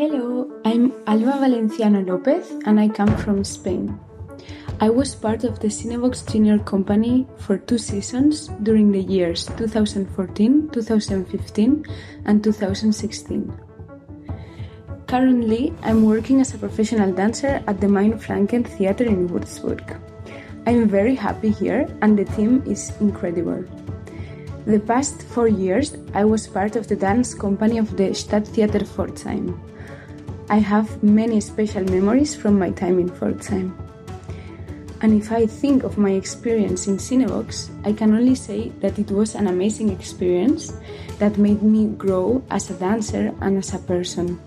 Hello, 0.00 0.50
I'm 0.64 0.94
Alba 1.06 1.32
Valenciano 1.32 2.00
Lopez 2.06 2.52
and 2.64 2.80
I 2.80 2.88
come 2.88 3.14
from 3.18 3.44
Spain. 3.44 4.00
I 4.80 4.88
was 4.88 5.14
part 5.14 5.44
of 5.44 5.60
the 5.60 5.68
Cinevox 5.68 6.26
Junior 6.32 6.58
Company 6.60 7.26
for 7.36 7.58
two 7.58 7.76
seasons 7.76 8.48
during 8.62 8.92
the 8.92 9.02
years 9.02 9.44
2014, 9.58 10.70
2015, 10.72 11.84
and 12.24 12.42
2016. 12.42 13.52
Currently, 15.06 15.74
I'm 15.82 16.06
working 16.06 16.40
as 16.40 16.54
a 16.54 16.58
professional 16.58 17.12
dancer 17.12 17.62
at 17.66 17.78
the 17.82 17.88
Main 17.88 18.14
Franken 18.14 18.66
Theater 18.66 19.04
in 19.04 19.28
Würzburg. 19.28 20.00
I'm 20.66 20.88
very 20.88 21.14
happy 21.14 21.50
here 21.50 21.86
and 22.00 22.18
the 22.18 22.24
team 22.24 22.62
is 22.64 22.90
incredible. 23.02 23.66
The 24.64 24.80
past 24.80 25.24
four 25.24 25.48
years, 25.48 25.94
I 26.14 26.24
was 26.24 26.46
part 26.46 26.74
of 26.76 26.88
the 26.88 26.96
dance 26.96 27.34
company 27.34 27.76
of 27.76 27.98
the 27.98 28.14
Stadttheater 28.14 28.86
Pforzheim. 28.86 29.69
I 30.50 30.58
have 30.58 31.00
many 31.00 31.40
special 31.40 31.84
memories 31.84 32.34
from 32.34 32.58
my 32.58 32.70
time 32.70 32.98
in 32.98 33.08
Pforzheim. 33.08 33.70
And 35.00 35.22
if 35.22 35.30
I 35.30 35.46
think 35.46 35.84
of 35.84 35.96
my 35.96 36.10
experience 36.10 36.88
in 36.88 36.96
Cinebox, 36.98 37.70
I 37.86 37.92
can 37.92 38.12
only 38.12 38.34
say 38.34 38.72
that 38.80 38.98
it 38.98 39.12
was 39.12 39.36
an 39.36 39.46
amazing 39.46 39.90
experience 39.90 40.72
that 41.20 41.38
made 41.38 41.62
me 41.62 41.86
grow 41.96 42.42
as 42.50 42.68
a 42.68 42.74
dancer 42.74 43.32
and 43.40 43.58
as 43.58 43.72
a 43.74 43.78
person. 43.78 44.40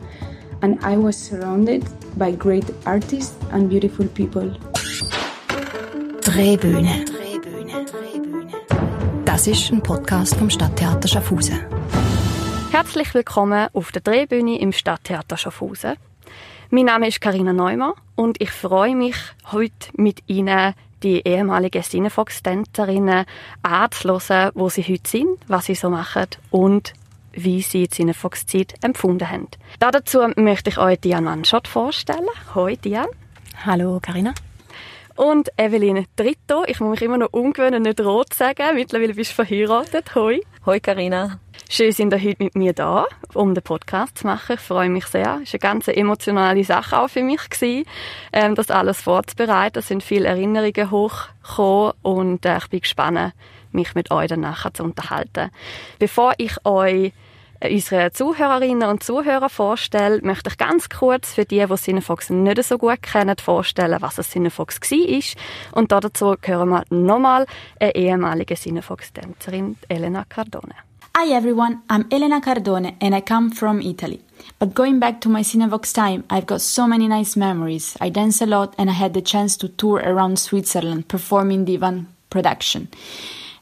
And 0.61 0.77
I 0.83 0.97
was 0.97 1.15
surrounded 1.15 1.87
by 2.17 2.31
great 2.31 2.69
artists 2.85 3.33
and 3.51 3.69
beautiful 3.69 4.07
people. 4.09 4.51
Drehbühne. 6.19 7.05
Das 9.23 9.47
ist 9.47 9.71
ein 9.71 9.81
Podcast 9.81 10.35
vom 10.35 10.49
Stadttheater 10.49 11.07
Schaffhausen. 11.07 11.72
Herzlich 12.73 13.13
willkommen 13.13 13.67
auf 13.73 13.91
der 13.91 14.01
Drehbühne 14.01 14.59
im 14.59 14.71
Stadttheater 14.71 15.37
Schaffhausen. 15.37 15.93
Mein 16.71 16.85
Name 16.85 17.07
ist 17.07 17.21
Karina 17.21 17.53
Neumann 17.53 17.93
und 18.15 18.41
ich 18.41 18.49
freue 18.49 18.95
mich, 18.95 19.15
heute 19.51 19.91
mit 19.95 20.23
Ihnen 20.25 20.73
die 21.03 21.21
ehemaligen 21.23 21.83
Cinefox-Tänzerinnen 21.83 23.25
anzuhören, 23.61 24.53
wo 24.55 24.69
sie 24.69 24.81
heute 24.81 25.07
sind, 25.07 25.37
was 25.47 25.65
sie 25.65 25.75
so 25.75 25.91
machen 25.91 26.25
und 26.49 26.93
wie 27.31 27.61
sie 27.61 27.83
die 27.83 27.89
Cinefox-Zeit 27.89 28.73
empfunden 28.81 29.29
haben. 29.29 29.49
Dazu 29.77 30.27
möchte 30.35 30.71
ich 30.71 30.79
euch 30.79 30.99
Diane 30.99 31.25
Manschott 31.25 31.67
vorstellen. 31.67 32.25
Hoi 32.55 32.75
Diane. 32.77 33.11
Hallo 33.67 33.99
Karina. 34.01 34.33
Und 35.15 35.49
Evelyn 35.57 36.07
Dritto. 36.15 36.63
Ich 36.65 36.79
muss 36.79 36.89
mich 36.89 37.03
immer 37.03 37.19
noch 37.19 37.33
umgewöhnen, 37.33 37.83
nicht 37.83 38.01
rot 38.01 38.33
sagen. 38.33 38.73
Mittlerweile 38.73 39.13
bist 39.13 39.29
du 39.29 39.35
verheiratet. 39.35 40.15
Hoi. 40.15 40.41
Hoi 40.65 40.79
Karina. 40.79 41.39
Schön, 41.69 41.91
sind 41.91 42.13
ihr 42.13 42.21
heute 42.21 42.43
mit 42.43 42.55
mir 42.55 42.73
da, 42.73 43.07
um 43.33 43.55
den 43.55 43.63
Podcast 43.63 44.19
zu 44.19 44.27
machen. 44.27 44.55
Ich 44.55 44.59
freue 44.59 44.89
mich 44.89 45.05
sehr. 45.05 45.39
Es 45.43 45.53
war 45.53 45.53
eine 45.53 45.59
ganz 45.59 45.87
emotionale 45.87 46.63
Sache 46.63 46.99
auch 46.99 47.09
für 47.09 47.23
mich, 47.23 47.49
gewesen, 47.49 47.85
ähm, 48.31 48.55
das 48.55 48.69
alles 48.69 49.01
vorzubereiten. 49.01 49.79
Es 49.79 49.87
sind 49.87 50.03
viele 50.03 50.27
Erinnerungen 50.27 50.91
hochgekommen 50.91 51.93
und 52.01 52.45
äh, 52.45 52.57
ich 52.57 52.67
bin 52.67 52.81
gespannt, 52.81 53.33
mich 53.71 53.95
mit 53.95 54.11
euch 54.11 54.27
dann 54.27 54.41
nachher 54.41 54.73
zu 54.73 54.83
unterhalten. 54.83 55.49
Bevor 55.99 56.33
ich 56.37 56.63
euch 56.65 57.11
äh, 57.59 57.73
unsere 57.73 58.11
Zuhörerinnen 58.11 58.87
und 58.87 59.03
Zuhörer 59.03 59.49
vorstelle, 59.49 60.21
möchte 60.21 60.49
ich 60.49 60.57
ganz 60.57 60.89
kurz 60.89 61.33
für 61.33 61.45
die, 61.45 61.65
die 61.65 61.75
Cinefox 61.75 62.29
nicht 62.29 62.63
so 62.63 62.77
gut 62.77 63.01
kennen, 63.01 63.35
vorstellen, 63.37 63.97
was 63.99 64.19
ein 64.19 64.25
Cinefox 64.25 64.79
war. 64.79 65.77
Und 65.79 65.91
dazu 65.91 66.35
hören 66.41 66.69
wir 66.69 66.83
nochmal 66.89 67.45
eine 67.79 67.95
ehemalige 67.95 68.55
Cinefox-Tänzerin, 68.55 69.77
Elena 69.89 70.25
Cardone. 70.27 70.75
Hi 71.15 71.27
everyone, 71.27 71.83
I'm 71.91 72.07
Elena 72.09 72.41
Cardone 72.41 72.95
and 72.99 73.13
I 73.13 73.21
come 73.21 73.51
from 73.51 73.81
Italy. 73.81 74.19
But 74.57 74.73
going 74.73 74.97
back 74.97 75.21
to 75.21 75.29
my 75.29 75.41
Cinevox 75.41 75.93
time, 75.93 76.23
I've 76.27 76.47
got 76.47 76.59
so 76.59 76.87
many 76.87 77.07
nice 77.07 77.35
memories. 77.35 77.95
I 78.01 78.09
dance 78.09 78.41
a 78.41 78.47
lot 78.47 78.73
and 78.79 78.89
I 78.89 78.93
had 78.93 79.13
the 79.13 79.21
chance 79.21 79.55
to 79.57 79.67
tour 79.69 80.01
around 80.03 80.39
Switzerland 80.39 81.07
performing 81.07 81.65
the 81.65 81.75
Ivan 81.75 82.07
production. 82.31 82.87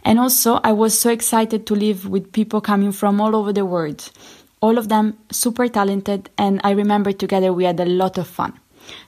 And 0.05 0.17
also, 0.17 0.61
I 0.63 0.71
was 0.71 0.97
so 0.97 1.09
excited 1.09 1.67
to 1.67 1.75
live 1.75 2.07
with 2.07 2.31
people 2.31 2.61
coming 2.61 2.93
from 2.93 3.19
all 3.19 3.35
over 3.35 3.51
the 3.51 3.65
world. 3.65 4.09
All 4.61 4.77
of 4.77 4.87
them 4.87 5.17
super 5.29 5.67
talented, 5.67 6.29
and 6.37 6.61
I 6.63 6.71
remember 6.71 7.11
together 7.11 7.51
we 7.51 7.65
had 7.65 7.81
a 7.81 7.85
lot 7.85 8.17
of 8.17 8.27
fun. 8.27 8.57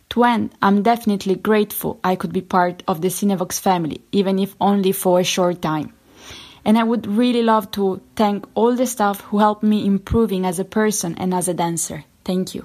To 0.09 0.25
end, 0.25 0.51
I'm 0.61 0.83
definitely 0.83 1.35
grateful 1.35 1.97
I 2.03 2.17
could 2.17 2.33
be 2.33 2.41
part 2.41 2.83
of 2.89 2.99
the 2.99 3.07
Cinevox 3.07 3.61
family, 3.61 4.01
even 4.11 4.37
if 4.37 4.53
only 4.59 4.91
for 4.91 5.21
a 5.21 5.23
short 5.23 5.61
time. 5.61 5.93
And 6.65 6.77
I 6.77 6.83
would 6.83 7.07
really 7.07 7.43
love 7.43 7.71
to 7.71 7.99
thank 8.15 8.45
all 8.55 8.75
the 8.75 8.85
staff 8.85 9.21
who 9.31 9.39
helped 9.39 9.63
me 9.63 9.85
improving 9.85 10.45
as 10.45 10.59
a 10.59 10.63
person 10.63 11.15
and 11.17 11.33
as 11.33 11.47
a 11.47 11.53
dancer. 11.53 12.03
Thank 12.23 12.55
you. 12.55 12.63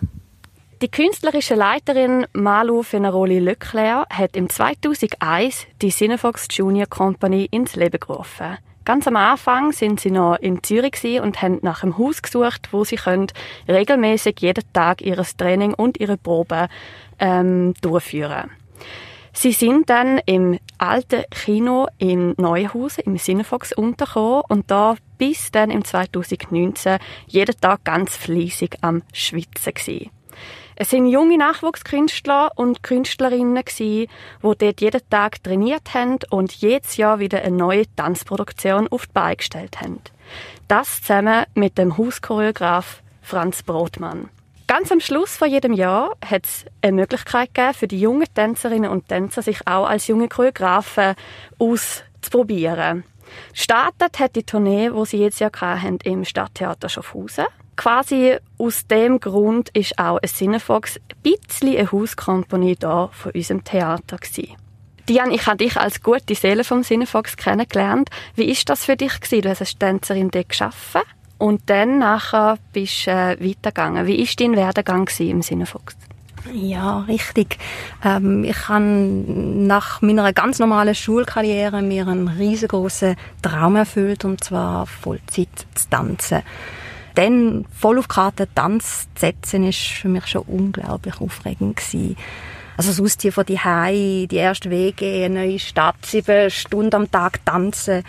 Die 0.80 0.88
künstlerische 0.88 1.56
Leiterin 1.56 2.24
Malu 2.32 2.84
Fenaroli 2.84 3.40
Leclerc 3.40 4.06
hat 4.10 4.36
im 4.36 4.48
2001 4.48 5.66
die 5.82 5.90
Cinefox 5.90 6.46
Junior 6.52 6.86
Company 6.86 7.48
ins 7.50 7.74
Leben 7.74 7.98
gerufen. 7.98 8.58
Ganz 8.84 9.08
am 9.08 9.16
Anfang 9.16 9.72
sind 9.72 9.98
sie 9.98 10.12
noch 10.12 10.36
in 10.36 10.62
Zürich 10.62 11.20
und 11.20 11.42
haben 11.42 11.58
nach 11.62 11.82
einem 11.82 11.98
Haus 11.98 12.22
gesucht, 12.22 12.68
wo 12.70 12.84
sie 12.84 12.94
können 12.94 13.26
regelmäßig 13.66 14.36
jeden 14.38 14.64
Tag 14.72 15.02
ihres 15.02 15.36
Training 15.36 15.74
und 15.74 15.98
ihre 15.98 16.16
Proben 16.16 16.68
ähm, 17.18 17.74
durchführen. 17.82 18.50
Sie 19.32 19.52
sind 19.52 19.90
dann 19.90 20.20
im 20.26 20.58
alten 20.78 21.24
Kino 21.30 21.86
in 21.98 22.34
Neuhausen 22.36 23.04
im 23.04 23.18
Cinefox 23.18 23.72
untergekommen 23.72 24.42
und 24.48 24.70
da 24.70 24.96
bis 25.18 25.50
dann 25.50 25.70
im 25.70 25.84
2019 25.84 26.98
jeden 27.26 27.60
Tag 27.60 27.84
ganz 27.84 28.16
fließig 28.16 28.78
am 28.80 29.02
Schwitzen 29.12 29.74
gewesen. 29.74 30.10
Es 30.80 30.90
sind 30.90 31.08
junge 31.08 31.36
Nachwuchskünstler 31.36 32.52
und 32.54 32.84
Künstlerinnen 32.84 33.64
die 33.80 34.08
dort 34.42 34.80
jeden 34.80 35.00
Tag 35.10 35.42
trainiert 35.42 35.92
haben 35.92 36.18
und 36.30 36.52
jedes 36.52 36.96
Jahr 36.96 37.18
wieder 37.18 37.42
eine 37.42 37.56
neue 37.56 37.84
Tanzproduktion 37.96 38.86
auf 38.86 39.06
die 39.06 39.12
Beine 39.12 39.36
gestellt 39.36 39.80
haben. 39.80 40.00
Das 40.68 41.00
zusammen 41.00 41.46
mit 41.54 41.78
dem 41.78 41.98
Hauschoreograf 41.98 43.02
Franz 43.22 43.64
Brotmann. 43.64 44.30
Ganz 44.68 44.92
am 44.92 45.00
Schluss 45.00 45.34
von 45.34 45.50
jedem 45.50 45.72
Jahr 45.72 46.14
hat 46.22 46.44
es 46.44 46.66
eine 46.82 46.92
Möglichkeit 46.92 47.54
gegeben, 47.54 47.72
für 47.72 47.88
die 47.88 47.98
jungen 47.98 48.26
Tänzerinnen 48.34 48.90
und 48.90 49.08
Tänzer 49.08 49.40
sich 49.40 49.66
auch 49.66 49.86
als 49.86 50.08
junge 50.08 50.28
Choreografen 50.28 51.14
auszuprobieren. 51.58 53.02
Startet 53.54 54.18
hat 54.18 54.36
die 54.36 54.42
Tournee, 54.42 54.92
wo 54.92 55.06
sie 55.06 55.20
jetzt 55.22 55.40
ja 55.40 55.48
haben, 55.58 55.96
im 56.04 56.26
Stadttheater 56.26 56.90
Schaffhausen. 56.90 57.46
Quasi 57.76 58.36
aus 58.58 58.86
dem 58.86 59.20
Grund 59.20 59.70
ist 59.70 59.98
auch 59.98 60.18
ein 60.18 60.28
Cinefox 60.28 60.98
ein 60.98 61.16
bisschen 61.22 61.74
eine 61.74 61.90
Hauskompanie 61.90 62.76
da 62.76 63.08
von 63.10 63.32
unserem 63.32 63.64
Theater 63.64 64.18
gewesen. 64.18 64.54
Diane, 65.08 65.34
ich 65.34 65.46
habe 65.46 65.56
dich 65.56 65.78
als 65.78 66.02
gute 66.02 66.34
Seele 66.34 66.62
vom 66.62 66.82
Cinefox 66.82 67.38
kennengelernt. 67.38 68.10
Wie 68.34 68.50
ist 68.50 68.68
das 68.68 68.84
für 68.84 68.96
dich 68.96 69.18
gewesen? 69.18 69.40
Du 69.40 69.48
hast 69.48 69.62
als 69.62 69.78
Tänzerin 69.78 70.30
dort 70.30 70.50
gearbeitet 70.50 71.06
und 71.38 71.62
dann 71.66 72.00
nachher 72.00 72.58
bist 72.72 73.06
du 73.06 73.12
äh, 73.12 73.36
weitergegangen. 73.40 74.06
Wie 74.06 74.20
ist 74.20 74.40
dein 74.40 74.56
Werdegang 74.56 75.08
im 75.20 75.42
Cinefox? 75.42 75.96
Ja, 76.52 77.00
richtig. 77.00 77.58
Ähm, 78.04 78.44
ich 78.44 78.68
habe 78.68 78.84
nach 78.84 80.02
meiner 80.02 80.32
ganz 80.32 80.58
normalen 80.58 80.94
Schulkarriere 80.94 81.82
mir 81.82 82.06
einen 82.06 82.28
riesengroßen 82.28 83.16
Traum 83.42 83.76
erfüllt, 83.76 84.24
und 84.24 84.42
zwar 84.42 84.86
Vollzeit 84.86 85.66
zu 85.74 85.88
tanzen. 85.90 86.42
Dann 87.14 87.64
voll 87.72 87.98
auf 87.98 88.08
Karte 88.08 88.48
Tanz 88.54 89.08
zu 89.14 89.20
setzen, 89.26 89.64
ist 89.64 89.78
für 89.78 90.08
mich 90.08 90.26
schon 90.26 90.42
unglaublich 90.42 91.20
aufregend 91.20 91.76
gewesen. 91.76 92.16
Also 92.76 92.90
das 92.90 93.00
Ausziehen 93.00 93.32
von 93.32 93.44
die 93.44 94.28
die 94.28 94.36
erste 94.36 94.70
Wege, 94.70 95.24
eine 95.24 95.40
neue 95.40 95.58
Stadt, 95.58 95.96
sieben 96.06 96.50
Stunden 96.50 96.94
am 96.94 97.10
Tag 97.10 97.44
tanzen, 97.44 98.04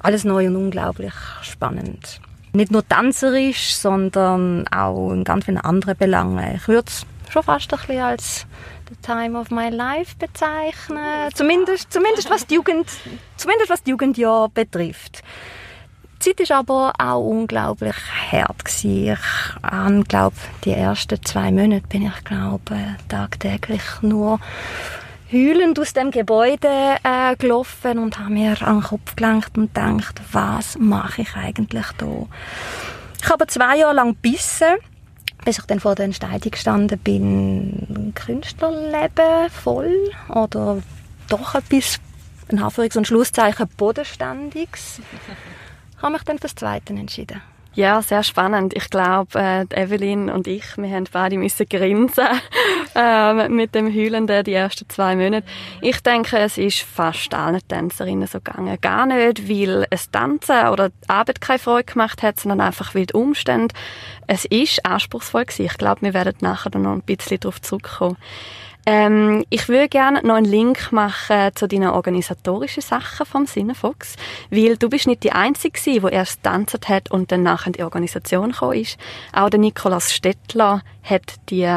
alles 0.00 0.24
neu 0.24 0.48
und 0.48 0.56
unglaublich 0.56 1.14
spannend 1.42 2.20
nicht 2.52 2.70
nur 2.70 2.86
tänzerisch, 2.86 3.74
sondern 3.74 4.66
auch 4.68 5.12
in 5.12 5.24
ganz 5.24 5.44
vielen 5.44 5.58
anderen 5.58 5.96
Belangen. 5.96 6.56
Ich 6.56 6.68
würde 6.68 6.88
es 6.88 7.06
schon 7.30 7.42
fast 7.42 7.72
ein 7.72 7.78
bisschen 7.78 8.02
als 8.02 8.46
the 8.88 8.96
time 9.02 9.38
of 9.38 9.50
my 9.50 9.68
life 9.68 10.16
bezeichnen. 10.18 11.30
Zumindest, 11.34 11.92
zumindest 11.92 12.28
was 12.28 12.46
die 12.46 12.54
Jugend, 12.54 12.88
zumindest 13.36 13.70
was 13.70 13.82
die 13.82 13.90
Jugendjahr 13.90 14.48
betrifft. 14.48 15.22
Die 16.24 16.36
Zeit 16.36 16.50
war 16.50 16.58
aber 16.58 16.92
auch 16.98 17.24
unglaublich 17.24 17.96
hart 18.30 18.64
gewesen. 18.64 19.16
Ich 20.00 20.08
glaube 20.08 20.36
die 20.64 20.72
ersten 20.72 21.22
zwei 21.24 21.50
Monate 21.50 21.86
bin 21.86 22.06
ich, 22.06 22.24
glaube 22.24 22.96
tagtäglich 23.08 23.82
nur 24.02 24.38
heulend 25.32 25.78
aus 25.78 25.92
dem 25.92 26.10
Gebäude 26.10 26.96
äh, 27.02 27.36
gelaufen 27.36 27.98
und 27.98 28.18
habe 28.18 28.32
mir 28.32 28.60
an 28.62 28.80
den 28.80 28.82
Kopf 28.82 29.14
gelenkt 29.16 29.56
und 29.56 29.74
gedacht, 29.74 30.20
was 30.32 30.76
mache 30.78 31.22
ich 31.22 31.36
eigentlich 31.36 31.86
da? 31.98 32.26
Ich 33.22 33.28
habe 33.28 33.46
zwei 33.46 33.76
Jahre 33.76 33.94
lang 33.94 34.16
bissen, 34.16 34.76
bis 35.44 35.58
ich 35.58 35.64
dann 35.66 35.80
vor 35.80 35.94
der 35.94 36.06
Entscheidung 36.06 36.50
gestanden 36.50 36.98
bin, 36.98 38.12
Künstlerleben 38.14 39.50
voll 39.50 40.10
oder 40.28 40.82
doch 41.28 41.54
etwas, 41.54 42.00
ein 42.50 42.58
Anführungs- 42.58 42.96
und 42.96 43.06
Schlusszeichen, 43.06 43.68
bodenständiges. 43.76 45.00
Ich 45.96 46.02
habe 46.02 46.14
mich 46.14 46.22
dann 46.22 46.38
fürs 46.38 46.54
Zweite 46.54 46.92
entschieden. 46.92 47.40
Ja, 47.74 48.02
sehr 48.02 48.24
spannend. 48.24 48.74
Ich 48.74 48.90
glaube, 48.90 49.38
äh, 49.38 49.64
Evelyn 49.70 50.28
und 50.28 50.48
ich, 50.48 50.76
wir 50.76 50.90
haben 50.90 51.04
beide 51.12 51.38
müssen 51.38 51.66
grinsen 51.68 52.26
äh, 52.96 53.48
mit 53.48 53.76
dem 53.76 53.94
Heulenden 53.94 54.42
die 54.42 54.54
ersten 54.54 54.88
zwei 54.88 55.14
Monate. 55.14 55.46
Ich 55.80 56.00
denke, 56.00 56.38
es 56.38 56.58
ist 56.58 56.80
fast 56.80 57.32
allen 57.32 57.60
Tänzerinnen 57.68 58.26
so 58.26 58.40
gegangen. 58.40 58.76
Gar 58.80 59.06
nicht, 59.06 59.48
weil 59.48 59.86
es 59.90 60.10
Tanzen 60.10 60.66
oder 60.68 60.88
die 60.88 61.08
Arbeit 61.08 61.40
keine 61.40 61.60
Freude 61.60 61.84
gemacht 61.84 62.24
hat, 62.24 62.40
sondern 62.40 62.60
einfach 62.60 62.94
weil 62.96 63.06
die 63.06 63.14
Umstände. 63.14 63.72
Es 64.26 64.44
ist 64.46 64.84
anspruchsvoll 64.84 65.44
gewesen. 65.44 65.66
Ich 65.66 65.78
glaube, 65.78 66.02
wir 66.02 66.12
werden 66.12 66.34
nachher 66.40 66.76
noch 66.76 66.92
ein 66.92 67.02
bisschen 67.02 67.38
darauf 67.38 67.62
zurückkommen. 67.62 68.16
Ähm, 68.86 69.44
ich 69.50 69.68
würde 69.68 69.88
gerne 69.88 70.20
noch 70.22 70.34
einen 70.34 70.46
Link 70.46 70.92
machen 70.92 71.50
zu 71.54 71.68
deinen 71.68 71.90
organisatorischen 71.90 72.82
Sachen 72.82 73.26
vom 73.26 73.46
Sinnefox, 73.46 74.16
weil 74.50 74.76
du 74.76 74.88
bist 74.88 75.06
nicht 75.06 75.22
die 75.22 75.32
Einzige 75.32 75.78
die 75.80 76.00
erst 76.10 76.42
tanzt 76.42 76.88
hat 76.88 77.10
und 77.10 77.30
dann 77.30 77.42
nachher 77.42 77.68
in 77.68 77.72
die 77.74 77.82
Organisation 77.82 78.52
gekommen 78.52 78.80
ist. 78.80 78.98
Auch 79.32 79.50
der 79.50 79.60
Nikolaus 79.60 80.12
Stettler 80.12 80.82
hat 81.02 81.34
die 81.50 81.68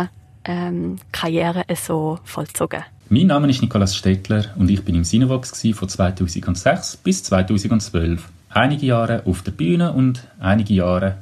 ähm, 0.46 0.98
Karriere 1.12 1.66
so 1.76 2.20
vollzogen. 2.24 2.84
Mein 3.10 3.28
Name 3.28 3.50
ist 3.50 3.62
Nikolaus 3.62 3.96
Stettler 3.96 4.46
und 4.56 4.70
ich 4.72 4.84
bin 4.84 4.96
im 4.96 5.04
Cinevox 5.04 5.62
von 5.74 5.90
2006 5.90 6.98
bis 6.98 7.24
2012. 7.24 8.30
Einige 8.50 8.86
Jahre 8.86 9.24
auf 9.26 9.42
der 9.42 9.52
Bühne 9.52 9.94
und 9.94 10.28
einige 10.40 10.74
Jahre 10.74 11.18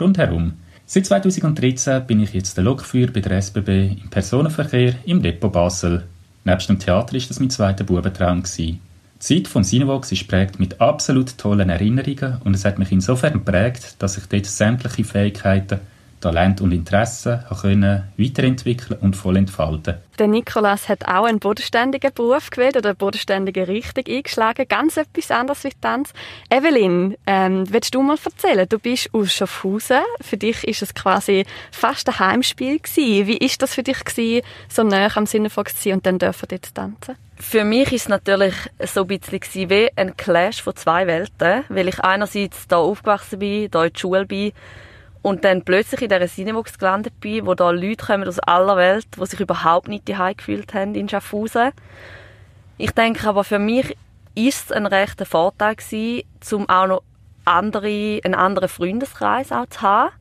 rundherum. 0.00 0.54
Seit 0.90 1.04
2013 1.04 2.06
bin 2.06 2.18
ich 2.18 2.32
jetzt 2.32 2.56
der 2.56 2.64
Lokführer 2.64 3.12
bei 3.12 3.20
der 3.20 3.36
SBB 3.42 4.00
im 4.02 4.08
Personenverkehr 4.08 4.94
im 5.04 5.20
Depot 5.20 5.52
Basel. 5.52 6.06
Nebst 6.44 6.70
dem 6.70 6.78
Theater 6.78 7.14
ist 7.14 7.28
das 7.28 7.40
mein 7.40 7.50
zweiter 7.50 7.84
Bubentraum. 7.84 8.42
Die 8.56 8.78
Zeit 9.18 9.48
vom 9.48 9.64
Cinevox 9.64 10.12
ist 10.12 10.26
prägt 10.28 10.58
mit 10.58 10.80
absolut 10.80 11.36
tollen 11.36 11.68
Erinnerungen 11.68 12.38
und 12.42 12.54
es 12.54 12.64
hat 12.64 12.78
mich 12.78 12.90
insofern 12.90 13.34
geprägt, 13.34 13.96
dass 13.98 14.16
ich 14.16 14.24
dort 14.28 14.46
sämtliche 14.46 15.04
Fähigkeiten 15.04 15.80
Talent 16.20 16.60
und 16.60 16.72
Interessen 16.72 17.44
können 17.60 18.04
weiterentwickeln 18.16 18.98
und 19.00 19.16
voll 19.16 19.36
entfalten. 19.36 19.96
Der 20.18 20.26
Nikolas 20.26 20.88
hat 20.88 21.06
auch 21.06 21.24
einen 21.24 21.38
bodenständigen 21.38 22.12
Beruf 22.12 22.50
gewählt 22.50 22.76
oder 22.76 22.90
eine 22.90 22.96
bodenständige 22.96 23.68
Richtung 23.68 24.04
eingeschlagen. 24.08 24.66
Ganz 24.68 24.96
etwas 24.96 25.30
anderes 25.30 25.62
wie 25.64 25.70
Tanz. 25.80 26.12
Evelyn, 26.50 27.16
ähm, 27.26 27.64
willst 27.72 27.94
du 27.94 28.02
mal 28.02 28.18
erzählen? 28.22 28.68
Du 28.68 28.78
bist 28.78 29.10
aus 29.12 29.32
Schaffhausen. 29.32 30.00
Für 30.20 30.36
dich 30.36 30.64
ist 30.64 30.82
es 30.82 30.92
quasi 30.94 31.44
fast 31.70 32.08
ein 32.08 32.18
Heimspiel 32.18 32.80
gewesen. 32.80 33.26
Wie 33.28 33.36
ist 33.36 33.62
das 33.62 33.74
für 33.74 33.84
dich 33.84 34.04
gewesen, 34.04 34.44
so 34.68 34.82
näher 34.82 35.16
am 35.16 35.26
Sinnefox 35.26 35.76
zu 35.76 35.84
sein 35.84 35.92
und 35.94 36.06
dann 36.06 36.18
dürfen 36.18 36.46
dort 36.48 36.74
tanzen? 36.74 37.14
Für 37.36 37.62
mich 37.62 37.92
ist 37.92 38.02
es 38.02 38.08
natürlich 38.08 38.54
so 38.84 39.02
ein 39.02 39.06
bisschen 39.06 39.70
wie 39.70 39.88
ein 39.94 40.16
Clash 40.16 40.60
von 40.60 40.74
zwei 40.74 41.06
Welten, 41.06 41.62
weil 41.68 41.86
ich 41.86 42.00
einerseits 42.00 42.66
da 42.66 42.78
aufgewachsen 42.78 43.38
bin, 43.38 43.70
da 43.70 43.84
in 43.84 43.92
der 43.92 43.98
Schule 44.00 44.26
bin 44.26 44.52
und 45.28 45.44
dann 45.44 45.62
plötzlich 45.62 46.00
in 46.00 46.08
dieser 46.08 46.26
Cinebox 46.26 46.78
gelandet 46.78 47.20
bin, 47.20 47.46
wo 47.46 47.54
da 47.54 47.70
Leute 47.70 48.06
kommen 48.06 48.26
aus 48.26 48.38
aller 48.38 48.76
Welt, 48.78 49.06
die 49.14 49.26
sich 49.26 49.40
überhaupt 49.40 49.86
nicht 49.86 50.08
daheim 50.08 50.36
gefühlt 50.36 50.72
haben 50.72 50.94
in 50.94 51.08
Schaffhausen. 51.08 51.72
Ich 52.78 52.92
denke 52.92 53.28
aber 53.28 53.44
für 53.44 53.58
mich 53.58 53.94
ist 54.34 54.66
es 54.66 54.72
ein 54.72 54.86
rechter 54.86 55.26
Vorteil 55.26 55.76
gewesen, 55.76 56.22
um 56.52 56.68
auch 56.68 56.86
noch 56.86 57.02
andere, 57.44 58.20
einen 58.24 58.34
anderen 58.34 58.68
Freundeskreis 58.68 59.52
auch 59.52 59.66
zu 59.66 59.82
haben. 59.82 60.12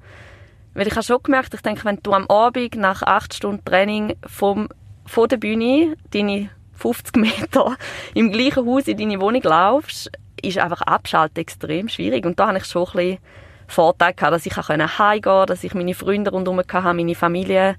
Weil 0.74 0.88
ich 0.88 0.94
habe 0.94 1.04
schon 1.04 1.24
gemerkt, 1.24 1.54
ich 1.54 1.62
denke, 1.62 1.86
wenn 1.86 2.00
du 2.04 2.12
am 2.12 2.28
Abend 2.28 2.76
nach 2.76 3.02
acht 3.02 3.34
Stunden 3.34 3.64
Training 3.64 4.16
vom, 4.26 4.68
von 5.06 5.30
der 5.30 5.38
Bühne 5.38 5.96
deine 6.12 6.50
50 6.74 7.16
Meter 7.16 7.78
im 8.14 8.32
gleichen 8.32 8.66
Haus 8.66 8.88
in 8.88 8.98
deine 8.98 9.22
Wohnung 9.22 9.42
laufst, 9.44 10.12
ist 10.42 10.58
einfach 10.58 10.82
Abschalten 10.82 11.40
extrem 11.40 11.88
schwierig. 11.88 12.26
Und 12.26 12.40
da 12.40 12.48
habe 12.48 12.58
ich 12.58 12.66
schon 12.66 12.86
ein 12.88 12.92
bisschen 12.92 13.18
Vorteil 13.68 14.14
gehabt, 14.14 14.34
dass 14.34 14.46
ich 14.46 14.56
heimgehen 14.56 15.22
konnte, 15.22 15.54
dass 15.54 15.64
ich 15.64 15.74
meine 15.74 15.94
Freunde 15.94 16.32
rundherum 16.32 16.60
hatte, 16.60 16.94
meine 16.94 17.16
Familie. 17.16 17.76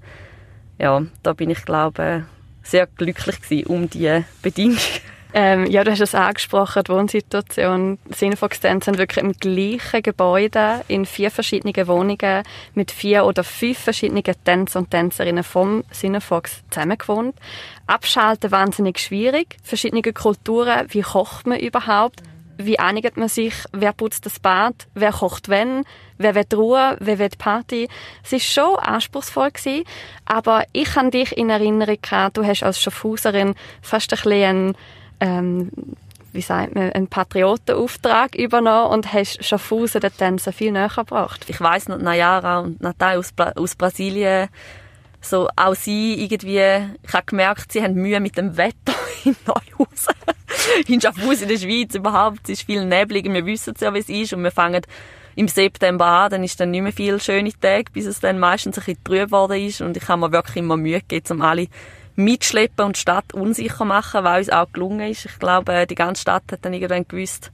Ja, 0.77 1.01
da 1.23 1.33
bin 1.33 1.49
ich, 1.49 1.65
glaube 1.65 2.25
sehr 2.69 2.87
glücklich 2.87 3.41
gewesen 3.41 3.67
um 3.67 3.89
diese 3.89 4.25
Bedingungen. 4.41 4.79
Ähm, 5.31 5.67
ja, 5.67 5.83
du 5.83 5.91
hast 5.91 5.99
es 5.99 6.15
angesprochen, 6.15 6.83
die 6.87 6.91
Wohnsituation. 6.91 7.99
Sinfox 8.09 8.61
Dance 8.61 8.85
sind 8.85 8.97
wirklich 8.97 9.23
im 9.23 9.33
gleichen 9.33 10.01
Gebäude, 10.01 10.81
in 10.87 11.05
vier 11.05 11.29
verschiedenen 11.29 11.87
Wohnungen, 11.87 12.43
mit 12.73 12.89
vier 12.89 13.25
oder 13.25 13.43
fünf 13.43 13.77
verschiedenen 13.77 14.23
Tänzer 14.23 14.79
und 14.79 14.89
Tänzerinnen 14.89 15.43
vom 15.43 15.83
Sinfox 15.91 16.63
zusammengewohnt. 16.71 17.35
Abschalten 17.85 18.49
wahnsinnig 18.49 18.97
schwierig. 18.97 19.57
Verschiedene 19.63 20.01
Kulturen, 20.01 20.87
wie 20.89 21.01
kocht 21.01 21.45
man 21.45 21.59
überhaupt? 21.59 22.23
Wie 22.59 22.77
einigt 22.77 23.15
man 23.15 23.29
sich, 23.29 23.53
wer 23.71 23.93
putzt 23.93 24.25
das 24.25 24.39
Bad, 24.39 24.75
wer 24.93 25.13
kocht 25.13 25.47
wenn, 25.47 25.85
wer 26.17 26.35
will 26.35 26.45
Ruhe, 26.53 26.97
wer 26.99 27.17
will 27.17 27.29
Party. 27.37 27.87
Es 28.23 28.33
war 28.33 28.39
schon 28.39 28.75
anspruchsvoll 28.75 29.51
gewesen, 29.51 29.85
aber 30.25 30.65
ich 30.73 30.95
habe 30.95 31.09
dich 31.09 31.37
in 31.37 31.49
Erinnerung 31.49 31.97
gehabt, 32.01 32.37
du 32.37 32.45
hast 32.45 32.63
als 32.63 32.81
Schaffhauserin 32.81 33.55
fast 33.81 34.11
ein 34.11 34.19
bisschen 34.21 34.77
ähm, 35.21 35.71
wie 36.31 36.41
sagt 36.41 36.75
man, 36.75 36.91
einen 36.91 37.07
Patriotenauftrag 37.07 38.35
übernommen 38.35 38.91
und 38.93 39.13
hast 39.13 39.43
Schaffhausen 39.43 40.01
den 40.01 40.15
Tänzer 40.15 40.51
viel 40.51 40.71
näher 40.71 40.91
gebracht. 40.93 41.45
Ich 41.47 41.59
weiss 41.59 41.87
noch, 41.87 41.97
Nayara 41.97 42.59
und 42.59 42.81
Natal 42.81 43.17
aus, 43.17 43.33
aus 43.55 43.75
Brasilien, 43.75 44.49
so 45.21 45.49
auch 45.55 45.75
sie 45.75 46.23
irgendwie, 46.23 46.59
ich 47.03 47.13
habe 47.13 47.25
gemerkt, 47.25 47.71
sie 47.71 47.83
haben 47.83 47.95
Mühe 47.95 48.19
mit 48.19 48.37
dem 48.37 48.57
Wetter 48.57 48.95
in 49.25 49.35
Neuhausen. 49.45 50.15
in 50.87 51.01
Schaffhausen 51.01 51.43
in 51.43 51.49
der 51.49 51.57
Schweiz 51.57 51.95
überhaupt. 51.95 52.41
Es 52.43 52.59
ist 52.59 52.63
viel 52.63 52.85
neblig, 52.85 53.25
wir 53.31 53.45
wissen 53.45 53.73
ja, 53.79 53.93
wie 53.93 53.99
es 53.99 54.09
ist 54.09 54.33
und 54.33 54.43
wir 54.43 54.51
fangen 54.51 54.81
im 55.35 55.47
September 55.47 56.05
an, 56.05 56.31
dann 56.31 56.43
ist 56.43 56.59
dann 56.59 56.71
nicht 56.71 56.81
mehr 56.81 56.91
viel 56.91 57.19
schöne 57.21 57.51
Tage, 57.53 57.91
bis 57.93 58.05
es 58.05 58.19
dann 58.19 58.39
meistens 58.39 58.77
ein 58.77 58.83
bisschen 58.83 59.03
trüb 59.03 59.25
geworden 59.27 59.65
ist 59.65 59.81
und 59.81 59.95
ich 59.95 60.07
habe 60.07 60.19
mir 60.19 60.31
wirklich 60.31 60.57
immer 60.57 60.75
Mühe 60.75 60.99
gegeben, 60.99 61.31
um 61.31 61.41
alle 61.41 61.67
mitschleppen 62.15 62.85
und 62.85 62.97
die 62.97 62.99
Stadt 62.99 63.33
unsicher 63.33 63.85
machen, 63.85 64.23
weil 64.23 64.39
uns 64.39 64.49
auch 64.49 64.71
gelungen 64.73 65.09
ist. 65.09 65.25
Ich 65.25 65.39
glaube, 65.39 65.87
die 65.87 65.95
ganze 65.95 66.21
Stadt 66.21 66.43
hat 66.51 66.65
dann 66.65 66.73
irgendwann 66.73 67.07
gewusst, 67.07 67.51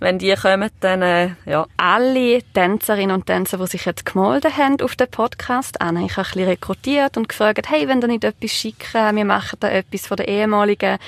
wenn 0.00 0.18
die 0.18 0.34
kommen, 0.34 0.70
dann, 0.80 1.02
äh, 1.02 1.30
ja. 1.44 1.66
Alle 1.76 2.42
Tänzerinnen 2.54 3.14
und 3.14 3.26
Tänzer, 3.26 3.58
die 3.58 3.66
sich 3.66 3.84
jetzt 3.84 4.06
gemeldet 4.06 4.56
haben 4.56 4.80
auf 4.80 4.96
den 4.96 5.10
Podcast, 5.10 5.78
habe 5.80 6.04
ich 6.04 6.16
ein 6.16 6.24
bisschen 6.24 6.44
rekrutiert 6.44 7.16
und 7.16 7.28
gefragt, 7.28 7.68
hey, 7.68 7.88
wenn 7.88 8.00
ihr 8.00 8.08
nicht 8.08 8.24
etwas 8.24 8.50
schicken, 8.50 9.16
wir 9.16 9.24
machen 9.24 9.58
da 9.60 9.68
etwas 9.68 10.06
von 10.06 10.16
der 10.16 10.28
ehemaligen 10.28 10.98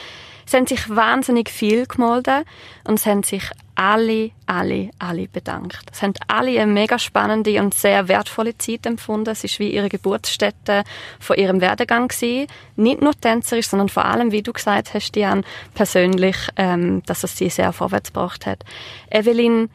es 0.51 0.55
haben 0.55 0.67
sich 0.67 0.89
wahnsinnig 0.91 1.49
viel 1.49 1.87
gemeldet 1.87 2.45
und 2.83 2.95
es 2.95 3.07
haben 3.07 3.23
sich 3.23 3.45
alle, 3.81 4.33
alle, 4.45 4.91
alle 4.99 5.27
bedankt. 5.27 5.87
Es 5.91 6.03
haben 6.03 6.13
alle 6.29 6.61
eine 6.61 6.71
mega 6.71 6.99
spannende 6.99 7.59
und 7.63 7.73
sehr 7.73 8.09
wertvolle 8.09 8.59
Zeit 8.59 8.85
empfunden. 8.85 9.31
Es 9.31 9.43
ist 9.43 9.59
wie 9.59 9.73
ihre 9.73 9.89
Geburtsstätte 9.89 10.85
von 11.19 11.37
ihrem 11.39 11.63
Werdegang 11.63 12.09
gewesen. 12.09 12.47
Nicht 12.77 13.01
nur 13.01 13.19
tänzerisch, 13.19 13.69
sondern 13.69 13.89
vor 13.89 14.05
allem, 14.05 14.33
wie 14.33 14.43
du 14.43 14.53
gesagt 14.53 14.93
hast, 14.93 15.13
Diane, 15.13 15.45
persönlich, 15.73 16.37
ähm, 16.57 17.03
dass 17.07 17.25
es 17.25 17.39
sie 17.39 17.49
sehr 17.49 17.73
vorwärts 17.73 18.13
gebracht 18.13 18.45
hat. 18.45 18.65
Evelyn, 19.11 19.71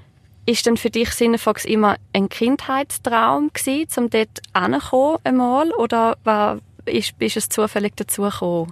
ist 0.45 0.67
denn 0.67 0.77
für 0.77 0.91
dich 0.91 1.09
Sinnefox 1.09 1.65
immer 1.65 1.95
ein 2.13 2.29
Kindheitstraum 2.29 3.49
gewesen, 3.51 3.87
um 3.97 4.09
dort 4.11 4.39
anzukommen 4.53 5.17
einmal, 5.23 5.71
oder 5.71 6.17
war, 6.23 6.59
ist, 6.85 7.15
ist 7.17 7.37
es 7.37 7.49
zufällig 7.49 7.93
dazu 7.95 8.21
gekommen? 8.21 8.71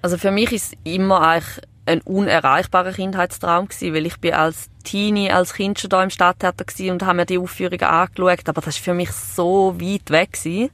Also 0.00 0.16
für 0.16 0.30
mich 0.30 0.50
ist 0.52 0.74
immer 0.84 1.20
eigentlich 1.20 1.60
ein 1.86 2.00
unerreichbarer 2.02 2.92
Kindheitstraum 2.92 3.68
gewesen, 3.68 3.94
weil 3.94 4.06
ich 4.06 4.18
bin 4.18 4.34
als 4.34 4.68
Teenie, 4.84 5.30
als 5.30 5.54
Kind 5.54 5.78
schon 5.78 5.90
da 5.90 6.02
im 6.02 6.10
Stadttheater 6.10 6.64
gewesen 6.64 6.90
und 6.90 7.04
habe 7.04 7.16
mir 7.16 7.26
die 7.26 7.38
Aufführungen 7.38 7.82
angeschaut, 7.82 8.48
aber 8.48 8.60
das 8.60 8.76
ist 8.76 8.84
für 8.84 8.94
mich 8.94 9.10
so 9.12 9.74
weit 9.80 10.10
weg 10.10 10.32
gewesen, 10.32 10.70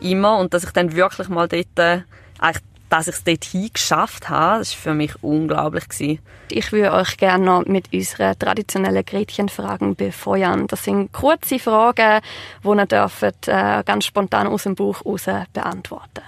immer 0.00 0.38
und 0.38 0.54
dass 0.54 0.64
ich 0.64 0.70
dann 0.70 0.94
wirklich 0.94 1.28
mal 1.28 1.48
dort 1.48 1.78
äh, 1.78 2.02
eigentlich 2.38 2.62
dass 2.88 3.08
ich 3.08 3.16
es 3.16 3.24
dort 3.24 3.44
hingeschafft 3.44 4.28
habe, 4.28 4.60
das 4.60 4.72
war 4.72 4.78
für 4.80 4.94
mich 4.94 5.12
unglaublich. 5.20 5.88
Gewesen. 5.88 6.20
Ich 6.52 6.70
würde 6.70 6.92
euch 6.92 7.16
gerne 7.16 7.44
noch 7.44 7.66
mit 7.66 7.92
unseren 7.92 8.38
traditionellen 8.38 9.04
Gretchenfragen 9.04 9.96
befeuern. 9.96 10.68
Das 10.68 10.84
sind 10.84 11.10
kurze 11.10 11.58
Fragen, 11.58 12.20
die 12.62 12.68
ihr 12.68 12.86
dürft, 12.86 13.48
äh, 13.48 13.82
ganz 13.84 14.04
spontan 14.04 14.46
aus 14.46 14.62
dem 14.62 14.76
Buch 14.76 15.04
heraus 15.04 15.24
beantworten 15.52 16.22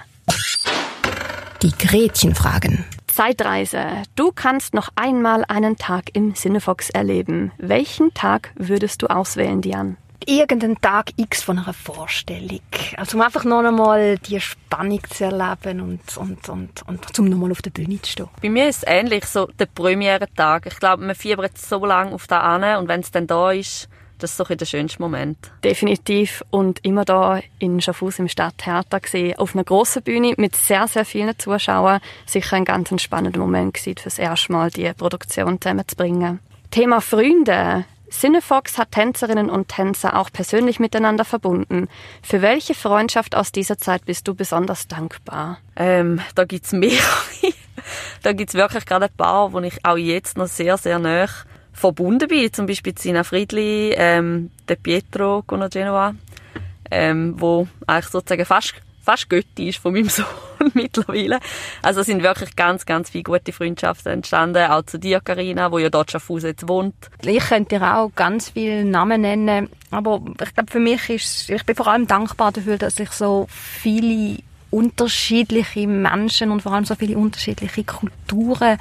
die 1.62 1.72
Gretchenfragen. 1.76 2.84
Zeitreise. 3.18 4.04
Du 4.14 4.30
kannst 4.30 4.74
noch 4.74 4.90
einmal 4.94 5.44
einen 5.48 5.76
Tag 5.76 6.10
im 6.12 6.36
Cinefox 6.36 6.88
erleben. 6.90 7.50
Welchen 7.58 8.14
Tag 8.14 8.52
würdest 8.54 9.02
du 9.02 9.08
auswählen, 9.08 9.60
Diane? 9.60 9.96
Irgendeinen 10.24 10.80
Tag 10.80 11.10
X 11.16 11.42
von 11.42 11.58
einer 11.58 11.72
Vorstellung. 11.72 12.60
Also 12.96 13.16
um 13.16 13.24
einfach 13.24 13.42
noch 13.42 13.64
einmal 13.64 14.18
die 14.18 14.40
Spannung 14.40 15.00
zu 15.10 15.24
erleben 15.24 15.80
und, 15.80 16.16
und, 16.16 16.48
und, 16.48 16.82
und 16.86 17.18
um 17.18 17.28
noch 17.28 17.38
mal 17.38 17.50
auf 17.50 17.60
der 17.60 17.70
Bühne 17.70 18.00
zu 18.00 18.12
stehen. 18.12 18.28
Bei 18.40 18.50
mir 18.50 18.68
ist 18.68 18.84
es 18.84 18.84
ähnlich, 18.86 19.24
so 19.24 19.46
der 19.46 19.66
Premiere-Tag. 19.66 20.66
Ich 20.66 20.78
glaube, 20.78 21.04
man 21.04 21.16
fiebert 21.16 21.58
so 21.58 21.84
lange 21.84 22.12
auf 22.12 22.28
da 22.28 22.38
an 22.38 22.80
und 22.80 22.86
wenn 22.86 23.00
es 23.00 23.10
dann 23.10 23.26
da 23.26 23.50
ist, 23.50 23.88
das 24.18 24.32
ist 24.32 24.36
so 24.36 24.44
der 24.44 24.66
schönste 24.66 25.00
Moment. 25.00 25.38
Definitiv. 25.64 26.44
Und 26.50 26.84
immer 26.84 27.04
da 27.04 27.40
in 27.58 27.80
Schaffhausen 27.80 28.24
im 28.24 28.28
Stadttheater 28.28 29.00
gesehen, 29.00 29.38
auf 29.38 29.54
einer 29.54 29.64
grossen 29.64 30.02
Bühne 30.02 30.34
mit 30.36 30.56
sehr, 30.56 30.88
sehr 30.88 31.04
vielen 31.04 31.38
Zuschauern. 31.38 32.00
Sicher 32.26 32.56
ein 32.56 32.64
ganz 32.64 32.88
spannender 33.00 33.40
Moment 33.40 33.74
gewesen, 33.74 33.96
für 33.96 34.04
das 34.04 34.18
erste 34.18 34.52
Mal 34.52 34.70
die 34.70 34.92
Produktion 34.92 35.60
zusammenzubringen. 35.60 36.40
Thema 36.70 37.00
Freunde. 37.00 37.84
Cinefox 38.10 38.78
hat 38.78 38.92
Tänzerinnen 38.92 39.50
und 39.50 39.68
Tänzer 39.68 40.16
auch 40.16 40.30
persönlich 40.32 40.80
miteinander 40.80 41.24
verbunden. 41.24 41.88
Für 42.22 42.40
welche 42.42 42.74
Freundschaft 42.74 43.34
aus 43.34 43.52
dieser 43.52 43.78
Zeit 43.78 44.06
bist 44.06 44.26
du 44.26 44.34
besonders 44.34 44.88
dankbar? 44.88 45.58
Ähm, 45.76 46.20
da 46.34 46.44
gibt's 46.44 46.72
mehrere. 46.72 47.02
da 48.22 48.32
gibt's 48.32 48.54
wirklich 48.54 48.86
gerade 48.86 49.06
ein 49.06 49.16
paar, 49.16 49.52
wo 49.52 49.60
ich 49.60 49.84
auch 49.84 49.96
jetzt 49.96 50.38
noch 50.38 50.46
sehr, 50.46 50.78
sehr 50.78 50.98
nah 50.98 51.26
verbunden 51.78 52.28
bin. 52.28 52.52
Zum 52.52 52.66
Beispiel 52.66 52.96
Sina 52.96 53.24
Friedli, 53.24 53.92
ähm, 53.96 54.50
der 54.68 54.76
Pietro 54.76 55.42
Conagenoa, 55.46 56.14
ähm, 56.90 57.34
wo 57.38 57.66
eigentlich 57.86 58.10
sozusagen 58.10 58.44
fast 58.44 58.74
fast 59.08 59.30
Götti 59.30 59.70
ist 59.70 59.78
von 59.78 59.94
meinem 59.94 60.08
Sohn 60.10 60.26
mittlerweile. 60.74 61.40
Also 61.80 62.02
sind 62.02 62.22
wirklich 62.22 62.54
ganz, 62.56 62.84
ganz 62.84 63.08
viele 63.08 63.24
gute 63.24 63.52
Freundschaften 63.54 64.12
entstanden. 64.12 64.70
Auch 64.70 64.82
zu 64.82 64.98
dir, 64.98 65.20
Carina, 65.20 65.72
wo 65.72 65.78
ja 65.78 65.88
dort 65.88 66.10
schon 66.10 66.40
jetzt 66.40 66.68
wohnt. 66.68 66.94
Ich 67.22 67.38
könnte 67.38 67.78
dir 67.78 67.96
auch 67.96 68.10
ganz 68.14 68.50
viele 68.50 68.84
Namen 68.84 69.22
nennen. 69.22 69.70
Aber 69.90 70.20
ich 70.42 70.54
glaube, 70.54 70.70
für 70.70 70.80
mich 70.80 71.08
ist, 71.08 71.48
ich 71.48 71.64
bin 71.64 71.74
vor 71.74 71.86
allem 71.86 72.06
dankbar 72.06 72.52
dafür, 72.52 72.76
dass 72.76 73.00
ich 73.00 73.10
so 73.12 73.46
viele 73.48 74.40
unterschiedliche 74.70 75.86
Menschen 75.86 76.50
und 76.50 76.60
vor 76.60 76.72
allem 76.72 76.84
so 76.84 76.94
viele 76.94 77.16
unterschiedliche 77.16 77.84
Kulturen 77.84 78.78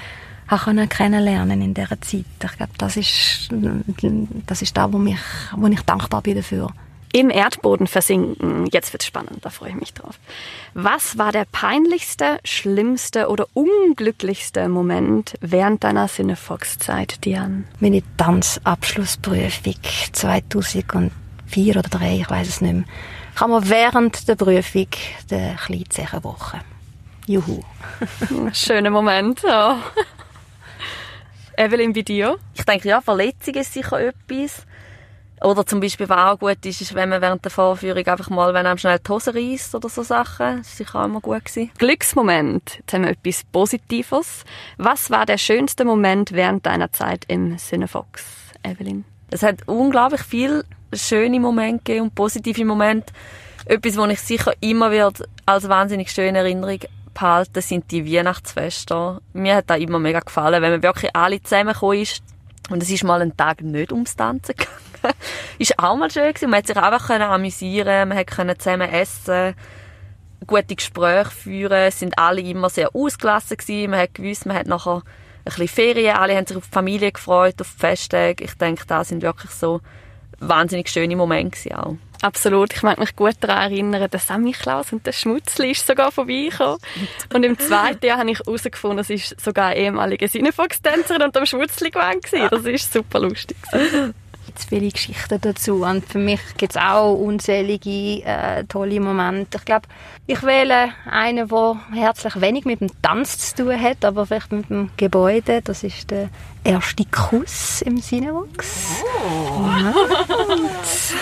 habe 0.47 0.87
kennenlernen 0.87 1.61
in 1.61 1.73
dieser 1.73 1.99
Zeit. 2.01 2.25
Ich 2.43 2.57
glaube, 2.57 2.73
das 2.77 2.97
ist, 2.97 3.49
das 4.45 4.61
ist 4.61 4.77
da, 4.77 4.91
wo, 4.91 4.97
mich, 4.97 5.17
wo 5.55 5.67
ich 5.67 5.81
dankbar 5.81 6.21
bin 6.21 6.35
dafür 6.35 6.71
im 7.13 7.29
Erdboden 7.29 7.87
versinken. 7.87 8.67
Jetzt 8.71 8.93
wird's 8.93 9.05
spannend, 9.05 9.43
da 9.43 9.49
freue 9.49 9.69
ich 9.69 9.75
mich 9.75 9.93
drauf. 9.93 10.19
Was 10.73 11.17
war 11.17 11.31
der 11.31 11.45
peinlichste, 11.51 12.39
schlimmste 12.43 13.29
oder 13.29 13.47
unglücklichste 13.53 14.67
Moment 14.69 15.35
während 15.41 15.83
deiner 15.83 16.07
Cinefox-Zeit, 16.07 17.23
Diane? 17.25 17.63
Meine 17.79 18.03
Tanzabschlussprüfung 18.17 19.75
2004 20.11 21.11
oder 21.77 21.89
2003, 21.89 22.15
ich 22.21 22.29
weiß 22.29 22.47
es 22.47 22.61
nicht 22.61 22.73
mehr. 22.73 22.83
Ich 23.33 23.41
habe 23.41 23.53
mir 23.53 23.69
während 23.69 24.27
der 24.27 24.35
Prüfung 24.35 24.87
den 25.29 25.55
kleinen 25.55 26.23
Woche. 26.23 26.59
Juhu. 27.25 27.61
Schöner 28.53 28.89
Moment. 28.89 29.43
Ja. 29.43 29.79
Evelyn, 31.57 31.91
bei 31.91 32.03
dir? 32.03 32.37
Ich 32.53 32.63
denke, 32.65 32.87
ja, 32.87 33.01
Verletzung 33.01 33.55
ist 33.55 33.73
sicher 33.73 33.99
etwas. 33.99 34.65
Oder 35.41 35.65
zum 35.65 35.79
Beispiel, 35.79 36.07
was 36.07 36.17
auch 36.17 36.39
gut 36.39 36.63
ist, 36.65 36.81
ist, 36.81 36.93
wenn 36.93 37.09
man 37.09 37.21
während 37.21 37.43
der 37.43 37.51
Vorführung 37.51 38.05
einfach 38.05 38.29
mal, 38.29 38.53
wenn 38.53 38.65
einem 38.65 38.77
schnell 38.77 38.99
die 38.99 39.09
Hose 39.09 39.33
reisst 39.33 39.73
oder 39.73 39.89
so 39.89 40.03
Sachen. 40.03 40.57
Das 40.57 40.67
war 40.67 40.75
sicher 40.75 40.99
auch 40.99 41.05
immer 41.05 41.19
gut. 41.19 41.45
Gewesen. 41.45 41.71
Glücksmoment. 41.77 42.77
Jetzt 42.77 42.93
haben 42.93 43.03
wir 43.03 43.11
etwas 43.11 43.43
Positives. 43.51 44.45
Was 44.77 45.09
war 45.09 45.25
der 45.25 45.37
schönste 45.37 45.83
Moment 45.83 46.31
während 46.31 46.65
deiner 46.65 46.91
Zeit 46.91 47.25
im 47.27 47.57
Cinefox, 47.57 48.23
Evelyn? 48.63 49.03
Es 49.29 49.43
hat 49.43 49.67
unglaublich 49.67 50.21
viele 50.21 50.63
schöne 50.93 51.39
Momente 51.39 51.83
gegeben 51.83 52.05
und 52.05 52.15
positive 52.15 52.65
Momente. 52.65 53.13
Etwas, 53.65 53.97
was 53.97 54.11
ich 54.11 54.21
sicher 54.21 54.53
immer 54.59 54.91
wird 54.91 55.27
als 55.45 55.67
wahnsinnig 55.67 56.11
schöne 56.11 56.37
Erinnerung 56.37 56.79
behalten, 57.17 57.61
sind 57.61 57.91
die 57.91 58.11
Weihnachtsfeste. 58.11 59.21
Mir 59.33 59.55
hat 59.55 59.69
das 59.69 59.79
immer 59.79 59.99
mega 59.99 60.19
gefallen, 60.19 60.61
wenn 60.61 60.71
man 60.71 60.83
wirklich 60.83 61.15
alle 61.15 61.41
zusammengekommen 61.41 62.01
ist. 62.01 62.21
Und 62.69 62.83
es 62.83 62.89
ist 62.89 63.03
mal 63.03 63.21
ein 63.21 63.35
Tag 63.35 63.61
nicht 63.61 63.91
ums 63.91 64.15
Tanzen 64.15 64.55
gegangen 64.55 64.87
ist 65.57 65.77
auch 65.79 65.95
mal 65.95 66.11
schön 66.11 66.33
gewesen. 66.33 66.49
Man 66.49 66.59
hat 66.59 66.67
sich 66.67 66.77
einfach 66.77 67.07
können 67.07 67.23
amüsieren, 67.23 68.09
man 68.09 68.17
hat 68.17 68.27
können 68.27 68.59
zusammen 68.59 68.89
essen, 68.89 69.55
gute 70.45 70.75
Gespräche 70.75 71.31
führen, 71.31 71.87
es 71.87 71.99
sind 71.99 72.17
alle 72.17 72.41
immer 72.41 72.69
sehr 72.69 72.93
ausgelassen 72.95 73.57
gewesen. 73.57 73.91
Man 73.91 73.99
hat 74.01 74.13
gewusst, 74.13 74.45
man 74.45 74.57
hat 74.57 74.67
nachher 74.67 74.97
ein 74.97 75.43
bisschen 75.45 75.67
Ferien, 75.67 76.17
alle 76.17 76.35
haben 76.35 76.45
sich 76.45 76.57
auf 76.57 76.65
die 76.65 76.73
Familie 76.73 77.11
gefreut, 77.11 77.61
auf 77.61 77.71
die 77.73 77.79
Festtage. 77.79 78.43
Ich 78.43 78.53
denke, 78.55 78.85
das 78.85 79.09
sind 79.09 79.21
wirklich 79.21 79.51
so 79.51 79.81
wahnsinnig 80.39 80.89
schöne 80.89 81.15
Momente 81.15 81.77
auch. 81.77 81.95
Absolut. 82.21 82.73
Ich 82.73 82.83
mag 82.83 82.97
mich 82.97 83.15
gut 83.15 83.35
daran 83.39 83.71
erinnern, 83.71 84.09
der 84.09 84.19
Sammy 84.19 84.51
Klaus 84.51 84.91
und 84.91 85.05
der 85.05 85.11
Schmutzli 85.11 85.71
ist 85.71 85.85
sogar 85.85 86.11
vorbeigekommen. 86.11 86.79
Und 87.33 87.43
im 87.43 87.57
zweiten 87.59 88.05
Jahr 88.05 88.19
habe 88.19 88.31
ich 88.31 88.39
herausgefunden, 88.39 88.99
es 88.99 89.09
ist 89.09 89.39
sogar 89.39 89.67
eine 89.67 89.79
ehemalige 89.79 90.27
Cinefox-Tänzerin 90.27 91.23
und 91.23 91.37
am 91.37 91.45
Schmutzli 91.45 91.91
gewesen. 91.91 92.47
Das 92.49 92.65
ist 92.65 92.91
super 92.91 93.19
lustig 93.19 93.57
zu 94.57 94.67
viele 94.67 94.89
Geschichten 94.89 95.39
dazu. 95.41 95.83
Und 95.83 96.05
für 96.05 96.19
mich 96.19 96.39
gibt 96.57 96.75
es 96.75 96.81
auch 96.81 97.13
unzählige 97.13 98.23
äh, 98.25 98.63
tolle 98.65 98.99
Momente. 98.99 99.57
Ich 99.57 99.65
glaube, 99.65 99.87
ich 100.25 100.43
wähle 100.43 100.89
einen, 101.09 101.47
der 101.47 101.81
herzlich 101.93 102.41
wenig 102.41 102.65
mit 102.65 102.81
dem 102.81 102.89
Tanz 103.01 103.55
zu 103.55 103.63
tun 103.63 103.81
hat, 103.81 104.03
aber 104.03 104.25
vielleicht 104.25 104.51
mit 104.51 104.69
dem 104.69 104.89
Gebäude. 104.97 105.61
Das 105.61 105.83
ist 105.83 106.11
der 106.11 106.29
erste 106.63 107.05
Kuss 107.05 107.81
im 107.81 108.01
Cinevox. 108.01 109.03
Oh. 109.27 109.67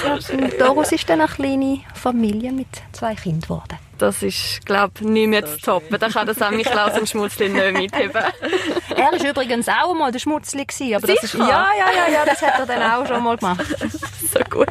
Ja. 0.05 0.13
Und 0.13 0.53
daraus 0.59 0.91
ist 0.91 1.09
dann 1.09 1.21
eine 1.21 1.29
kleine 1.29 1.79
Familie 1.93 2.51
mit 2.51 2.67
zwei 2.91 3.15
Kindern 3.15 3.41
geworden. 3.41 3.79
Das 3.97 4.21
ist, 4.21 4.65
glaube 4.65 4.93
ich, 4.99 5.07
nicht 5.07 5.27
mehr 5.27 5.45
zu 5.45 5.57
toppen. 5.57 5.97
Da 5.99 6.09
kann 6.09 6.25
der 6.25 6.35
Sammy 6.35 6.63
Klaus 6.63 6.97
und 6.99 7.07
Schmutzli 7.07 7.49
nicht 7.49 7.73
mitheben. 7.73 8.23
er 8.95 9.11
war 9.11 9.29
übrigens 9.29 9.67
auch 9.69 9.93
mal 9.93 10.11
der 10.11 10.19
Schmutzli. 10.19 10.95
Aber 10.95 11.07
das 11.07 11.23
ist, 11.23 11.33
ja, 11.33 11.47
ja, 11.47 11.91
ja, 11.95 12.11
ja, 12.11 12.25
das 12.25 12.41
hat 12.41 12.59
er 12.59 12.65
dann 12.65 12.81
auch 12.81 13.07
schon 13.07 13.23
mal 13.23 13.37
gemacht. 13.37 13.65
so 13.79 14.39
gut. 14.49 14.67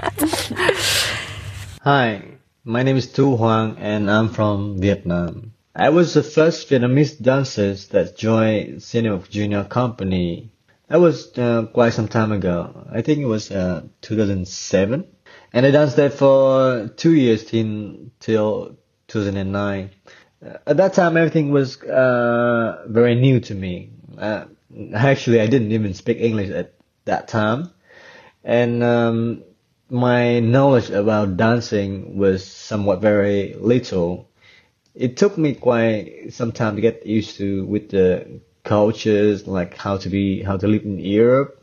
Hi, 1.84 2.20
my 2.64 2.84
name 2.84 2.98
is 2.98 3.12
Tu 3.12 3.38
Huang 3.38 3.76
and 3.78 4.08
I'm 4.08 4.28
from 4.30 4.80
Vietnam. 4.80 5.52
I 5.76 5.88
was 5.88 6.12
the 6.12 6.22
first 6.22 6.68
Vietnamese 6.70 7.20
dancer 7.20 7.74
that 7.90 8.16
joined 8.16 8.80
Cinework 8.80 9.28
Junior 9.30 9.64
Company. 9.64 10.50
That 10.88 11.00
was 11.00 11.36
uh, 11.38 11.66
quite 11.72 11.94
some 11.94 12.08
time 12.08 12.32
ago. 12.32 12.86
I 12.92 13.02
think 13.02 13.20
it 13.20 13.26
was 13.26 13.50
uh, 13.50 13.84
2007. 14.02 15.06
And 15.52 15.66
I 15.66 15.70
danced 15.70 15.96
there 15.96 16.10
for 16.10 16.88
two 16.88 17.14
years 17.14 17.44
till 17.46 18.10
2009. 19.08 19.90
Uh, 20.44 20.58
at 20.66 20.76
that 20.76 20.92
time, 20.94 21.16
everything 21.16 21.50
was 21.50 21.80
uh, 21.82 22.84
very 22.88 23.14
new 23.14 23.40
to 23.40 23.54
me. 23.54 23.90
Uh, 24.18 24.46
actually, 24.94 25.40
I 25.40 25.46
didn't 25.46 25.72
even 25.72 25.94
speak 25.94 26.18
English 26.18 26.50
at 26.50 26.74
that 27.04 27.28
time, 27.28 27.70
and 28.42 28.82
um, 28.82 29.42
my 29.90 30.40
knowledge 30.40 30.90
about 30.90 31.36
dancing 31.36 32.16
was 32.16 32.44
somewhat 32.46 33.00
very 33.00 33.54
little. 33.58 34.28
It 34.94 35.16
took 35.16 35.36
me 35.38 35.54
quite 35.54 36.32
some 36.32 36.52
time 36.52 36.76
to 36.76 36.82
get 36.82 37.06
used 37.06 37.36
to 37.38 37.64
with 37.66 37.90
the 37.90 38.40
cultures, 38.64 39.46
like 39.46 39.76
how 39.76 39.98
to 39.98 40.08
be, 40.08 40.42
how 40.42 40.56
to 40.56 40.66
live 40.66 40.84
in 40.84 40.98
Europe 40.98 41.62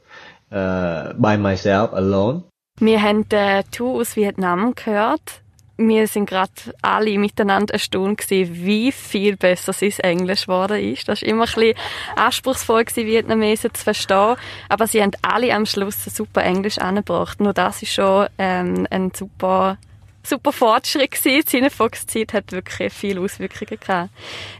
uh, 0.51 1.13
by 1.13 1.38
myself 1.38 1.91
alone. 1.93 2.43
Wir 2.79 3.01
haben 3.01 3.25
äh, 3.31 3.63
Tu 3.72 4.00
aus 4.00 4.15
Vietnam 4.15 4.74
gehört. 4.75 5.41
wir 5.88 6.08
sind 6.08 6.29
gerade 6.29 6.51
alle 6.81 7.17
miteinander 7.17 7.74
erstaunt 7.74 8.20
gewesen, 8.20 8.55
wie 8.65 8.91
viel 8.91 9.38
besser 9.38 9.74
sein 9.74 9.91
Englisch 10.00 10.43
geworden 10.43 10.79
ist. 10.79 11.08
Das 11.08 11.22
war 11.22 11.29
immer 11.29 11.43
ein 11.43 11.53
bisschen 11.53 11.75
anspruchsvoll 12.15 12.86
gewesen, 12.86 13.08
Vietnamesen 13.08 13.74
zu 13.74 13.84
verstehen. 13.84 14.36
Aber 14.70 14.88
sie 14.88 15.01
haben 15.01 15.12
alle 15.22 15.53
am 15.53 15.65
Schluss 15.65 16.05
ein 16.05 16.12
super 16.12 16.43
Englisch 16.43 16.77
angebracht. 16.77 17.39
Nur 17.39 17.53
das 17.53 17.81
ist 17.81 17.93
schon 17.93 18.27
ähm, 18.38 18.88
ein 18.89 19.12
super 19.13 19.77
super 20.25 20.51
Fortschritt 20.51 21.11
gewesen. 21.11 21.47
Seine 21.47 21.69
Fox-Zeit 21.69 22.33
hat 22.33 22.51
wirklich 22.51 22.93
viele 22.93 23.21
Auswirkungen 23.21 23.79
gehabt. 23.79 24.09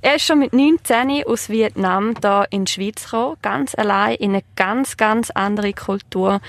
Er 0.01 0.15
ist 0.15 0.25
schon 0.25 0.39
mit 0.39 0.53
19 0.53 1.24
aus 1.25 1.50
Vietnam 1.50 2.15
da 2.20 2.44
in 2.44 2.65
die 2.65 2.72
Schweiz 2.72 3.03
gekommen, 3.03 3.38
ganz 3.41 3.75
allein 3.75 4.15
in 4.15 4.32
eine 4.32 4.44
ganz, 4.56 4.98
ganz 4.98 5.30
andere 5.32 5.74
Kultur. 5.74 6.41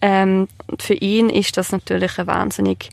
Ähm, 0.00 0.48
für 0.78 0.94
ihn 0.94 1.28
ist 1.30 1.56
das 1.56 1.72
natürlich 1.72 2.18
eine 2.18 2.26
wahnsinnig 2.26 2.90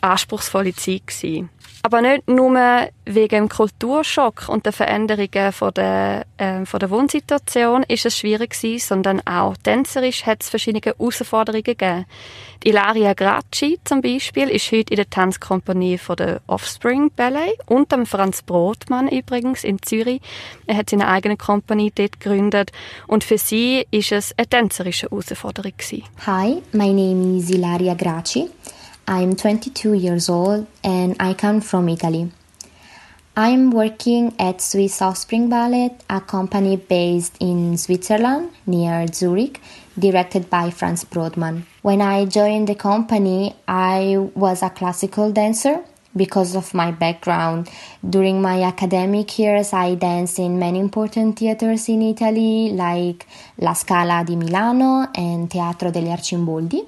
anspruchsvolle 0.00 0.74
Zeit 0.74 1.06
gewesen. 1.06 1.50
Aber 1.86 2.02
nicht 2.02 2.26
nur 2.26 2.88
wegen 3.04 3.28
dem 3.28 3.48
Kulturschock 3.48 4.48
und 4.48 4.66
der 4.66 4.72
Veränderungen 4.72 5.52
von 5.52 5.72
der, 5.72 6.26
äh, 6.36 6.66
von 6.66 6.80
der 6.80 6.90
Wohnsituation 6.90 7.84
ist 7.84 8.04
es 8.04 8.18
schwierig 8.18 8.60
gewesen, 8.60 8.84
sondern 8.84 9.22
auch 9.24 9.56
tänzerisch 9.58 10.26
hat 10.26 10.42
es 10.42 10.48
verschiedene 10.48 10.82
Herausforderungen 10.84 11.62
gegeben. 11.62 12.04
Die 12.64 12.70
Ilaria 12.70 13.14
Gracci 13.14 13.78
zum 13.84 14.00
Beispiel 14.00 14.48
ist 14.48 14.72
heute 14.72 14.90
in 14.90 14.96
der 14.96 15.08
Tanzkompanie 15.08 15.96
von 15.96 16.16
der 16.16 16.40
Offspring 16.48 17.12
Ballet 17.14 17.56
und 17.66 17.92
dem 17.92 18.04
Franz 18.04 18.42
Brotmann 18.42 19.06
übrigens 19.06 19.62
in 19.62 19.80
Zürich. 19.80 20.20
Er 20.66 20.78
hat 20.78 20.90
seine 20.90 21.06
eigene 21.06 21.36
Kompanie 21.36 21.92
dort 21.94 22.18
gegründet 22.18 22.72
und 23.06 23.22
für 23.22 23.38
sie 23.38 23.86
ist 23.92 24.10
es 24.10 24.34
eine 24.36 24.48
tänzerische 24.48 25.08
Herausforderung 25.08 25.70
gewesen. 25.78 26.02
Hi, 26.26 26.60
my 26.72 26.92
name 26.92 27.38
is 27.38 27.48
Ilaria 27.48 27.94
Gracci. 27.94 28.50
I'm 29.08 29.36
22 29.36 29.92
years 29.92 30.28
old 30.28 30.66
and 30.82 31.14
I 31.20 31.34
come 31.34 31.60
from 31.60 31.88
Italy. 31.88 32.32
I'm 33.36 33.70
working 33.70 34.34
at 34.36 34.60
Swiss 34.60 35.00
Offspring 35.00 35.48
Ballet, 35.48 35.96
a 36.10 36.20
company 36.20 36.76
based 36.76 37.36
in 37.38 37.78
Switzerland 37.78 38.50
near 38.66 39.06
Zurich, 39.06 39.60
directed 39.96 40.50
by 40.50 40.70
Franz 40.70 41.04
Brodmann. 41.04 41.66
When 41.82 42.00
I 42.00 42.24
joined 42.24 42.66
the 42.66 42.74
company, 42.74 43.54
I 43.68 44.28
was 44.34 44.64
a 44.64 44.70
classical 44.70 45.30
dancer 45.30 45.84
because 46.16 46.56
of 46.56 46.74
my 46.74 46.90
background. 46.90 47.70
During 48.08 48.40
my 48.40 48.62
academic 48.62 49.38
years, 49.38 49.72
I 49.72 49.94
danced 49.94 50.38
in 50.38 50.58
many 50.58 50.80
important 50.80 51.38
theaters 51.38 51.88
in 51.88 52.02
Italy, 52.02 52.70
like 52.72 53.26
La 53.58 53.74
Scala 53.74 54.24
di 54.24 54.34
Milano 54.34 55.10
and 55.14 55.48
Teatro 55.48 55.90
degli 55.90 56.08
Arcimboldi. 56.08 56.84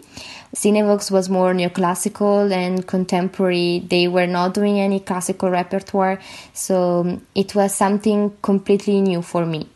Cinevox 0.55 1.11
was 1.11 1.29
more 1.29 1.53
neoclassical 1.53 2.51
and 2.51 2.87
contemporary. 2.87 3.85
They 3.89 4.09
were 4.09 4.27
not 4.27 4.55
doing 4.55 4.81
any 4.81 5.01
classical 5.01 5.51
repertoire, 5.51 6.19
so 6.55 7.21
it 7.35 7.55
was 7.55 7.75
something 7.75 8.37
completely 8.43 9.01
new 9.01 9.23
for 9.23 9.45
me. 9.45 9.69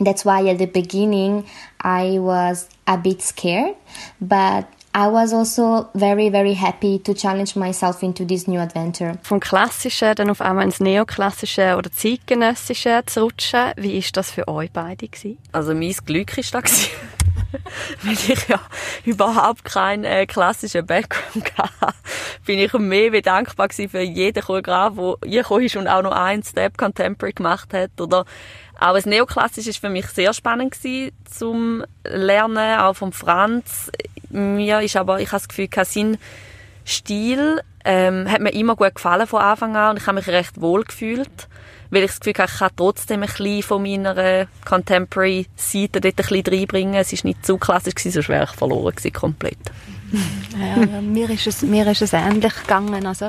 That's 0.00 0.24
why 0.24 0.46
at 0.48 0.58
the 0.58 0.66
beginning 0.66 1.46
I 1.80 2.18
was 2.18 2.68
a 2.86 2.98
bit 2.98 3.22
scared, 3.22 3.76
but 4.20 4.68
I 4.96 5.08
was 5.08 5.32
also 5.32 5.88
very, 5.94 6.30
very 6.30 6.54
happy 6.54 7.00
to 7.00 7.14
challenge 7.14 7.56
myself 7.56 8.04
into 8.04 8.24
this 8.24 8.46
new 8.46 8.60
adventure. 8.60 9.18
Vom 9.22 9.40
Klassischen 9.40 10.14
dann 10.14 10.30
auf 10.30 10.40
einmal 10.40 10.64
ins 10.64 10.78
Neoklassische 10.78 11.76
oder 11.76 11.90
Zeitgenössische 11.90 13.02
zu 13.06 13.22
rutschen, 13.22 13.72
wie 13.76 13.98
ist 13.98 14.16
das 14.16 14.30
für 14.30 14.46
euch 14.46 14.70
beide 14.70 15.08
gewesen? 15.08 15.38
Also 15.50 15.74
mein 15.74 15.92
Glück 16.06 16.38
ist 16.38 16.54
da 16.54 16.60
weil 18.02 18.12
ich 18.12 18.48
ja 18.48 18.60
überhaupt 19.04 19.64
keinen 19.64 20.04
äh, 20.04 20.26
klassischen 20.26 20.86
Background 20.86 21.52
hatte, 21.58 21.94
bin 22.46 22.60
ich 22.60 22.72
mehr 22.74 23.12
wie 23.12 23.22
dankbar 23.22 23.68
gewesen 23.68 23.88
für 23.88 24.00
jeden 24.00 24.42
Choreograf, 24.42 24.94
der 24.94 25.16
hier 25.28 25.50
ist 25.60 25.76
und 25.76 25.88
auch 25.88 26.02
noch 26.02 26.12
einen 26.12 26.42
Step 26.44 26.78
Contemporary 26.78 27.32
gemacht 27.32 27.72
hat 27.72 28.00
oder 28.00 28.24
auch 28.84 28.94
das 28.94 29.06
Neoklassisch 29.06 29.66
ist 29.66 29.78
für 29.78 29.88
mich 29.88 30.06
sehr 30.08 30.32
spannend 30.34 30.72
gewesen 30.72 31.12
zum 31.24 31.84
Lernen, 32.04 32.78
auch 32.78 32.94
vom 32.94 33.12
Franz. 33.12 33.90
Mir 34.28 34.80
ist 34.80 34.96
aber, 34.96 35.20
ich 35.20 35.28
habe 35.28 35.42
das 35.42 35.48
Gefühl, 35.48 35.68
sein 35.84 36.18
Stil 36.84 37.62
ähm, 37.84 38.30
hat 38.30 38.40
mir 38.40 38.52
immer 38.52 38.76
gut 38.76 38.94
gefallen 38.94 39.26
von 39.26 39.40
Anfang 39.40 39.76
an 39.76 39.90
und 39.90 39.96
ich 39.98 40.06
habe 40.06 40.16
mich 40.16 40.28
recht 40.28 40.60
wohl 40.60 40.84
gefühlt 40.84 41.48
weil 41.94 42.02
ich 42.02 42.10
das 42.10 42.20
Gefühl 42.20 42.34
habe, 42.38 42.50
ich 42.50 42.58
kann 42.58 42.70
trotzdem 42.76 43.22
ein 43.22 43.28
bisschen 43.28 43.62
von 43.62 43.82
meiner 43.82 44.46
Contemporary-Seite 44.64 46.00
dort 46.00 46.04
ein 46.04 46.16
bisschen 46.16 46.46
reinbringen. 46.46 46.94
Es 46.94 47.12
war 47.12 47.20
nicht 47.22 47.46
zu 47.46 47.56
klassisch, 47.56 47.94
sonst 47.96 48.28
wäre 48.28 48.44
ich 48.44 48.50
verloren 48.50 48.94
gewesen, 48.94 49.12
komplett. 49.12 49.58
Ja, 50.58 51.00
mir, 51.00 51.30
ist 51.30 51.46
es, 51.46 51.62
mir 51.62 51.86
ist 51.90 52.02
es 52.02 52.12
ähnlich 52.12 52.54
gegangen. 52.54 53.06
Also, 53.06 53.28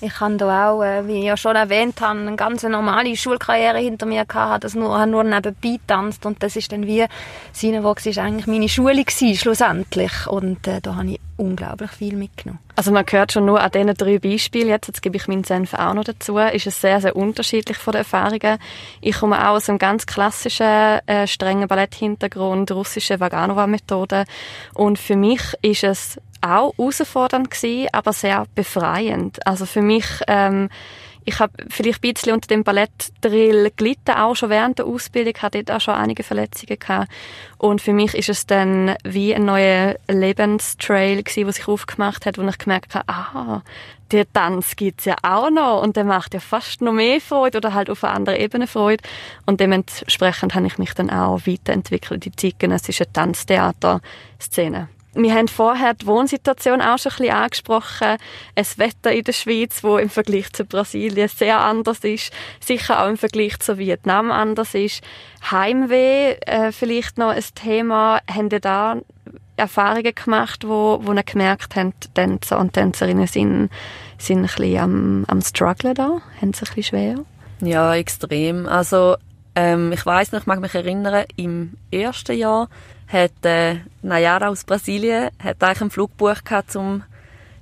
ich 0.00 0.20
habe 0.20 0.36
da 0.36 0.70
auch, 0.70 0.82
äh, 0.82 1.06
wie 1.06 1.18
ich 1.18 1.24
ja 1.24 1.36
schon 1.36 1.56
erwähnt 1.56 2.00
habe, 2.00 2.18
eine 2.18 2.36
ganz 2.36 2.62
normale 2.62 3.16
Schulkarriere 3.16 3.78
hinter 3.78 4.06
mir 4.06 4.24
gehabt, 4.24 4.64
das 4.64 4.74
nur, 4.74 4.98
habe 4.98 5.10
nur 5.10 5.24
nebenbei 5.24 5.76
getanzt 5.76 6.26
und 6.26 6.42
das 6.42 6.56
ist 6.56 6.72
dann 6.72 6.86
wie, 6.86 7.04
Cinevox 7.54 8.06
ist 8.06 8.18
eigentlich 8.18 8.46
meine 8.46 8.68
Schule 8.68 9.04
gewesen, 9.04 9.36
schlussendlich. 9.36 10.26
Und 10.26 10.66
äh, 10.66 10.80
da 10.80 10.96
habe 10.96 11.12
ich 11.12 11.20
unglaublich 11.36 11.90
viel 11.90 12.16
mitgenommen. 12.16 12.60
Also 12.76 12.90
man 12.90 13.04
hört 13.08 13.32
schon 13.32 13.46
nur 13.46 13.60
an 13.60 13.70
diesen 13.70 13.94
drei 13.94 14.18
Beispielen, 14.18 14.68
jetzt, 14.68 14.88
jetzt 14.88 15.02
gebe 15.02 15.16
ich 15.16 15.28
meinen 15.28 15.44
Senf 15.44 15.74
auch 15.74 15.94
noch 15.94 16.04
dazu, 16.04 16.38
ist 16.38 16.66
es 16.66 16.80
sehr, 16.80 17.00
sehr 17.00 17.16
unterschiedlich 17.16 17.76
von 17.76 17.92
den 17.92 18.00
Erfahrungen. 18.00 18.58
Ich 19.00 19.16
komme 19.16 19.38
auch 19.38 19.54
aus 19.54 19.68
einem 19.68 19.78
ganz 19.78 20.06
klassischen, 20.06 21.00
äh, 21.06 21.26
strengen 21.26 21.68
Balletthintergrund, 21.68 22.72
russische 22.72 23.20
Vaganova-Methode 23.20 24.24
und 24.74 24.98
für 24.98 25.16
mich 25.16 25.40
ist 25.62 25.84
es 25.84 26.18
auch 26.40 26.74
herausfordernd 26.76 27.50
gewesen, 27.50 27.88
aber 27.92 28.12
sehr 28.12 28.46
befreiend. 28.54 29.46
Also 29.46 29.66
für 29.66 29.82
mich 29.82 30.04
ähm, 30.26 30.68
ich 31.24 31.38
habe 31.38 31.52
vielleicht 31.68 32.04
ein 32.04 32.12
bisschen 32.12 32.32
unter 32.32 32.48
dem 32.48 32.64
Ballettdrill 32.64 33.72
gelitten, 33.76 34.12
auch 34.12 34.34
schon 34.34 34.50
während 34.50 34.78
der 34.78 34.86
Ausbildung, 34.86 35.34
hatte 35.40 35.62
dort 35.62 35.76
auch 35.76 35.80
schon 35.80 35.94
einige 35.94 36.22
Verletzungen 36.22 36.78
gehabt. 36.78 37.10
Und 37.58 37.80
für 37.80 37.92
mich 37.92 38.14
ist 38.14 38.28
es 38.28 38.46
dann 38.46 38.96
wie 39.04 39.34
ein 39.34 39.44
neuer 39.44 39.96
Lebenstrail 40.08 41.22
gewesen, 41.22 41.46
was 41.46 41.56
sich 41.56 41.68
aufgemacht 41.68 42.26
hat, 42.26 42.38
wo 42.38 42.42
ich 42.42 42.58
gemerkt 42.58 42.94
habe, 42.94 43.08
aha, 43.08 43.62
der 44.10 44.30
Tanz 44.32 44.76
gibt's 44.76 45.06
ja 45.06 45.16
auch 45.22 45.50
noch 45.50 45.82
und 45.82 45.96
der 45.96 46.04
macht 46.04 46.34
ja 46.34 46.40
fast 46.40 46.82
noch 46.82 46.92
mehr 46.92 47.20
Freude 47.20 47.58
oder 47.58 47.74
halt 47.74 47.90
auf 47.90 48.04
einer 48.04 48.14
anderen 48.14 48.40
Ebene 48.40 48.66
Freude. 48.66 49.02
Und 49.46 49.60
dementsprechend 49.60 50.54
habe 50.54 50.66
ich 50.66 50.78
mich 50.78 50.94
dann 50.94 51.10
auch 51.10 51.46
weiterentwickelt, 51.46 52.24
die 52.24 52.32
zeitgenössische 52.32 53.10
Tanztheater-Szene. 53.12 54.88
Wir 55.14 55.34
haben 55.34 55.48
vorher 55.48 55.94
die 55.94 56.06
Wohnsituation 56.06 56.80
auch 56.80 56.98
schon 56.98 57.12
ein 57.12 57.18
bisschen 57.18 57.34
angesprochen. 57.34 58.16
Es 58.54 58.78
Wetter 58.78 59.12
in 59.12 59.24
der 59.24 59.32
Schweiz, 59.32 59.84
wo 59.84 59.96
im 59.96 60.10
Vergleich 60.10 60.52
zu 60.52 60.64
Brasilien 60.64 61.28
sehr 61.28 61.60
anders 61.60 62.00
ist, 62.00 62.32
sicher 62.60 63.02
auch 63.02 63.08
im 63.08 63.16
Vergleich 63.16 63.58
zu 63.60 63.78
Vietnam 63.78 64.32
anders 64.32 64.74
ist. 64.74 65.02
Heimweh, 65.50 66.32
äh, 66.46 66.72
vielleicht 66.72 67.18
noch 67.18 67.30
ein 67.30 67.44
Thema. 67.54 68.20
Haben 68.28 68.48
ihr 68.50 68.60
da 68.60 68.96
Erfahrungen 69.56 70.14
gemacht, 70.14 70.66
wo, 70.66 70.98
wo 71.02 71.12
ihr 71.12 71.22
gemerkt 71.22 71.76
habt, 71.76 72.12
Tänzer 72.14 72.58
und 72.58 72.72
Tänzerinnen 72.72 73.28
sind, 73.28 73.70
sind 74.18 74.38
ein 74.38 74.42
bisschen 74.42 74.78
am, 74.78 75.24
am 75.28 75.40
Strugglen 75.40 75.94
da? 75.94 76.20
Haben 76.40 76.52
sie 76.52 76.62
ein 76.62 76.74
bisschen 76.74 76.82
schwer? 76.82 77.14
Ja, 77.60 77.94
extrem. 77.94 78.66
Also, 78.66 79.16
ähm, 79.54 79.92
ich 79.92 80.04
weiß 80.04 80.32
noch, 80.32 80.40
ich 80.40 80.46
mag 80.46 80.60
mich 80.60 80.74
erinnern, 80.74 81.24
im 81.36 81.74
ersten 81.92 82.36
Jahr 82.36 82.68
hat 83.08 83.44
äh, 83.44 83.76
Nayara 84.02 84.48
aus 84.48 84.64
Brasilien 84.64 85.30
hat 85.42 85.62
eigentlich 85.62 85.80
einen 85.80 85.90
Flug 85.90 86.10
gebucht 86.12 86.44
gehabt, 86.44 86.72
zum 86.72 87.02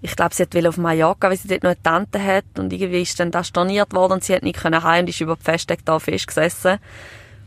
ich 0.05 0.17
glaube, 0.17 0.35
sie 0.35 0.45
wollte 0.53 0.69
auf 0.69 0.79
Mallorca, 0.79 1.31
weil 1.31 1.37
sie 1.37 1.47
dort 1.47 1.63
noch 1.63 1.71
eine 1.71 1.83
Tante 1.83 2.23
hat 2.23 2.45
und 2.59 2.73
irgendwie 2.73 3.03
ist 3.03 3.21
dann 3.21 3.31
da 3.31 3.45
storniert 3.45 3.95
worden 3.95 4.15
und 4.15 4.25
sie 4.25 4.35
hat 4.35 4.43
nicht 4.43 4.59
können 4.59 4.83
heim 4.83 5.03
und 5.03 5.11
ist 5.11 5.21
über 5.21 5.37
die 5.37 5.45
Festtage 5.45 5.83
da 5.85 6.01
festgesessen. 6.01 6.79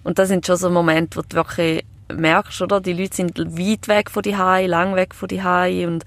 Und 0.05 0.19
das 0.19 0.29
sind 0.29 0.45
schon 0.45 0.55
so 0.55 0.69
Momente, 0.69 1.17
wo 1.17 1.21
du 1.21 1.35
wirklich 1.35 1.83
merkst, 2.13 2.61
oder? 2.61 2.79
Die 2.79 2.93
Leute 2.93 3.15
sind 3.15 3.37
weit 3.37 3.87
weg 3.89 4.09
von 4.09 4.23
die 4.23 4.37
Hai, 4.37 4.67
lang 4.67 4.95
weg 4.95 5.13
von 5.13 5.27
die 5.27 5.43
Hai 5.43 5.85
und 5.85 6.05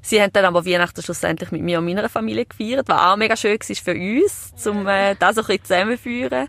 sie 0.00 0.22
haben 0.22 0.32
dann 0.32 0.44
aber 0.44 0.64
Weihnachten 0.64 1.02
schlussendlich 1.02 1.50
mit 1.50 1.62
mir 1.62 1.78
und 1.78 1.86
meiner 1.86 2.08
Familie 2.08 2.46
gefeiert, 2.46 2.88
was 2.88 3.00
auch 3.00 3.16
mega 3.16 3.36
schön 3.36 3.58
war 3.58 3.76
für 3.76 3.94
uns, 3.94 4.52
um 4.66 4.86
äh, 4.86 5.16
das 5.16 5.36
ein 5.36 5.44
bisschen 5.46 5.64
zusammenzuführen. 5.64 6.46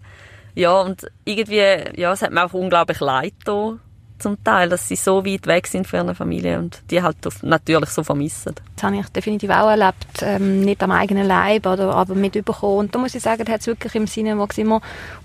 Ja, 0.53 0.79
und 0.81 1.09
irgendwie, 1.25 1.99
ja, 1.99 2.13
es 2.13 2.21
hat 2.21 2.31
mir 2.31 2.45
auch 2.45 2.53
unglaublich 2.53 2.99
leid 2.99 3.33
getan, 3.39 3.79
zum 4.19 4.43
Teil, 4.43 4.69
dass 4.69 4.87
sie 4.87 4.95
so 4.95 5.25
weit 5.25 5.47
weg 5.47 5.67
sind 5.67 5.87
von 5.87 5.99
ihrer 5.99 6.15
Familie 6.15 6.59
und 6.59 6.81
die 6.91 7.01
halt 7.01 7.17
natürlich 7.41 7.89
so 7.89 8.03
vermissen. 8.03 8.55
Das 8.75 8.83
habe 8.83 8.97
ich 8.97 9.07
definitiv 9.09 9.49
auch 9.49 9.69
erlebt, 9.69 10.21
ähm, 10.21 10.61
nicht 10.61 10.81
am 10.83 10.91
eigenen 10.91 11.27
Leib, 11.27 11.65
oder, 11.65 11.93
aber 11.93 12.15
mit 12.15 12.35
überkommen. 12.35 12.79
Und 12.79 12.95
da 12.95 12.99
muss 12.99 13.15
ich 13.15 13.23
sagen, 13.23 13.43
da 13.45 13.53
hat 13.53 13.61
es 13.61 13.67
wirklich 13.67 13.95
im 13.95 14.07
Sinne, 14.07 14.37
wo 14.37 14.47
immer 14.55 14.81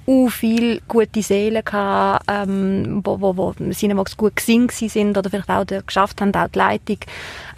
uh, 0.07 0.29
viel 0.29 0.81
gute 0.89 1.23
Seelen 1.23 1.65
gehabt, 1.65 2.25
ähm, 2.29 3.01
wo, 3.05 3.21
wo, 3.21 3.37
wo 3.37 3.55
wo 3.57 4.05
gut 4.17 4.37
gesehen 4.37 4.69
sind 4.69 5.17
oder 5.17 5.31
vielleicht 5.31 5.51
auch 5.51 5.65
geschafft 5.87 6.21
haben, 6.21 6.35
auch 6.35 6.49
die 6.49 6.59
Leitung, 6.59 6.99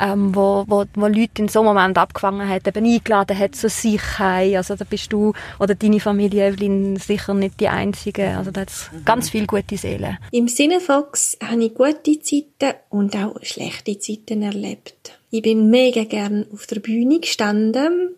ähm, 0.01 0.35
wo, 0.35 0.65
wo, 0.67 0.85
wo 0.95 1.07
Leute 1.07 1.43
in 1.43 1.49
so 1.49 1.61
einem 1.61 1.69
Moment 1.69 1.99
abgefangen 1.99 2.49
hat, 2.49 2.67
eben 2.67 2.85
eingeladen 2.85 3.39
hat 3.39 3.55
zu 3.55 3.69
sich 3.69 4.19
heim. 4.19 4.57
Also 4.57 4.77
da 4.77 4.85
bist 4.85 5.13
du 5.13 5.33
oder 5.59 5.75
deine 5.75 6.01
Familie, 6.01 6.49
Evelyn, 6.49 6.97
sicher 6.97 7.35
nicht 7.35 7.61
die 7.61 7.69
Einzige. 7.69 8.37
Also 8.37 8.51
da 8.51 8.63
hat 8.63 8.71
es 8.71 8.91
mhm. 8.93 9.05
ganz 9.05 9.31
viele 9.31 9.47
gute 9.47 9.77
Seelen. 9.77 10.19
Im 10.31 10.49
Cinefox 10.49 11.39
habe 11.43 11.65
ich 11.65 11.75
gute 11.75 12.21
Zeiten 12.21 12.77
und 12.91 13.17
auch 13.17 13.37
schlechte 13.43 13.99
Zeiten 13.99 14.43
erlebt. 14.43 15.19
Ich 15.31 15.43
bin 15.43 15.71
mega 15.71 16.05
gern 16.05 16.47
auf 16.53 16.67
der 16.67 16.81
Bühne 16.81 17.21
gestanden, 17.21 18.15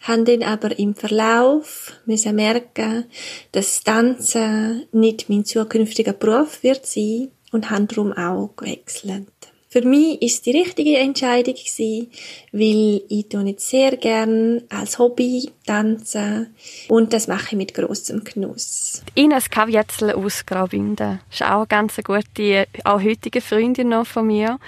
haben 0.00 0.24
dann 0.24 0.42
aber 0.42 0.78
im 0.78 0.94
Verlauf 0.94 1.92
müssen 2.06 2.36
merken, 2.36 3.04
dass 3.52 3.82
Tanzen 3.84 4.86
nicht 4.92 5.28
mein 5.28 5.44
zukünftiger 5.44 6.14
Beruf 6.14 6.62
wird 6.62 6.86
sein 6.86 7.28
und 7.52 7.70
haben 7.70 7.88
darum 7.88 8.12
auch 8.12 8.50
gewechselt. 8.56 9.28
Für 9.70 9.82
mich 9.82 10.22
ist 10.22 10.46
die 10.46 10.52
richtige 10.52 10.96
Entscheidung 10.96 11.54
gewesen, 11.54 12.10
weil 12.52 13.02
ich 13.08 13.30
nicht 13.30 13.60
sehr 13.60 13.98
gern 13.98 14.62
als 14.70 14.98
Hobby 14.98 15.50
tanzen 15.66 16.54
und 16.88 17.12
das 17.12 17.28
mache 17.28 17.48
ich 17.50 17.56
mit 17.56 17.74
großem 17.74 18.24
Genuss. 18.24 19.02
Ines 19.14 19.50
Kavietzel 19.50 20.12
aus 20.12 20.46
Graubünden 20.46 21.20
ist 21.30 21.42
auch 21.42 21.58
eine 21.58 21.66
ganz 21.66 21.96
gute, 22.02 22.66
auch 22.84 23.02
heutige 23.02 23.42
Freundin 23.42 23.90
noch 23.90 24.06
von 24.06 24.26
mir. 24.26 24.58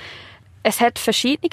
Es 0.63 0.81
hat 0.81 0.99
verschiedene 0.99 1.49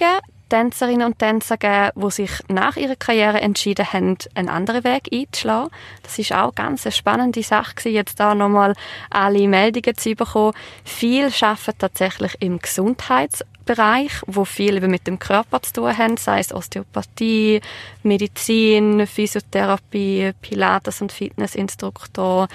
Tänzerinnen 0.49 1.07
und 1.07 1.19
Tänzer 1.19 1.57
gegeben, 1.57 1.91
die 1.95 2.11
sich 2.11 2.31
nach 2.47 2.77
ihrer 2.77 2.95
Karriere 2.95 3.41
entschieden 3.41 3.91
haben, 3.91 4.17
einen 4.33 4.49
anderen 4.49 4.83
Weg 4.83 5.09
einzuschlagen. 5.11 5.71
Das 6.03 6.17
ist 6.17 6.33
auch 6.33 6.55
ganz 6.55 6.85
eine 6.85 6.91
spannende 6.91 7.43
Sache 7.43 7.89
jetzt 7.89 8.19
da 8.19 8.33
nochmal 8.35 8.73
alle 9.09 9.47
Meldungen 9.47 9.97
zu 9.97 10.15
bekommen. 10.15 10.53
Viele 10.83 11.31
arbeiten 11.41 11.77
tatsächlich 11.77 12.35
im 12.39 12.59
Gesundheitsbereich, 12.59 14.11
wo 14.25 14.45
viel 14.45 14.79
mit 14.87 15.07
dem 15.07 15.19
Körper 15.19 15.61
zu 15.61 15.73
tun 15.73 15.97
haben, 15.97 16.17
sei 16.17 16.39
es 16.39 16.53
Osteopathie, 16.53 17.61
Medizin, 18.03 19.05
Physiotherapie, 19.05 20.31
Pilates- 20.41 21.01
und 21.01 21.11
Fitnessinstruktor. 21.11 22.47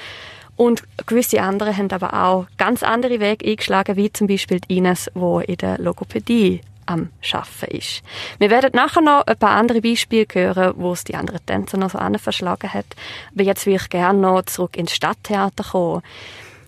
Und 0.56 0.82
gewisse 1.06 1.42
andere 1.42 1.76
haben 1.76 1.90
aber 1.90 2.12
auch 2.12 2.46
ganz 2.58 2.82
andere 2.82 3.20
Wege 3.20 3.48
eingeschlagen, 3.48 3.96
wie 3.96 4.12
zum 4.12 4.26
Beispiel 4.26 4.60
Ines, 4.68 5.10
wo 5.14 5.40
in 5.40 5.56
der 5.56 5.78
Logopädie 5.78 6.60
am 6.92 7.10
Schaffen 7.20 7.68
ist. 7.68 8.02
Wir 8.38 8.50
werden 8.50 8.70
nachher 8.74 9.00
noch 9.00 9.26
ein 9.26 9.36
paar 9.36 9.56
andere 9.56 9.80
Beispiele 9.80 10.26
hören, 10.32 10.74
wo 10.76 10.92
es 10.92 11.04
die 11.04 11.14
anderen 11.14 11.44
Tänzer 11.44 11.78
noch 11.78 11.90
so 11.90 11.98
verschlagen 12.18 12.72
hat. 12.72 12.86
Aber 13.34 13.42
jetzt 13.42 13.66
würde 13.66 13.80
ich 13.82 13.88
gerne 13.88 14.18
noch 14.18 14.42
zurück 14.42 14.76
ins 14.76 14.92
Stadttheater 14.92 15.64
kommen. 15.64 16.02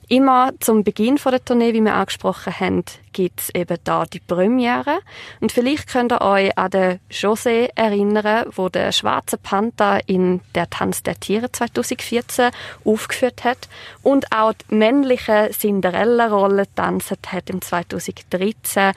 Immer 0.09 0.53
zum 0.61 0.85
Beginn 0.85 1.17
der 1.17 1.45
Tournee, 1.45 1.73
wie 1.73 1.81
wir 1.81 1.95
angesprochen 1.95 2.59
haben, 2.61 2.85
gibt 3.13 3.41
es 3.41 3.55
eben 3.55 3.79
da 3.85 4.05
die 4.05 4.21
Premiere. 4.21 4.99
Und 5.41 5.53
vielleicht 5.53 5.89
könnt 5.89 6.13
ihr 6.13 6.21
euch 6.21 6.57
an 6.59 6.71
den 6.71 7.01
José 7.11 7.71
erinnern, 7.75 8.47
wo 8.55 8.69
der 8.69 8.93
Schwarze 8.93 9.39
Panther 9.39 10.01
in 10.07 10.41
Der 10.55 10.69
Tanz 10.69 11.03
der 11.03 11.19
Tiere 11.19 11.51
2014 11.51 12.51
aufgeführt 12.85 13.45
hat 13.45 13.69
und 14.03 14.31
auch 14.31 14.53
die 14.53 14.75
männliche 14.75 15.51
Cinderella-Rolle 15.53 16.65
tanzt 16.75 17.33
hat 17.33 17.49
im 17.49 17.63
2013 17.63 18.93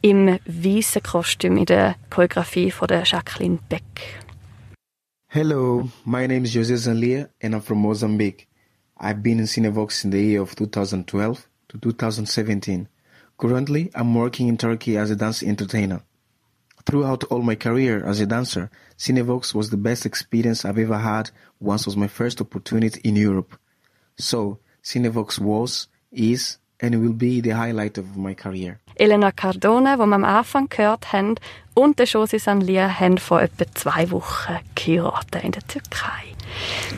im 0.00 0.38
weißen 0.46 1.02
Kostüm 1.02 1.56
in 1.56 1.66
der 1.66 1.96
Choreografie 2.10 2.70
von 2.70 2.88
der 2.88 3.02
Jacqueline 3.04 3.58
Beck. 3.68 4.22
Hello, 5.28 5.88
my 6.04 6.28
name 6.28 6.44
is 6.44 6.54
José 6.54 6.76
Zanlia 6.76 7.28
and 7.42 7.54
I'm 7.54 7.62
from 7.62 7.78
Mozambique. 7.78 8.46
I've 9.04 9.20
been 9.20 9.40
in 9.40 9.46
Cinevox 9.46 10.04
in 10.04 10.10
the 10.10 10.22
year 10.22 10.40
of 10.40 10.54
2012 10.54 11.48
to 11.70 11.78
2017. 11.78 12.88
Currently, 13.36 13.90
I'm 13.96 14.14
working 14.14 14.46
in 14.46 14.56
Turkey 14.56 14.96
as 14.96 15.10
a 15.10 15.16
dance 15.16 15.42
entertainer. 15.42 16.02
Throughout 16.86 17.24
all 17.24 17.42
my 17.42 17.56
career 17.56 18.04
as 18.04 18.20
a 18.20 18.26
dancer, 18.26 18.70
Cinevox 18.96 19.54
was 19.54 19.70
the 19.70 19.76
best 19.76 20.06
experience 20.06 20.64
I've 20.64 20.78
ever 20.78 20.98
had 20.98 21.32
once 21.58 21.84
was 21.84 21.96
my 21.96 22.06
first 22.06 22.40
opportunity 22.40 23.00
in 23.02 23.16
Europe. 23.16 23.58
So, 24.18 24.60
Cinevox 24.84 25.40
was, 25.40 25.88
is, 26.12 26.58
and 26.78 27.00
will 27.02 27.12
be 27.12 27.40
the 27.40 27.50
highlight 27.50 27.98
of 27.98 28.16
my 28.16 28.34
career. 28.34 28.78
Elena 29.00 29.32
Cardone, 29.32 29.96
die 29.96 30.06
wir 30.06 30.14
am 30.14 30.24
Anfang 30.24 30.68
gehört 30.68 31.12
haben, 31.12 31.34
und 31.74 31.98
der 31.98 32.06
Josi 32.06 32.38
Sanlia 32.38 32.88
haben 32.88 33.18
vor 33.18 33.42
etwa 33.42 33.64
zwei 33.74 34.08
Wochen 34.12 34.60
geheiratet 34.76 35.42
in 35.42 35.52
der 35.52 35.66
Türkei. 35.66 36.36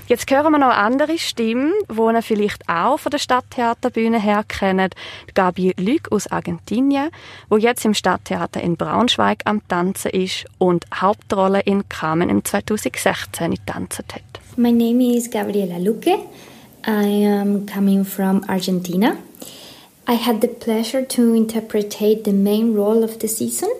Jetzt 0.07 0.31
hören 0.31 0.53
wir 0.53 0.59
noch 0.59 0.69
andere 0.69 1.17
Stimmen, 1.17 1.73
die 1.91 1.99
ihr 1.99 2.23
vielleicht 2.23 2.69
auch 2.69 2.99
von 2.99 3.09
der 3.09 3.19
Stadttheaterbühne 3.19 4.21
her 4.21 4.45
kennt. 4.47 4.95
Gabi 5.33 5.73
Lüg 5.79 6.13
aus 6.13 6.27
Argentinien, 6.27 7.09
wo 7.49 7.57
jetzt 7.57 7.87
im 7.87 7.95
Stadttheater 7.95 8.61
in 8.61 8.77
Braunschweig 8.77 9.41
am 9.47 9.67
Tanzen 9.67 10.11
ist 10.11 10.45
und 10.59 10.85
Hauptrolle 10.95 11.61
in 11.61 11.89
Carmen 11.89 12.29
im 12.29 12.45
2016 12.45 13.53
getanzt 13.53 14.03
hat. 14.13 14.23
My 14.57 14.71
name 14.71 15.17
is 15.17 15.31
Gabriela 15.31 15.79
Luque. 15.79 16.19
I 16.87 17.27
am 17.27 17.65
coming 17.65 18.05
from 18.05 18.45
Argentina. 18.47 19.17
I 20.07 20.17
had 20.17 20.43
the 20.43 20.49
pleasure 20.49 21.09
to 21.09 21.33
interpret 21.33 21.97
the 21.99 22.33
main 22.33 22.77
role 22.77 23.03
of 23.03 23.17
the 23.23 23.29
season 23.29 23.71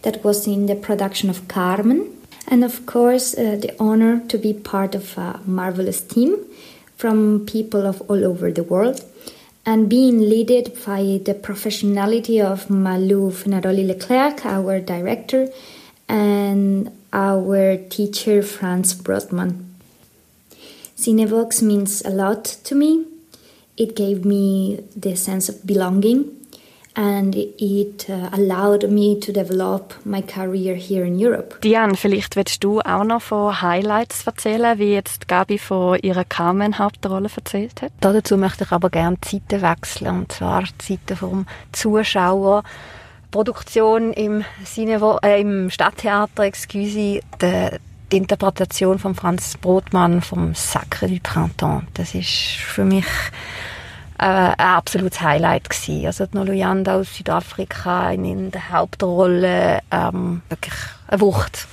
that 0.00 0.24
was 0.24 0.46
in 0.46 0.66
the 0.66 0.74
production 0.74 1.28
of 1.28 1.46
Carmen 1.46 2.06
and 2.48 2.64
of 2.64 2.86
course 2.86 3.36
uh, 3.36 3.56
the 3.56 3.74
honor 3.78 4.20
to 4.28 4.38
be 4.38 4.52
part 4.52 4.94
of 4.94 5.16
a 5.18 5.40
marvelous 5.46 6.00
team 6.00 6.36
from 6.96 7.44
people 7.46 7.86
of 7.86 8.00
all 8.10 8.24
over 8.24 8.50
the 8.50 8.62
world 8.62 9.04
and 9.66 9.88
being 9.88 10.20
led 10.20 10.74
by 10.84 11.20
the 11.24 11.34
professionality 11.34 12.44
of 12.44 12.66
Malou 12.66 13.32
Fenaroli 13.32 13.86
Leclerc, 13.86 14.44
our 14.44 14.78
director, 14.78 15.48
and 16.08 16.90
our 17.12 17.76
teacher 17.88 18.42
Franz 18.42 18.94
Brotman. 18.94 19.64
Cinevox 20.96 21.62
means 21.62 22.02
a 22.04 22.10
lot 22.10 22.44
to 22.44 22.74
me. 22.74 23.06
It 23.76 23.96
gave 23.96 24.24
me 24.24 24.84
the 24.94 25.16
sense 25.16 25.48
of 25.48 25.66
belonging 25.66 26.43
and 26.94 27.34
it 27.34 28.08
uh, 28.08 28.30
allowed 28.32 28.88
me 28.88 29.18
to 29.18 29.32
develop 29.32 29.94
my 30.04 30.22
career 30.22 30.74
here 30.74 31.04
in 31.04 31.18
Europe. 31.18 31.60
Diane, 31.62 31.96
vielleicht 31.96 32.36
willst 32.36 32.62
du 32.62 32.80
auch 32.80 33.04
noch 33.04 33.22
von 33.22 33.60
Highlights 33.60 34.26
erzählen, 34.26 34.78
wie 34.78 34.92
jetzt 34.92 35.26
Gabi 35.26 35.58
von 35.58 35.98
ihrer 36.00 36.24
Carmen-Hauptrolle 36.24 37.28
erzählt 37.34 37.82
hat? 37.82 37.92
Dazu 38.00 38.36
möchte 38.36 38.64
ich 38.64 38.72
aber 38.72 38.90
gerne 38.90 39.16
die 39.24 39.40
Seiten 39.40 39.62
wechseln, 39.62 40.20
und 40.20 40.32
zwar 40.32 40.62
die 40.62 40.92
Seite 40.92 41.16
vom 41.16 41.46
Zuschauer. 41.72 42.62
Produktion 43.30 44.12
im, 44.12 44.44
Cine, 44.64 45.00
äh, 45.24 45.40
im 45.40 45.68
Stadttheater, 45.68 46.44
excuse, 46.44 46.94
die, 46.94 47.20
die 48.12 48.16
Interpretation 48.16 49.00
von 49.00 49.16
Franz 49.16 49.56
Brotmann 49.60 50.22
vom 50.22 50.54
Sacre 50.54 51.08
du 51.08 51.18
Printemps. 51.18 51.84
Das 51.94 52.14
ist 52.14 52.28
für 52.28 52.84
mich 52.84 53.06
äh, 54.18 54.24
ein 54.24 54.58
absolutes 54.58 55.20
Highlight 55.20 55.68
gewesen. 55.68 56.06
Also 56.06 56.26
die 56.26 56.36
Noluyanda 56.36 56.96
aus 56.96 57.14
Südafrika 57.14 58.10
in, 58.10 58.24
in 58.24 58.50
der 58.50 58.70
Hauptrolle, 58.70 59.80
ähm, 59.90 60.42
wirklich 60.48 60.74
eine 61.08 61.20
Wucht. 61.20 61.66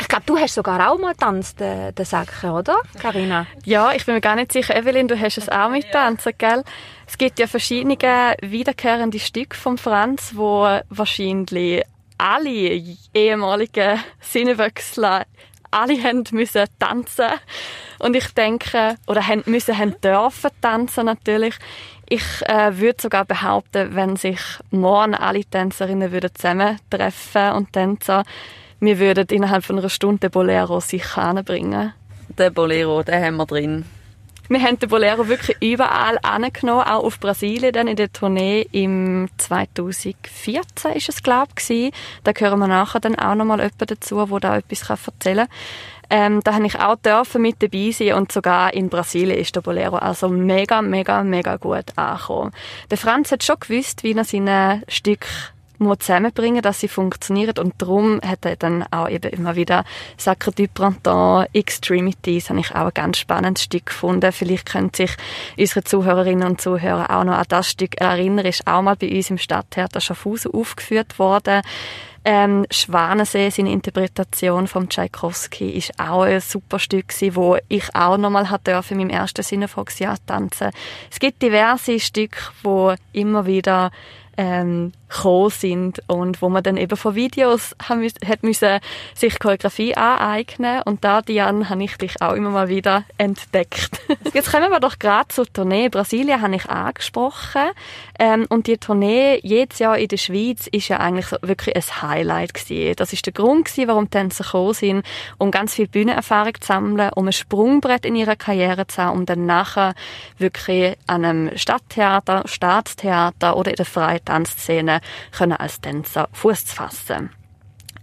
Ich 0.00 0.08
glaube, 0.08 0.24
du 0.26 0.36
hast 0.36 0.54
sogar 0.54 0.90
auch 0.90 0.98
mal 0.98 1.14
tanzt, 1.14 1.60
den, 1.60 1.94
den 1.94 2.04
Säcken, 2.04 2.50
oder, 2.50 2.76
Karina? 2.98 3.46
Ja, 3.64 3.92
ich 3.92 4.04
bin 4.04 4.14
mir 4.14 4.20
gar 4.20 4.34
nicht 4.34 4.52
sicher. 4.52 4.74
Evelyn, 4.74 5.06
du 5.06 5.18
hast 5.18 5.38
es 5.38 5.48
auch 5.48 5.68
mit 5.68 5.90
tanzen, 5.92 6.32
gell? 6.38 6.64
Es 7.06 7.18
gibt 7.18 7.38
ja 7.38 7.46
verschiedene 7.46 7.96
wiederkehrende 8.40 9.18
Stücke 9.18 9.56
von 9.56 9.78
Franz, 9.78 10.32
wo 10.34 10.66
wahrscheinlich 10.88 11.84
alle 12.18 12.82
ehemaligen 13.14 14.00
Sinnewechsler 14.20 15.24
alle 15.72 16.02
haben 16.02 16.24
müssen 16.30 16.66
tanzen. 16.78 17.26
Und 17.98 18.14
ich 18.14 18.28
denke 18.34 18.96
oder 19.06 19.26
haben 19.26 19.42
müssen 19.46 19.76
haben 19.76 20.00
dürfen 20.00 20.50
tanzen 20.60 21.06
natürlich. 21.06 21.54
Ich 22.08 22.42
äh, 22.42 22.78
würde 22.78 23.00
sogar 23.00 23.24
behaupten 23.24 23.94
wenn 23.96 24.16
sich 24.16 24.40
morgen 24.70 25.14
alle 25.14 25.44
Tänzerinnen 25.44 26.12
würden 26.12 26.34
zusammentreffen 26.34 27.52
und 27.52 27.72
tanzen 27.72 28.22
wir 28.80 28.98
würden 28.98 29.28
innerhalb 29.30 29.64
von 29.64 29.78
einer 29.78 29.88
Stunde 29.88 30.28
Bolero 30.28 30.80
sicher 30.80 31.22
anbringen. 31.22 31.94
Den 32.28 32.52
Bolero 32.52 33.02
den 33.04 33.24
haben 33.24 33.36
wir 33.36 33.46
drin 33.46 33.84
wir 34.48 34.62
haben 34.62 34.78
den 34.78 34.88
Bolero 34.88 35.28
wirklich 35.28 35.56
überall 35.60 36.18
angenommen, 36.22 36.82
auch 36.82 37.04
auf 37.04 37.20
Brasilien, 37.20 37.72
dann 37.72 37.88
in 37.88 37.96
der 37.96 38.12
Tournee 38.12 38.66
im 38.72 39.28
2014 39.38 40.92
ist 40.92 41.08
es, 41.08 41.22
glaube 41.22 41.52
ich. 41.68 41.92
Da 42.24 42.32
hören 42.36 42.58
wir 42.58 42.68
nachher 42.68 43.00
dann 43.00 43.18
auch 43.18 43.34
noch 43.34 43.44
mal 43.44 43.58
jemanden 43.58 43.86
dazu, 43.86 44.26
der 44.26 44.40
da 44.40 44.56
etwas 44.58 44.88
erzählen 44.90 45.48
kann. 45.48 45.56
Ähm, 46.10 46.40
da 46.44 46.52
habe 46.52 46.66
ich 46.66 46.78
auch 46.78 46.96
dürfen 46.96 47.40
mit 47.40 47.62
dabei 47.62 47.90
sein 47.90 48.12
und 48.12 48.32
sogar 48.32 48.74
in 48.74 48.90
Brasilien 48.90 49.38
ist 49.38 49.56
der 49.56 49.62
Bolero 49.62 49.96
also 49.96 50.28
mega, 50.28 50.82
mega, 50.82 51.24
mega 51.24 51.56
gut 51.56 51.86
angekommen. 51.96 52.52
Der 52.90 52.98
Franz 52.98 53.32
hat 53.32 53.42
schon 53.42 53.56
gewusst, 53.58 54.02
wie 54.02 54.12
er 54.12 54.24
seine 54.24 54.82
Stück 54.88 55.26
muss 55.82 55.98
zusammenbringen, 55.98 56.62
dass 56.62 56.80
sie 56.80 56.88
funktionieren 56.88 57.58
und 57.58 57.74
darum 57.78 58.20
hat 58.24 58.44
er 58.44 58.56
dann 58.56 58.84
auch 58.90 59.08
eben 59.08 59.30
immer 59.30 59.56
wieder 59.56 59.84
Sacre 60.16 60.52
du 60.52 60.68
Printemps, 60.68 61.48
Extremities, 61.52 62.50
habe 62.50 62.60
ich 62.60 62.74
auch 62.74 62.86
ein 62.86 62.94
ganz 62.94 63.18
spannendes 63.18 63.64
Stück 63.64 63.86
gefunden. 63.86 64.32
Vielleicht 64.32 64.66
können 64.66 64.92
sich 64.94 65.12
unsere 65.58 65.84
Zuhörerinnen 65.84 66.48
und 66.48 66.60
Zuhörer 66.60 67.10
auch 67.10 67.24
noch 67.24 67.34
an 67.34 67.46
das 67.48 67.70
Stück 67.70 68.00
erinnern, 68.00 68.46
ist 68.46 68.66
auch 68.66 68.82
mal 68.82 68.96
bei 68.96 69.10
uns 69.14 69.30
im 69.30 69.38
Stadttheater 69.38 70.00
Schaffhausen 70.00 70.52
aufgeführt 70.52 71.18
worden. 71.18 71.62
Ähm, 72.24 72.66
Schwanensee, 72.70 73.50
seine 73.50 73.72
Interpretation 73.72 74.68
von 74.68 74.88
Tchaikovsky, 74.88 75.70
ist 75.70 75.98
auch 75.98 76.22
ein 76.22 76.40
super 76.40 76.78
Stück 76.78 77.08
gewesen, 77.08 77.34
wo 77.34 77.56
ich 77.68 77.94
auch 77.96 78.16
nochmal 78.16 78.48
hat 78.48 78.66
dürfen 78.68 79.00
in 79.00 79.08
meinem 79.08 79.18
ersten 79.18 79.42
Sinnefox-Jahr 79.42 80.18
tanzen. 80.24 80.70
Es 81.10 81.18
gibt 81.18 81.42
diverse 81.42 81.98
Stücke, 81.98 82.38
wo 82.62 82.94
immer 83.12 83.46
wieder 83.46 83.90
ähm, 84.36 84.92
gekommen 85.08 85.50
sind 85.50 86.02
und 86.06 86.40
wo 86.40 86.48
man 86.48 86.62
dann 86.62 86.76
eben 86.76 86.96
von 86.96 87.14
Videos 87.14 87.76
haben, 87.88 88.02
hat 88.26 88.42
müssen 88.42 88.80
sich 89.14 89.38
Choreografie 89.38 89.94
aneignen 89.94 90.82
und 90.84 91.04
da, 91.04 91.20
Diane, 91.20 91.68
habe 91.68 91.84
ich 91.84 91.96
dich 91.96 92.22
auch 92.22 92.32
immer 92.32 92.50
mal 92.50 92.68
wieder 92.68 93.04
entdeckt. 93.18 94.00
Jetzt 94.32 94.50
kommen 94.50 94.70
wir 94.70 94.80
doch 94.80 94.98
gerade 94.98 95.28
zur 95.28 95.52
Tournee. 95.52 95.88
Brasilien 95.88 96.40
habe 96.40 96.56
ich 96.56 96.68
angesprochen 96.68 97.70
ähm, 98.18 98.46
und 98.48 98.66
die 98.66 98.78
Tournee 98.78 99.38
jedes 99.42 99.78
Jahr 99.78 99.98
in 99.98 100.08
der 100.08 100.16
Schweiz 100.16 100.66
ist 100.68 100.88
ja 100.88 100.98
eigentlich 100.98 101.26
so 101.26 101.36
wirklich 101.42 101.76
ein 101.76 102.02
Highlight 102.02 102.54
gewesen. 102.54 102.94
Das 102.96 103.12
ist 103.12 103.26
der 103.26 103.32
Grund 103.32 103.66
gewesen, 103.66 103.88
warum 103.88 104.04
die 104.04 104.10
Tänzer 104.10 104.44
gekommen 104.44 104.74
sind, 104.74 105.06
um 105.38 105.50
ganz 105.50 105.74
viel 105.74 105.88
Bühnenerfahrung 105.88 106.54
zu 106.58 106.66
sammeln, 106.66 107.10
um 107.14 107.26
ein 107.26 107.32
Sprungbrett 107.32 108.06
in 108.06 108.16
ihrer 108.16 108.36
Karriere 108.36 108.86
zu 108.86 109.02
haben, 109.02 109.18
um 109.18 109.26
dann 109.26 109.44
nachher 109.46 109.94
wirklich 110.38 110.96
an 111.06 111.24
einem 111.24 111.56
Stadttheater, 111.56 112.44
Staatstheater 112.46 113.56
oder 113.56 113.70
in 113.70 113.76
der 113.76 113.86
Tanzszene 114.24 115.00
können 115.36 115.52
als 115.52 115.80
Tänzer 115.80 116.28
Fuß 116.32 116.66
zu 116.66 116.76
fassen. 116.76 117.30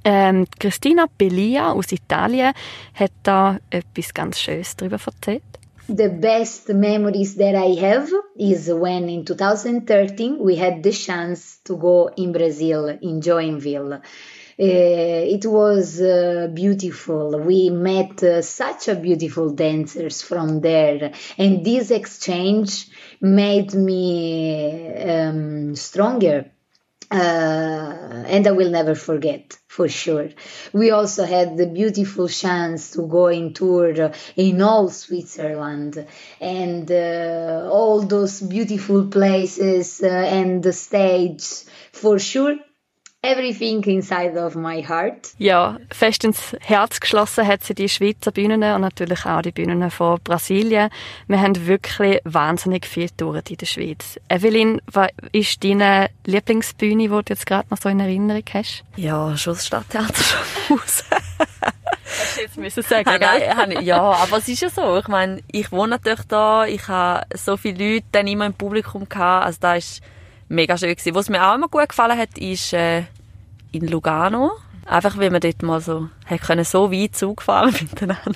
Ähm, 0.03 0.45
Christina 0.59 1.07
Bellia 1.17 1.71
aus 1.71 1.91
Italien 1.91 2.53
hat 2.93 3.11
da 3.23 3.59
etwas 3.69 4.13
ganz 4.13 4.39
Schönes 4.39 4.75
darüber 4.75 4.97
erzählt. 5.05 5.43
The 5.87 6.07
best 6.07 6.69
memories 6.69 7.35
that 7.37 7.55
I 7.55 7.75
have 7.81 8.11
is 8.35 8.69
when 8.69 9.09
in 9.09 9.25
2013 9.25 10.37
we 10.39 10.55
had 10.55 10.83
the 10.83 10.91
chance 10.91 11.59
to 11.63 11.77
go 11.77 12.11
in 12.15 12.31
Brazil, 12.31 12.97
in 13.01 13.21
Joinville. 13.21 14.01
Uh, 14.59 15.23
it 15.35 15.45
was 15.45 16.01
uh, 16.01 16.49
beautiful. 16.53 17.39
We 17.39 17.69
met 17.69 18.21
uh, 18.23 18.41
such 18.41 18.89
a 18.89 18.95
beautiful 18.95 19.51
dancers 19.51 20.21
from 20.21 20.59
there, 20.59 21.13
and 21.37 21.65
this 21.65 21.91
exchange 21.91 22.89
made 23.21 23.73
me 23.73 24.93
um, 24.95 25.75
stronger 25.75 26.51
uh, 27.11 28.25
and 28.27 28.45
I 28.45 28.51
will 28.51 28.69
never 28.69 28.93
forget 28.93 29.57
for 29.67 29.87
sure. 29.87 30.29
We 30.73 30.91
also 30.91 31.25
had 31.25 31.57
the 31.57 31.65
beautiful 31.65 32.27
chance 32.27 32.91
to 32.91 33.07
go 33.07 33.27
in 33.27 33.53
tour 33.53 34.11
in 34.35 34.61
all 34.61 34.89
Switzerland 34.89 36.05
and 36.39 36.91
uh, 36.91 37.67
all 37.71 38.01
those 38.03 38.41
beautiful 38.41 39.07
places 39.07 40.01
uh, 40.03 40.07
and 40.07 40.61
the 40.61 40.73
stage 40.73 41.45
for 41.91 42.19
sure 42.19 42.57
everything 43.21 43.83
inside 43.83 44.37
of 44.37 44.55
my 44.55 44.81
heart. 44.81 45.33
Ja, 45.37 45.77
fest 45.91 46.23
ins 46.23 46.55
Herz 46.61 46.99
geschlossen 46.99 47.45
hat 47.45 47.63
sie 47.63 47.73
die 47.73 47.89
Schweizer 47.89 48.31
Bühnen 48.31 48.63
und 48.63 48.81
natürlich 48.81 49.25
auch 49.25 49.41
die 49.41 49.51
Bühnen 49.51 49.91
von 49.91 50.19
Brasilien. 50.23 50.89
Wir 51.27 51.41
haben 51.41 51.67
wirklich 51.67 52.21
wahnsinnig 52.23 52.85
viel 52.85 53.09
Touren 53.09 53.43
in 53.49 53.57
der 53.57 53.65
Schweiz. 53.65 54.19
Evelyn, 54.29 54.81
was 54.91 55.09
ist 55.31 55.63
deine 55.63 56.09
Lieblingsbühne, 56.25 57.03
die 57.03 57.09
du 57.09 57.23
jetzt 57.27 57.45
gerade 57.45 57.67
noch 57.69 57.77
so 57.77 57.89
in 57.89 57.99
Erinnerung 57.99 58.43
hast? 58.53 58.83
Ja, 58.95 59.35
schon 59.35 59.53
das 59.53 59.67
Stadttheater 59.67 60.13
Schaffhaus. 60.13 61.03
Hast 62.09 62.37
du 62.37 62.41
jetzt 62.41 62.57
müssen 62.57 62.83
sagen, 62.83 63.19
gell? 63.19 63.83
ja, 63.83 64.01
aber 64.01 64.37
es 64.37 64.47
ist 64.47 64.61
ja 64.61 64.69
so. 64.69 64.97
Ich 64.97 65.07
meine, 65.07 65.41
ich 65.51 65.71
wohne 65.71 65.89
natürlich 65.89 66.23
da, 66.27 66.65
ich 66.65 66.87
habe 66.87 67.25
so 67.35 67.57
viele 67.57 67.93
Leute 67.93 68.07
dann 68.11 68.27
immer 68.27 68.45
im 68.45 68.53
Publikum 68.53 69.07
gehabt, 69.07 69.45
also 69.45 69.59
da 69.61 69.75
ist 69.75 70.01
mega 70.49 70.77
schön 70.77 70.89
gewesen. 70.89 71.15
Was 71.15 71.29
mir 71.29 71.47
auch 71.47 71.55
immer 71.55 71.69
gut 71.69 71.89
gefallen 71.89 72.17
hat, 72.17 72.37
ist 72.37 72.73
äh, 72.73 73.03
in 73.71 73.87
Lugano. 73.87 74.51
Einfach, 74.85 75.17
weil 75.17 75.31
wir 75.31 75.39
dort 75.39 75.61
mal 75.61 75.79
so, 75.79 76.09
können 76.45 76.65
so 76.65 76.91
weit 76.91 77.15
zugefahren 77.15 77.73
miteinander. 77.79 78.35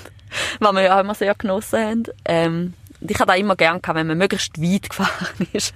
Was 0.60 0.74
wir 0.74 0.82
ja 0.82 0.96
auch 0.96 1.02
immer 1.02 1.16
sehr 1.16 1.36
genossen 1.36 1.80
haben. 1.80 2.04
Ähm, 2.26 2.74
ich 3.08 3.20
hatte 3.20 3.32
auch 3.34 3.38
immer 3.38 3.56
gerne 3.56 3.80
gehabt, 3.80 3.98
wenn 3.98 4.08
man 4.08 4.18
möglichst 4.18 4.62
weit 4.62 4.90
gefahren 4.90 5.48
ist 5.54 5.74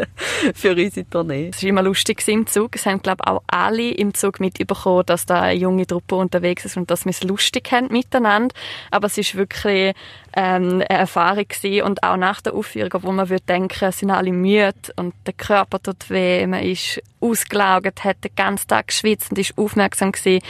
für 0.53 0.71
unsere 0.71 1.09
Tournee. 1.09 1.49
Es 1.53 1.61
war 1.61 1.69
immer 1.69 1.83
lustig 1.83 2.25
im 2.27 2.47
Zug. 2.47 2.75
Es 2.75 2.85
haben, 2.85 3.01
glaube 3.01 3.23
ich, 3.23 3.31
auch 3.31 3.43
alle 3.47 3.91
im 3.91 4.13
Zug 4.13 4.39
mitbekommen, 4.39 5.05
dass 5.05 5.25
da 5.25 5.41
eine 5.41 5.59
junge 5.59 5.87
Truppe 5.87 6.15
unterwegs 6.15 6.65
ist 6.65 6.77
und 6.77 6.89
dass 6.91 7.05
wir 7.05 7.11
es 7.11 7.23
lustig 7.23 7.71
haben 7.71 7.87
miteinander. 7.91 8.55
Aber 8.91 9.07
es 9.07 9.17
ist 9.17 9.35
wirklich 9.35 9.93
ähm, 10.35 10.73
eine 10.73 10.89
Erfahrung 10.89 11.47
gewesen. 11.47 11.83
und 11.83 12.03
auch 12.03 12.17
nach 12.17 12.41
der 12.41 12.53
Aufführung, 12.53 13.03
wo 13.03 13.11
man 13.11 13.29
würde 13.29 13.45
denken, 13.45 13.91
sind 13.91 14.11
alle 14.11 14.31
müde 14.31 14.73
und 14.95 15.13
der 15.25 15.33
Körper 15.33 15.81
tut 15.81 16.09
weh, 16.09 16.45
man 16.47 16.63
ist 16.63 17.01
ausgelaugt, 17.19 18.03
hat 18.03 18.23
den 18.23 18.35
ganzen 18.35 18.67
Tag 18.67 18.87
geschwitzt 18.87 19.31
und 19.31 19.39
ist 19.39 19.57
aufmerksam 19.57 20.11
gewesen. 20.11 20.43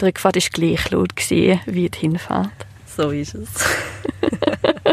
Die 0.00 0.04
Rückfahrt 0.04 0.36
war 0.36 0.42
gleich 0.52 0.90
laut 0.90 1.16
gewesen, 1.16 1.60
wie 1.66 1.88
die 1.88 1.98
Hinfahrt. 1.98 2.50
So 2.86 3.10
ist 3.10 3.34
es. 3.34 3.48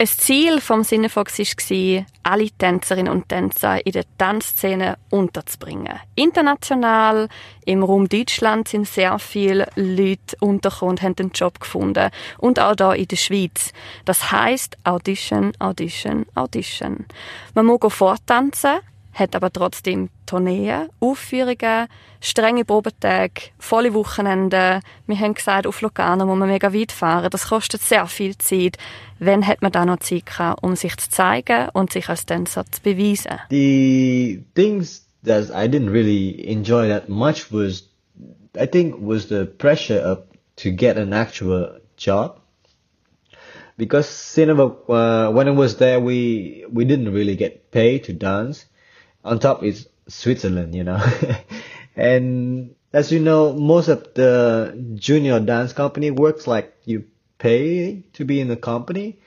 Ein 0.00 0.06
Ziel 0.06 0.60
vom 0.60 0.84
Cinefox 0.84 1.40
war, 1.40 2.06
alle 2.22 2.50
Tänzerinnen 2.50 3.12
und 3.12 3.28
Tänzer 3.28 3.84
in 3.84 3.90
der 3.90 4.04
Tanzszene 4.16 4.96
unterzubringen. 5.10 5.98
International, 6.14 7.28
im 7.64 7.82
Raum 7.82 8.08
Deutschland 8.08 8.68
sind 8.68 8.86
sehr 8.86 9.18
viele 9.18 9.66
Leute 9.74 10.36
untergekommen 10.38 10.90
und 10.90 11.02
haben 11.02 11.16
einen 11.18 11.32
Job 11.32 11.58
gefunden. 11.58 12.10
Und 12.38 12.60
auch 12.60 12.76
hier 12.76 12.94
in 12.94 13.08
der 13.08 13.16
Schweiz. 13.16 13.72
Das 14.04 14.30
heisst 14.30 14.76
Audition, 14.84 15.50
Audition, 15.58 16.26
Audition. 16.36 17.06
Man 17.54 17.66
muss 17.66 17.92
vortanzen, 17.92 18.78
hat 19.18 19.34
aber 19.34 19.52
trotzdem 19.52 20.10
Tourneen, 20.26 20.88
Aufführungen, 21.00 21.88
strenge 22.20 22.64
Probetage, 22.64 23.50
volle 23.58 23.94
Wochenende. 23.94 24.80
Wir 25.06 25.18
haben 25.18 25.34
gesagt, 25.34 25.66
auf 25.66 25.80
Lugano 25.80 26.26
muss 26.26 26.38
man 26.38 26.48
mega 26.48 26.72
weit 26.72 26.92
fahren. 26.92 27.28
Das 27.30 27.48
kostet 27.48 27.82
sehr 27.82 28.06
viel 28.06 28.36
Zeit. 28.38 28.76
Wann 29.18 29.46
hat 29.46 29.62
man 29.62 29.72
da 29.72 29.84
noch 29.84 29.98
Zeit 30.00 30.26
gehabt, 30.26 30.62
um 30.62 30.76
sich 30.76 30.96
zu 30.96 31.10
zeigen 31.10 31.68
und 31.72 31.92
sich 31.92 32.08
als 32.08 32.26
Tänzer 32.26 32.64
zu 32.70 32.82
beweisen? 32.82 33.38
The 33.50 34.44
things 34.54 35.06
that 35.24 35.50
I 35.50 35.68
didn't 35.68 35.90
really 35.90 36.46
enjoy 36.46 36.88
that 36.88 37.08
much 37.08 37.52
was, 37.52 37.88
I 38.56 38.66
think, 38.66 38.96
was 39.00 39.28
the 39.28 39.44
pressure 39.44 40.00
of 40.00 40.18
to 40.56 40.70
get 40.70 40.96
an 40.96 41.12
actual 41.12 41.80
job. 41.96 42.40
Because 43.76 44.08
cinema, 44.08 44.64
uh, 44.88 45.30
when 45.30 45.46
I 45.46 45.52
was 45.52 45.76
there, 45.76 46.00
we 46.00 46.64
we 46.72 46.84
didn't 46.84 47.12
really 47.12 47.36
get 47.36 47.70
paid 47.70 48.04
to 48.04 48.12
dance. 48.12 48.66
On 49.24 49.38
top 49.38 49.62
is 49.62 49.88
Switzerland, 50.08 50.74
you 50.74 50.84
know. 50.84 51.02
and 51.96 52.74
as 52.92 53.12
you 53.12 53.20
know, 53.20 53.52
most 53.52 53.88
of 53.88 54.14
the 54.14 54.78
junior 54.94 55.40
dance 55.40 55.72
company 55.72 56.10
works 56.10 56.46
like 56.46 56.74
you 56.84 57.04
pay 57.38 58.02
to 58.14 58.24
be 58.24 58.40
in 58.40 58.48
the 58.48 58.56
company 58.56 59.18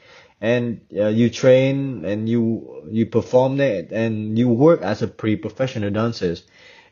and 0.42 0.82
uh, 0.98 1.08
you 1.08 1.30
train 1.30 2.04
and 2.04 2.28
you 2.28 2.84
you 2.90 3.06
perform 3.06 3.62
it 3.62 3.92
and 3.92 4.38
you 4.38 4.50
work 4.50 4.82
as 4.82 5.02
a 5.02 5.08
pre-professional 5.08 5.92
dancers 5.92 6.44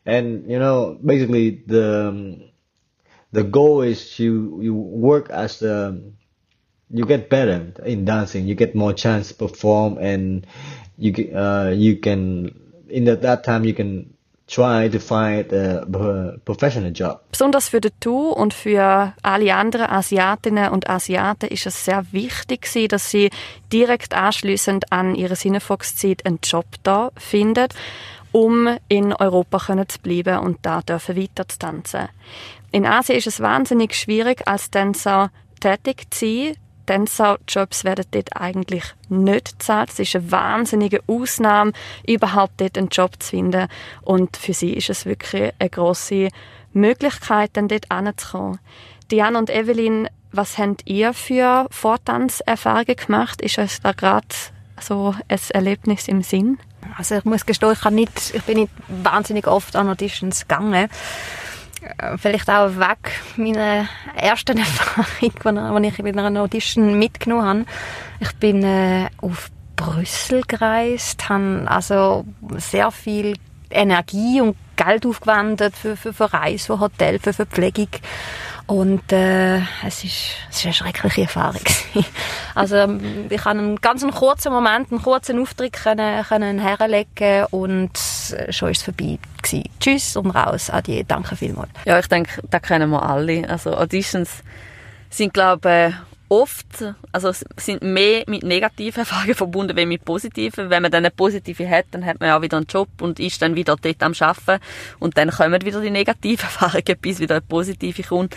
and 0.05 0.49
you 0.49 0.59
know 0.59 0.97
basically 1.03 1.61
the 1.65 2.07
um, 2.07 2.43
the 3.31 3.43
goal 3.43 3.81
is 3.81 4.19
you 4.19 4.59
you 4.61 4.73
work 4.73 5.29
as 5.31 5.59
the 5.59 5.99
you 6.91 7.05
get 7.05 7.29
better 7.29 7.73
in 7.85 8.05
dancing 8.05 8.47
you 8.47 8.55
get 8.55 8.75
more 8.75 8.93
chance 8.93 9.29
to 9.29 9.33
perform 9.33 9.97
and 9.97 10.45
you 10.97 11.11
uh, 11.35 11.73
you 11.75 11.97
can 11.97 12.68
in 12.89 13.05
the, 13.05 13.15
that 13.17 13.43
time 13.43 13.65
you 13.65 13.73
can 13.73 14.13
try 14.49 14.89
to 14.89 14.99
find 14.99 15.53
a 15.53 15.85
professional 16.43 16.91
job. 16.91 17.21
Besonders 17.31 17.69
für 17.69 17.81
Tu 17.99 18.29
und 18.29 18.53
für 18.53 19.13
alle 19.21 19.55
anderen 19.55 19.89
Asiatinnen 19.89 20.71
und 20.71 20.89
Asiaten 20.89 21.49
ist 21.49 21.67
es 21.67 21.85
sehr 21.85 22.03
wichtig 22.11 22.67
dass 22.89 23.11
sie 23.11 23.29
direkt 23.71 24.13
anschließend 24.13 24.91
an 24.91 25.15
ihre 25.15 25.35
Cinefox-Zeit 25.35 26.25
einen 26.25 26.39
Job 26.43 26.65
da 26.83 27.11
finden, 27.15 27.67
um 28.31 28.77
in 28.87 29.13
Europa 29.13 29.87
zu 29.87 29.99
bleiben 29.99 30.39
und 30.39 30.57
da 30.63 30.81
dürfen 30.81 31.15
weiter 31.15 31.47
zu 31.47 31.59
tanzen. 31.59 32.09
In 32.71 32.85
Asien 32.85 33.17
ist 33.17 33.27
es 33.27 33.39
wahnsinnig 33.39 33.95
schwierig, 33.95 34.47
als 34.47 34.69
Tänzer 34.69 35.31
tätig 35.59 36.11
zu 36.11 36.25
sein, 36.25 36.55
Tänzerjobs 36.89 37.83
werden 37.83 38.05
dort 38.09 38.35
eigentlich 38.35 38.83
nicht 39.09 39.59
gezahlt. 39.59 39.91
Es 39.91 39.99
ist 39.99 40.15
eine 40.15 40.31
wahnsinnige 40.31 41.01
Ausnahme, 41.05 41.73
überhaupt 42.07 42.59
dort 42.59 42.79
einen 42.79 42.87
Job 42.87 43.21
zu 43.21 43.29
finden. 43.29 43.67
Und 44.01 44.37
für 44.37 44.53
sie 44.53 44.73
ist 44.73 44.89
es 44.89 45.05
wirklich 45.05 45.53
eine 45.59 45.69
grosse 45.69 46.29
Möglichkeit, 46.73 47.51
dann 47.53 47.67
dort 47.67 47.93
hinzukommen. 47.93 48.57
Diane 49.11 49.37
und 49.37 49.51
Evelyn, 49.51 50.09
was 50.31 50.57
habt 50.57 50.81
ihr 50.89 51.13
für 51.13 51.67
Vortanzerfahrungen 51.69 52.95
gemacht? 52.95 53.39
Ist 53.43 53.59
euch 53.59 53.79
da 53.83 53.91
gerade 53.91 54.27
so 54.81 55.13
ein 55.27 55.39
Erlebnis 55.49 56.07
im 56.07 56.23
Sinn? 56.23 56.57
Also 56.97 57.17
ich 57.17 57.25
muss 57.25 57.45
gestehen, 57.45 57.73
ich, 57.73 57.89
nicht, 57.91 58.33
ich 58.33 58.43
bin 58.43 58.61
nicht 58.61 58.71
wahnsinnig 58.87 59.45
oft 59.45 59.75
an 59.75 59.89
Auditions 59.89 60.47
gegangen. 60.47 60.89
Äh, 61.97 62.17
vielleicht 62.17 62.49
auch 62.49 62.75
weg 62.77 63.11
meiner 63.37 63.87
ersten 64.15 64.57
Erfahrung, 64.57 65.05
die 65.19 65.87
ich 65.87 65.97
bei 65.97 66.09
einer 66.09 66.41
Audition 66.41 66.97
mitgenommen 66.97 67.45
habe. 67.45 67.65
Ich 68.19 68.35
bin 68.35 68.63
äh, 68.63 69.07
auf 69.21 69.49
Brüssel 69.75 70.41
gereist, 70.47 71.29
habe 71.29 71.65
also 71.67 72.25
sehr 72.57 72.91
viel 72.91 73.35
Energie 73.69 74.41
und 74.41 74.57
Geld 74.75 75.05
aufgewendet 75.05 75.75
für, 75.75 75.95
für, 75.95 76.13
für 76.13 76.33
Reise, 76.33 76.65
für 76.65 76.79
Hotel, 76.79 77.19
für 77.19 77.33
Verpflegung. 77.33 77.89
Und 78.67 79.11
äh, 79.11 79.57
es, 79.85 80.03
ist, 80.03 80.35
es 80.49 80.57
ist 80.57 80.65
eine 80.65 80.73
schreckliche 80.73 81.21
Erfahrung. 81.21 81.61
also 82.55 82.99
ich 83.29 83.45
habe 83.45 83.59
einen 83.59 83.75
ganz 83.77 84.05
kurzen 84.07 84.53
Moment, 84.53 84.91
einen 84.91 85.01
kurzen 85.01 85.41
Auftritt 85.41 85.73
können, 85.73 86.23
können 86.23 86.59
herlegen 86.59 87.45
und 87.49 87.97
schon 88.49 88.69
ist 88.69 88.79
es 88.79 88.83
vorbei 88.83 89.17
gewesen. 89.41 89.69
Tschüss 89.79 90.15
und 90.15 90.31
raus. 90.31 90.69
Adieu. 90.69 91.03
Danke 91.07 91.35
vielmals. 91.35 91.69
Ja, 91.85 91.99
ich 91.99 92.07
denke, 92.07 92.41
da 92.49 92.59
kennen 92.59 92.89
wir 92.89 93.03
alle. 93.03 93.47
Also 93.49 93.75
Auditions 93.75 94.43
sind, 95.09 95.33
glaube 95.33 95.89
ich, 95.89 95.95
oft, 96.29 96.85
also 97.11 97.31
sind 97.57 97.81
mehr 97.81 98.23
mit 98.27 98.43
negativen 98.43 98.99
Erfahrungen 98.99 99.35
verbunden, 99.35 99.77
als 99.77 99.87
mit 99.87 100.05
positiven. 100.05 100.69
Wenn 100.69 100.83
man 100.83 100.91
dann 100.91 101.03
eine 101.03 101.11
positive 101.11 101.67
hat, 101.69 101.85
dann 101.91 102.05
hat 102.05 102.19
man 102.19 102.31
auch 102.31 102.41
wieder 102.41 102.57
einen 102.57 102.67
Job 102.67 102.89
und 103.01 103.19
ist 103.19 103.41
dann 103.41 103.55
wieder 103.55 103.75
dort 103.75 104.03
am 104.03 104.13
Arbeiten. 104.19 104.63
Und 104.99 105.17
dann 105.17 105.31
kommen 105.31 105.61
wieder 105.65 105.81
die 105.81 105.89
negativen 105.89 106.43
Erfahrungen, 106.43 106.97
bis 107.01 107.19
wieder 107.19 107.35
eine 107.35 107.41
positive 107.41 108.03
kommt. 108.03 108.35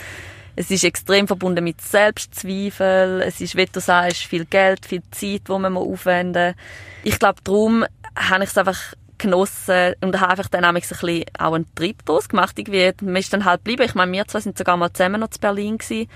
Es 0.54 0.70
ist 0.70 0.84
extrem 0.84 1.26
verbunden 1.26 1.64
mit 1.64 1.80
Selbstzweifel. 1.80 3.22
Es 3.26 3.40
ist, 3.40 3.56
wie 3.56 3.64
du 3.64 3.80
sagst, 3.80 4.24
viel 4.24 4.44
Geld, 4.44 4.84
viel 4.84 5.02
Zeit, 5.10 5.42
wo 5.46 5.58
man 5.58 5.74
aufwenden 5.76 6.48
muss. 6.48 6.56
Ich 7.04 7.18
glaube, 7.18 7.40
darum 7.42 7.84
habe 8.14 8.44
ich 8.44 8.50
es 8.50 8.58
einfach 8.58 8.78
genossen 9.22 9.94
und 10.00 10.20
habe 10.20 10.32
einfach 10.32 10.48
dann 10.48 10.64
ein 10.64 10.74
bisschen 10.74 11.24
auch 11.38 11.54
einen 11.54 11.72
Trip 11.74 12.04
draus 12.04 12.28
gemacht. 12.28 12.58
Irgendwie, 12.58 12.92
man 13.02 13.16
ist 13.16 13.32
dann 13.32 13.44
halt 13.44 13.64
geblieben. 13.64 13.85
Ich 13.85 13.94
meine, 13.94 14.12
wir 14.12 14.26
zwei 14.26 14.40
sind 14.40 14.58
sogar 14.58 14.76
mal 14.76 14.92
zusammen 14.92 15.20
noch 15.20 15.30
zu 15.30 15.40
Berlin 15.40 15.78
gewesen 15.78 16.08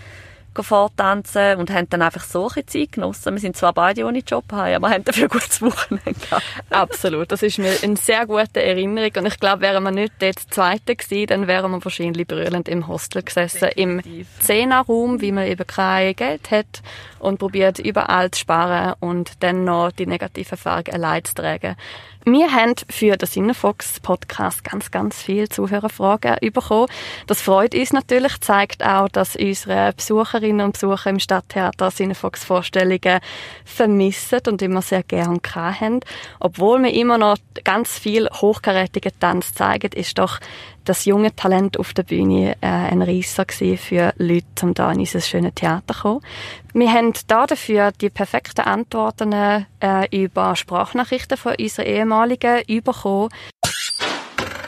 vortanzen 0.63 1.57
und 1.57 1.71
haben 1.71 1.89
dann 1.91 2.03
einfach 2.03 2.25
so 2.25 2.51
eine 2.55 2.67
Zeit 2.67 2.93
genossen. 2.93 3.35
Wir 3.35 3.41
sind 3.41 3.57
zwar 3.57 3.73
beide 3.73 4.05
ohne 4.05 4.21
Job, 4.21 4.45
aber 4.53 4.91
haben 4.91 5.05
dafür 5.05 5.25
ein 5.25 5.29
gutes 5.29 5.61
Wochenende 5.63 6.15
gehabt. 6.15 6.43
Absolut, 6.71 7.33
das 7.33 7.43
ist 7.43 7.59
mir 7.59 7.73
eine 7.83 7.97
sehr 7.97 8.27
gute 8.27 8.63
Erinnerung 8.63 9.11
und 9.17 9.27
ich 9.27 9.39
glaube, 9.39 9.63
wären 9.63 9.83
wir 9.85 9.91
nicht 9.91 10.15
dort 10.19 10.39
Zweite 10.39 10.97
gewesen, 10.97 11.27
dann 11.27 11.47
wären 11.47 11.71
wir 11.71 11.85
wahrscheinlich 11.85 12.27
brüllend 12.27 12.69
im 12.69 12.89
Hostel 12.89 13.23
gesessen, 13.23 13.69
Definitiv. 13.77 14.27
im 14.39 14.41
Zehnerraum, 14.41 15.21
wie 15.21 15.33
man 15.33 15.47
eben 15.47 15.67
kein 15.67 16.15
Geld 16.15 16.51
hat 16.51 16.83
und 17.19 17.39
probiert 17.39 17.79
überall 17.79 18.31
zu 18.31 18.41
sparen 18.41 18.95
und 19.01 19.43
dann 19.43 19.65
noch 19.65 19.93
die 19.93 20.07
negative 20.07 20.53
Erfahrung 20.53 20.89
allein 20.89 21.25
zu 21.25 21.35
tragen. 21.35 21.77
Wir 22.29 22.53
haben 22.53 22.75
für 22.91 23.17
den 23.17 23.29
Sinnefox 23.29 24.01
Podcast 24.01 24.65
ganz, 24.65 24.91
ganz 24.91 25.23
viele 25.23 25.49
Zuhörerfragen 25.49 26.35
bekommen. 26.41 26.89
Das 27.29 27.41
freut 27.41 27.73
uns 27.73 27.93
natürlich, 27.93 28.41
zeigt 28.41 28.85
auch, 28.85 29.09
dass 29.09 29.37
unsere 29.37 29.93
Besucherinnen 29.93 30.67
und 30.67 30.73
Besucher 30.73 31.11
im 31.11 31.21
Stadttheater 31.21 31.93
Sinnefox 31.93 32.43
Vorstellungen 32.43 33.21
vermissen 33.65 34.41
und 34.49 34.61
immer 34.61 34.83
sehr 34.83 35.05
gerne 35.05 35.39
haben. 35.55 36.01
Obwohl 36.41 36.83
wir 36.83 36.93
immer 36.93 37.17
noch 37.17 37.37
ganz 37.63 37.97
viel 37.97 38.29
hochkarätigen 38.29 39.13
Tanz 39.21 39.55
zeigen, 39.55 39.93
ist 39.93 40.19
doch 40.19 40.41
das 40.87 41.05
junge 41.05 41.35
Talent 41.35 41.79
auf 41.79 41.93
der 41.93 42.05
Bühne 42.05 42.57
äh, 42.61 42.67
ein 42.67 43.03
Reisser 43.03 43.45
für 43.49 44.15
Leute, 44.17 44.47
um 44.63 44.73
da 44.73 44.91
in 44.93 45.01
unser 45.01 45.21
schönes 45.21 45.55
Theater 45.55 45.95
zu 45.95 46.01
kommen. 46.01 46.21
Wir 46.73 46.93
haben 46.93 47.13
da 47.27 47.47
dafür 47.47 47.93
die 47.93 48.11
perfekten 48.11 48.63
Antworten 48.63 49.33
äh, 49.33 49.65
über 50.11 50.57
Sprachnachrichten 50.57 51.37
von 51.37 51.55
unseren 51.59 51.87
ehemaligen 51.87 52.63
bekommen. 52.83 53.31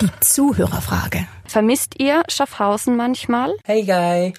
Die 0.01 0.11
Zuhörerfrage. 0.21 1.27
Vermisst 1.47 1.95
ihr 1.99 2.23
Schaffhausen 2.29 2.97
manchmal? 2.97 3.55
Hey 3.65 3.83
guys, 3.83 4.35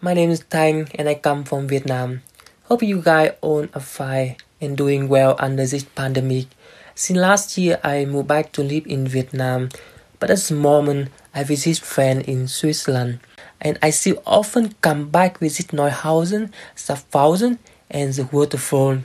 my 0.00 0.14
name 0.14 0.32
is 0.32 0.46
Tang 0.48 0.88
and 0.96 1.08
I 1.08 1.14
come 1.14 1.44
from 1.44 1.68
Vietnam. 1.68 2.20
Hope 2.68 2.84
you 2.84 3.02
guys 3.02 3.32
all 3.40 3.68
are 3.72 3.80
fine 3.80 4.36
and 4.60 4.78
doing 4.78 5.08
well 5.08 5.36
under 5.38 5.66
this 5.66 5.84
pandemic. 5.84 6.46
Since 6.94 7.18
last 7.18 7.58
year 7.58 7.78
I 7.82 8.06
moved 8.06 8.28
back 8.28 8.52
to 8.52 8.62
live 8.62 8.86
in 8.86 9.06
Vietnam, 9.06 9.70
but 10.18 10.30
at 10.30 10.38
the 10.38 10.54
moment 10.54 11.08
I 11.34 11.44
visit 11.44 11.78
friends 11.78 12.28
in 12.28 12.46
Switzerland, 12.46 13.20
and 13.60 13.78
I 13.82 13.90
still 13.90 14.22
often 14.26 14.74
come 14.82 15.08
back 15.08 15.38
visit 15.38 15.68
Neuhausen, 15.68 16.52
Schaffhausen, 16.76 17.58
and 17.90 18.12
the 18.12 18.24
waterfall. 18.24 18.98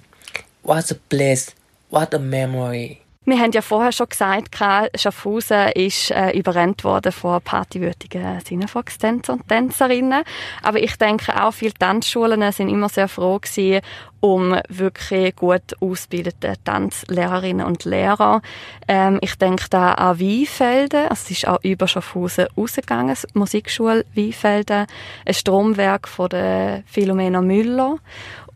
What 0.62 0.92
a 0.92 0.96
place! 0.96 1.56
What 1.90 2.14
a 2.14 2.20
memory! 2.20 3.07
Wir 3.30 3.40
haben 3.40 3.52
ja 3.52 3.62
vorher 3.62 3.92
schon 3.92 4.08
gesagt, 4.08 4.56
Schaffhausen 4.96 5.74
ist 5.76 6.12
äh, 6.12 6.32
überrennt 6.32 6.86
worden 6.86 7.12
von 7.12 7.42
partywütigen 7.42 8.40
Sinnefox-Tänzer 8.40 9.34
und 9.34 9.46
Tänzerinnen. 9.50 10.24
Aber 10.64 10.82
ich 10.82 10.96
denke 10.96 11.44
auch 11.44 11.52
viele 11.52 11.74
Tanzschulen 11.74 12.50
sind 12.54 12.70
immer 12.70 12.88
sehr 12.88 13.10
froh 13.10 13.38
gewesen, 13.38 13.82
um 14.22 14.56
wirklich 14.70 15.36
gut 15.36 15.76
ausgebildete 15.82 16.54
Tanzlehrerinnen 16.64 17.66
und 17.66 17.84
Lehrer. 17.84 18.42
Ähm, 18.88 19.20
ich 19.22 19.36
denke 19.36 19.66
da 19.70 19.92
an 19.92 20.22
Weinfelden, 20.22 21.10
also 21.10 21.24
es 21.26 21.32
ist 21.32 21.48
auch 21.50 21.62
über 21.64 21.90
Schaffhausen 21.90 22.48
rausgegangen, 22.56 23.18
Musikschule 23.34 24.06
Weinfelden, 24.16 24.88
ein 25.26 25.34
Stromwerk 25.34 26.08
von 26.08 26.30
der 26.30 26.84
Philomena 26.86 27.42
Müller 27.42 27.98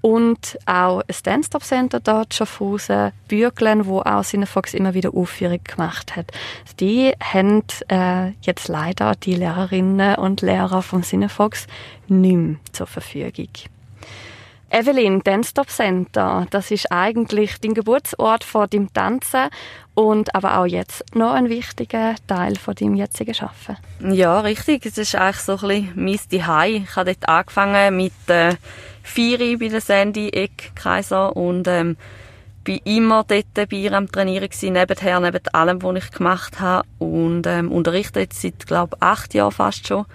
und 0.01 0.57
auch 0.65 1.01
ein 1.01 1.15
Dance-Stop 1.23 1.63
Center 1.63 1.99
dort 1.99 2.33
Schaffhausen, 2.33 3.11
Bürglen, 3.27 3.85
wo 3.85 4.01
auch 4.01 4.23
Cinefox 4.23 4.73
immer 4.73 4.93
wieder 4.93 5.13
Aufführungen 5.13 5.63
gemacht 5.63 6.15
hat. 6.15 6.31
Die 6.79 7.13
haben 7.21 7.63
äh, 7.87 8.31
jetzt 8.41 8.67
leider 8.67 9.13
die 9.15 9.35
Lehrerinnen 9.35 10.15
und 10.15 10.41
Lehrer 10.41 10.81
von 10.81 11.03
Cinefox 11.03 11.67
nicht 12.07 12.35
mehr 12.35 12.55
zur 12.71 12.87
Verfügung. 12.87 13.49
Evelyn, 14.73 15.21
Dance 15.21 15.49
Stop 15.49 15.69
Center, 15.69 16.47
das 16.49 16.71
ist 16.71 16.89
eigentlich 16.93 17.59
dein 17.59 17.73
Geburtsort 17.73 18.45
von 18.45 18.69
deinem 18.69 18.91
Tanzen 18.93 19.49
und 19.93 20.34
aber 20.36 20.58
auch 20.58 20.65
jetzt 20.65 21.04
noch 21.15 21.34
ein 21.34 21.49
wichtiger 21.49 22.15
Teil 22.27 22.56
von 22.56 22.75
deinem 22.75 22.95
jetzigen 22.95 23.36
Arbeiten. 23.39 24.13
Ja, 24.13 24.39
richtig. 24.39 24.86
Es 24.86 24.97
ist 24.97 25.15
eigentlich 25.15 25.38
so 25.38 25.54
ein 25.54 25.60
bisschen 25.60 25.91
mein 25.95 26.19
Zuhause. 26.19 26.67
Ich 26.67 26.95
habe 26.95 27.13
dort 27.13 27.30
angefangen 27.30 27.97
mit 27.97 28.13
äh, 28.27 28.56
Vieri 29.04 29.58
bei 29.58 29.67
der 29.67 29.82
Sandy 29.82 30.30
Eck 30.30 30.71
Kaiser 30.75 31.36
und 31.36 31.67
ähm, 31.67 31.97
bin 32.63 32.80
immer 32.86 33.25
dort 33.27 33.54
bei 33.54 33.75
ihr 33.75 33.93
am 33.93 34.12
Trainieren 34.12 34.49
gewesen, 34.49 34.73
nebenher, 34.73 35.19
neben 35.19 35.47
allem, 35.54 35.82
was 35.82 36.04
ich 36.04 36.12
gemacht 36.12 36.60
habe 36.60 36.88
und 36.99 37.47
ähm, 37.47 37.71
unterrichte 37.71 38.19
jetzt 38.19 38.41
seit, 38.41 38.67
glaube 38.67 38.97
acht 38.99 39.34
Jahren 39.34 39.51
fast 39.51 39.88
schon 39.88 40.06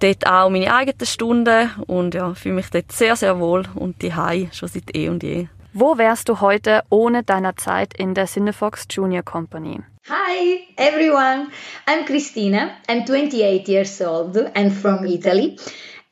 dort 0.00 0.26
auch 0.26 0.50
meine 0.50 0.74
eigenen 0.74 1.06
Stunden 1.06 1.70
und 1.86 2.14
ja, 2.14 2.34
fühle 2.34 2.56
mich 2.56 2.70
dort 2.70 2.92
sehr, 2.92 3.16
sehr 3.16 3.38
wohl 3.38 3.64
und 3.74 4.02
die 4.02 4.12
schon 4.52 4.68
seit 4.68 4.94
eh 4.94 5.08
und 5.08 5.22
je. 5.22 5.48
Wo 5.78 5.98
wärst 5.98 6.30
du 6.30 6.40
heute 6.40 6.84
ohne 6.88 7.22
deiner 7.22 7.54
Zeit 7.54 7.92
in 7.92 8.14
der 8.14 8.24
Cinefox 8.24 8.86
Junior 8.88 9.22
Company? 9.22 9.80
Hi 10.08 10.66
everyone, 10.76 11.48
I'm 11.86 12.06
Cristina. 12.06 12.70
I'm 12.88 13.04
28 13.04 13.68
years 13.68 14.00
old 14.00 14.38
and 14.54 14.72
from 14.72 15.04
Italy. 15.04 15.58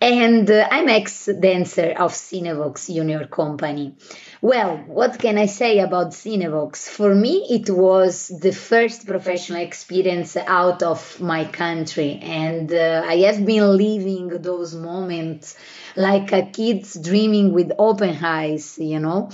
And 0.04 0.50
uh, 0.50 0.68
I'm 0.70 0.90
ex-dancer 0.90 1.94
of 1.96 2.12
Cinevox 2.12 2.92
Junior 2.92 3.26
Company. 3.26 3.94
Well, 4.42 4.76
what 4.86 5.18
can 5.18 5.38
I 5.38 5.46
say 5.46 5.78
about 5.78 6.08
Cinevox? 6.08 6.90
For 6.90 7.14
me, 7.14 7.46
it 7.48 7.70
was 7.70 8.28
the 8.28 8.52
first 8.52 9.06
professional 9.06 9.62
experience 9.62 10.36
out 10.36 10.82
of 10.82 11.18
my 11.22 11.46
country, 11.46 12.20
and 12.22 12.70
uh, 12.70 13.02
I 13.06 13.16
have 13.20 13.46
been 13.46 13.78
living 13.78 14.28
those 14.42 14.74
moments 14.74 15.56
like 15.96 16.32
a 16.32 16.50
kid's 16.52 17.00
dreaming 17.00 17.54
with 17.54 17.72
open 17.78 18.22
eyes, 18.22 18.78
you 18.78 19.00
know, 19.00 19.30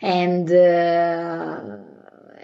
and. 0.00 0.50
Uh, 0.50 1.93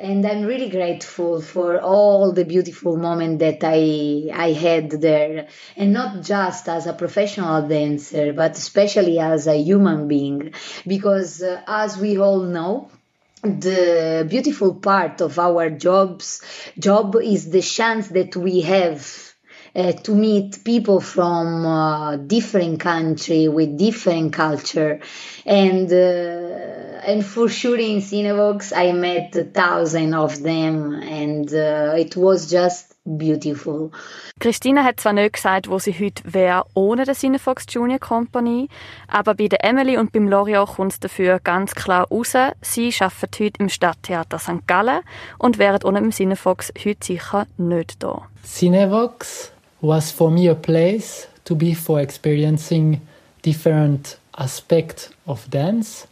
and 0.01 0.25
I'm 0.25 0.45
really 0.45 0.71
grateful 0.71 1.43
for 1.43 1.79
all 1.81 2.33
the 2.33 2.45
beautiful 2.45 2.97
moments 2.97 3.41
that 3.41 3.59
I 3.63 4.31
I 4.33 4.53
had 4.53 4.91
there, 4.91 5.49
and 5.77 5.93
not 5.93 6.23
just 6.25 6.69
as 6.69 6.87
a 6.87 6.95
professional 6.95 7.69
dancer, 7.69 8.33
but 8.33 8.53
especially 8.53 9.19
as 9.19 9.47
a 9.47 9.57
human 9.57 10.09
being, 10.09 10.55
because 10.87 11.43
uh, 11.43 11.61
as 11.67 11.99
we 11.99 12.19
all 12.19 12.41
know, 12.41 12.91
the 13.43 14.27
beautiful 14.29 14.75
part 14.75 15.21
of 15.21 15.39
our 15.39 15.71
jobs 15.71 16.43
job 16.79 17.17
is 17.17 17.51
the 17.51 17.63
chance 17.63 18.09
that 18.09 18.37
we 18.37 18.63
have 18.63 19.35
uh, 19.75 19.93
to 19.93 20.15
meet 20.15 20.65
people 20.65 21.01
from 21.01 21.65
uh, 21.67 22.17
different 22.17 22.81
country 22.81 23.49
with 23.49 23.79
different 23.79 24.33
culture. 24.33 25.01
And 25.47 25.93
uh, 25.93 26.80
and 27.07 27.25
for 27.25 27.49
sure 27.49 27.79
in 27.79 28.01
Cinevox 28.01 28.73
I 28.73 28.93
met 28.93 29.37
a 29.37 29.45
thousand 29.45 30.15
of 30.15 30.43
them 30.43 30.95
and 30.95 31.53
uh, 31.53 31.95
it 31.97 32.17
was 32.17 32.51
just 32.51 32.95
beautiful. 33.05 33.91
Christina 34.39 34.85
hat 34.85 35.01
zwar 35.01 35.13
nicht 35.13 35.35
gesagt, 35.35 35.69
wo 35.69 35.79
sie 35.79 35.93
heute 35.93 36.23
wäre 36.25 36.65
ohne 36.75 37.05
den 37.05 37.15
Cinefox 37.15 37.67
Junior 37.69 37.99
Company, 37.99 38.69
aber 39.09 39.35
bei 39.35 39.49
der 39.49 39.65
Emily 39.65 39.97
und 39.97 40.13
beim 40.13 40.29
L'Oreal 40.29 40.67
kommt 40.67 40.93
es 40.93 41.01
dafür 41.01 41.41
ganz 41.41 41.75
klar 41.75 42.09
raus. 42.09 42.33
Sie 42.63 42.93
arbeiten 43.01 43.45
heute 43.45 43.59
im 43.59 43.69
Stadttheater 43.69 44.39
St. 44.39 44.67
Gallen 44.67 45.01
und 45.39 45.59
wären 45.59 45.83
ohne 45.85 46.01
den 46.01 46.13
Cinefox 46.13 46.73
heute 46.85 47.05
sicher 47.05 47.47
nicht 47.59 48.03
da. 48.03 48.23
Cinevox 48.45 49.53
was 49.83 50.11
for 50.11 50.31
me 50.31 50.51
a 50.51 50.55
place 50.55 51.27
to 51.45 51.55
be 51.55 51.75
for 51.75 52.01
experiencing 52.01 53.01
different 53.43 54.19
aspects 54.33 55.11
of 55.27 55.49
dance 55.51 56.07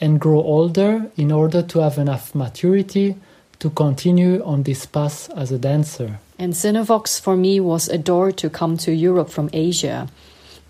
and 0.00 0.20
grow 0.20 0.42
older 0.42 1.10
in 1.16 1.30
order 1.30 1.62
to 1.62 1.80
have 1.80 1.98
enough 1.98 2.34
maturity 2.34 3.16
to 3.58 3.70
continue 3.70 4.42
on 4.44 4.62
this 4.62 4.86
path 4.86 5.30
as 5.36 5.52
a 5.52 5.58
dancer. 5.58 6.18
And 6.38 6.54
Cinevox 6.54 7.20
for 7.20 7.36
me 7.36 7.60
was 7.60 7.88
a 7.88 7.98
door 7.98 8.32
to 8.32 8.48
come 8.48 8.78
to 8.78 8.92
Europe 8.92 9.28
from 9.28 9.50
Asia. 9.52 10.08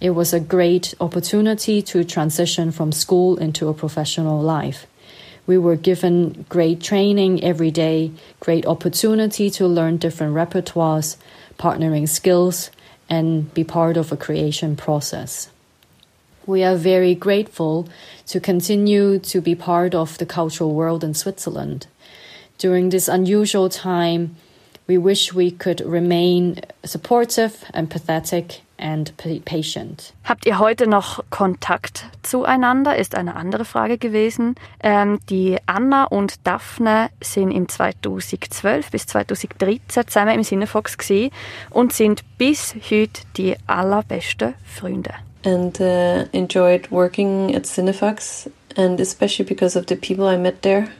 It 0.01 0.11
was 0.11 0.33
a 0.33 0.41
great 0.41 0.95
opportunity 1.01 1.83
to 1.83 2.05
transition 2.05 2.73
from 2.73 2.91
school 2.91 3.37
into 3.37 3.69
a 3.69 3.75
professional 3.75 4.41
life. 4.41 4.87
We 5.47 5.59
were 5.59 5.77
given 5.77 6.45
great 6.49 6.81
training 6.81 7.45
every 7.45 7.71
day, 7.71 8.13
great 8.41 8.67
opportunity 8.67 9.51
to 9.51 9.67
learn 9.67 9.99
different 9.99 10.35
repertoires, 10.35 11.17
partnering 11.59 12.09
skills, 12.09 12.71
and 13.09 13.53
be 13.55 13.65
part 13.65 13.97
of 13.97 14.11
a 14.11 14.17
creation 14.17 14.77
process. 14.77 15.51
We 16.51 16.65
are 16.65 16.75
very 16.75 17.15
grateful 17.15 17.87
to 18.27 18.41
continue 18.41 19.21
to 19.21 19.41
be 19.41 19.55
part 19.55 19.95
of 19.95 20.19
the 20.19 20.27
cultural 20.27 20.75
world 20.75 21.05
in 21.05 21.15
Switzerland. 21.15 21.87
During 22.59 22.91
this 22.91 23.09
unusual 23.09 23.69
time, 23.69 24.35
we 24.89 24.99
wish 24.99 25.33
we 25.33 25.53
could 25.53 25.81
remain 25.81 26.61
supportive, 26.85 27.65
empathetic, 27.73 28.63
and 28.81 29.13
patient. 29.45 30.13
Habt 30.25 30.45
ihr 30.45 30.59
heute 30.59 30.89
noch 30.89 31.23
Kontakt 31.31 32.07
zueinander? 32.23 32.97
Ist 32.97 33.15
eine 33.15 33.37
andere 33.37 33.65
Frage 33.65 33.97
gewesen. 33.97 34.57
Ähm, 34.83 35.21
die 35.29 35.59
Anna 35.67 36.05
und 36.07 36.45
Daphne 36.45 37.11
sind 37.23 37.53
im 37.53 37.69
2012 37.69 38.91
bis 38.91 39.07
2013 39.07 40.09
zusammen 40.09 40.35
im 40.35 40.43
Cinefox 40.43 40.97
und 41.71 41.93
sind 41.93 42.25
bis 42.39 42.75
heute 42.91 43.23
die 43.37 43.55
allerbesten 43.69 44.55
Freunde. 44.65 45.15
And 45.43 45.81
uh, 45.81 46.27
enjoyed 46.33 46.89
working 46.91 47.55
at 47.55 47.63
Cinefox 47.63 48.51
and 48.77 49.01
especially 49.01 49.45
because 49.45 49.77
of 49.77 49.87
the 49.87 49.97
people 49.97 50.27
I 50.27 50.37
met 50.37 50.63
there. 50.63 50.93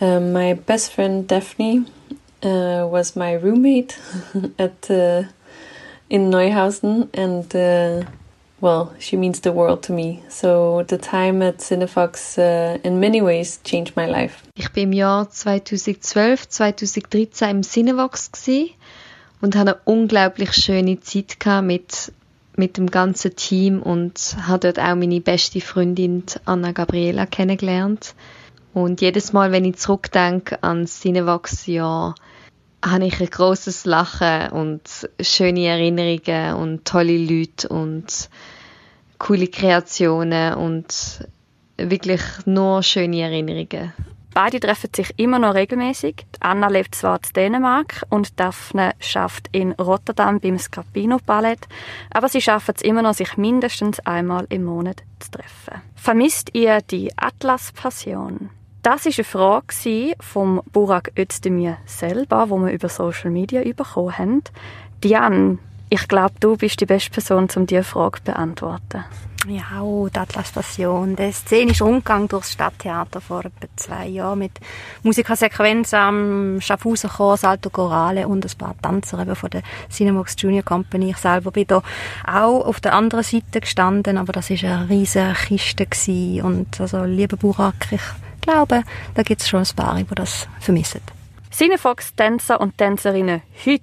Um, 0.00 0.32
my 0.32 0.54
best 0.54 0.92
friend 0.92 1.26
Daphne 1.26 1.84
uh, 2.42 2.86
was 2.90 3.16
my 3.16 3.34
roommate 3.34 3.98
at 4.58 4.90
uh, 4.90 5.24
in 6.10 6.30
Neuhausen, 6.30 7.08
and 7.14 7.54
uh, 7.54 8.04
well, 8.60 8.94
she 8.98 9.16
means 9.16 9.40
the 9.40 9.52
world 9.52 9.82
to 9.84 9.92
me. 9.92 10.22
So 10.28 10.82
the 10.82 10.98
time 10.98 11.42
at 11.42 11.58
Cinefox 11.58 12.38
uh, 12.38 12.78
in 12.82 13.00
many 13.00 13.22
ways 13.22 13.60
changed 13.64 13.96
my 13.96 14.06
life. 14.06 14.42
Ich 14.56 14.72
bin 14.72 14.84
im 14.84 14.92
Jahr 14.92 15.30
2012, 15.30 16.48
2013 16.48 17.48
im 17.50 17.62
Cinevox 17.62 18.30
und 19.40 19.56
hatte 19.56 19.72
eine 19.72 19.80
unglaublich 19.84 20.52
schöne 20.52 21.00
Zeit 21.00 21.36
mit 21.62 22.12
mit 22.56 22.76
dem 22.76 22.90
ganzen 22.90 23.34
Team 23.34 23.82
und 23.82 24.36
habe 24.46 24.72
dort 24.72 24.78
auch 24.78 24.94
meine 24.94 25.20
beste 25.20 25.60
Freundin 25.60 26.24
Anna 26.44 26.72
Gabriela 26.72 27.26
kennengelernt. 27.26 28.14
Und 28.74 29.00
jedes 29.00 29.32
Mal, 29.32 29.52
wenn 29.52 29.64
ich 29.64 29.76
zurückdenke 29.76 30.62
an 30.62 30.82
das 30.82 31.00
Cinevox-Jahr, 31.00 32.14
habe 32.84 33.06
ich 33.06 33.20
ein 33.20 33.26
großes 33.26 33.84
Lachen 33.84 34.50
und 34.50 34.82
schöne 35.20 35.66
Erinnerungen 35.66 36.54
und 36.54 36.84
tolle 36.84 37.16
Leute 37.16 37.68
und 37.68 38.28
coole 39.18 39.46
Kreationen 39.46 40.54
und 40.54 41.28
wirklich 41.76 42.22
nur 42.44 42.82
schöne 42.82 43.20
Erinnerungen. 43.20 43.92
Beide 44.34 44.60
treffen 44.60 44.90
sich 44.94 45.12
immer 45.18 45.38
noch 45.38 45.54
regelmäßig. 45.54 46.26
Anna 46.40 46.68
lebt 46.68 46.94
zwar 46.94 47.16
in 47.16 47.32
Dänemark 47.34 48.02
und 48.08 48.40
Daphne 48.40 48.92
schafft 48.98 49.48
in 49.52 49.72
Rotterdam 49.72 50.40
beim 50.40 50.58
Scapino 50.58 51.18
Ballett, 51.24 51.68
aber 52.10 52.28
sie 52.28 52.40
schaffen 52.40 52.74
es 52.76 52.82
immer 52.82 53.02
noch, 53.02 53.14
sich 53.14 53.36
mindestens 53.36 54.00
einmal 54.00 54.46
im 54.48 54.64
Monat 54.64 55.02
zu 55.18 55.32
treffen. 55.32 55.82
Vermisst 55.94 56.54
ihr 56.54 56.80
die 56.80 57.10
Atlas-Passion? 57.16 58.50
Das 58.82 59.06
ist 59.06 59.18
eine 59.18 59.24
Frage 59.24 60.14
vom 60.18 60.60
Burak 60.72 61.12
Özdemir 61.16 61.76
selber, 61.86 62.50
wo 62.50 62.58
wir 62.58 62.72
über 62.72 62.88
Social 62.88 63.30
Media 63.30 63.62
bekommen 63.62 64.18
haben. 64.18 64.42
Diane, 65.04 65.58
ich 65.88 66.08
glaube, 66.08 66.34
du 66.40 66.56
bist 66.56 66.80
die 66.80 66.86
beste 66.86 67.10
Person, 67.10 67.48
um 67.54 67.66
diese 67.66 67.84
Frage 67.84 68.18
zu 68.18 68.24
beantworten. 68.24 69.04
Ja, 69.48 69.82
oh, 69.82 70.08
die 70.08 70.18
Atlas-Passion. 70.18 71.16
Der 71.16 71.32
szenische 71.32 71.82
Rundgang 71.82 72.28
durchs 72.28 72.52
Stadttheater 72.52 73.20
vor 73.20 73.40
etwa 73.40 73.66
zwei 73.74 74.06
Jahren 74.06 74.38
mit 74.38 74.52
Musikersequenz 75.02 75.92
am 75.94 76.60
Schaffhauser 76.60 77.08
Chor, 77.08 77.36
Salto 77.36 77.68
Chorale 77.68 78.28
und 78.28 78.44
ein 78.44 78.56
paar 78.56 78.76
Tänzer 78.80 79.18
eben 79.20 79.34
von 79.34 79.50
der 79.50 79.62
Cinemax 79.90 80.36
Junior 80.38 80.62
Company. 80.62 81.10
Ich 81.10 81.16
selber 81.16 81.50
bin 81.50 81.66
da 81.66 81.82
auch 82.24 82.64
auf 82.64 82.78
der 82.80 82.94
anderen 82.94 83.24
Seite 83.24 83.60
gestanden, 83.60 84.16
aber 84.16 84.32
das 84.32 84.48
ist 84.48 84.62
eine 84.62 84.88
riesige 84.88 85.34
Kiste 85.34 85.86
gewesen. 85.86 86.42
und 86.42 86.80
also, 86.80 87.02
lieber 87.02 87.36
Burak, 87.36 87.88
ich 87.90 88.02
glaube, 88.42 88.84
da 89.14 89.22
gibt 89.24 89.40
es 89.40 89.48
schon 89.48 89.60
ein 89.60 89.74
paar, 89.74 89.96
die 89.96 90.14
das 90.14 90.46
vermissen. 90.60 91.00
Cinefox-Tänzer 91.50 92.60
und 92.60 92.78
Tänzerinnen 92.78 93.42
heute 93.66 93.82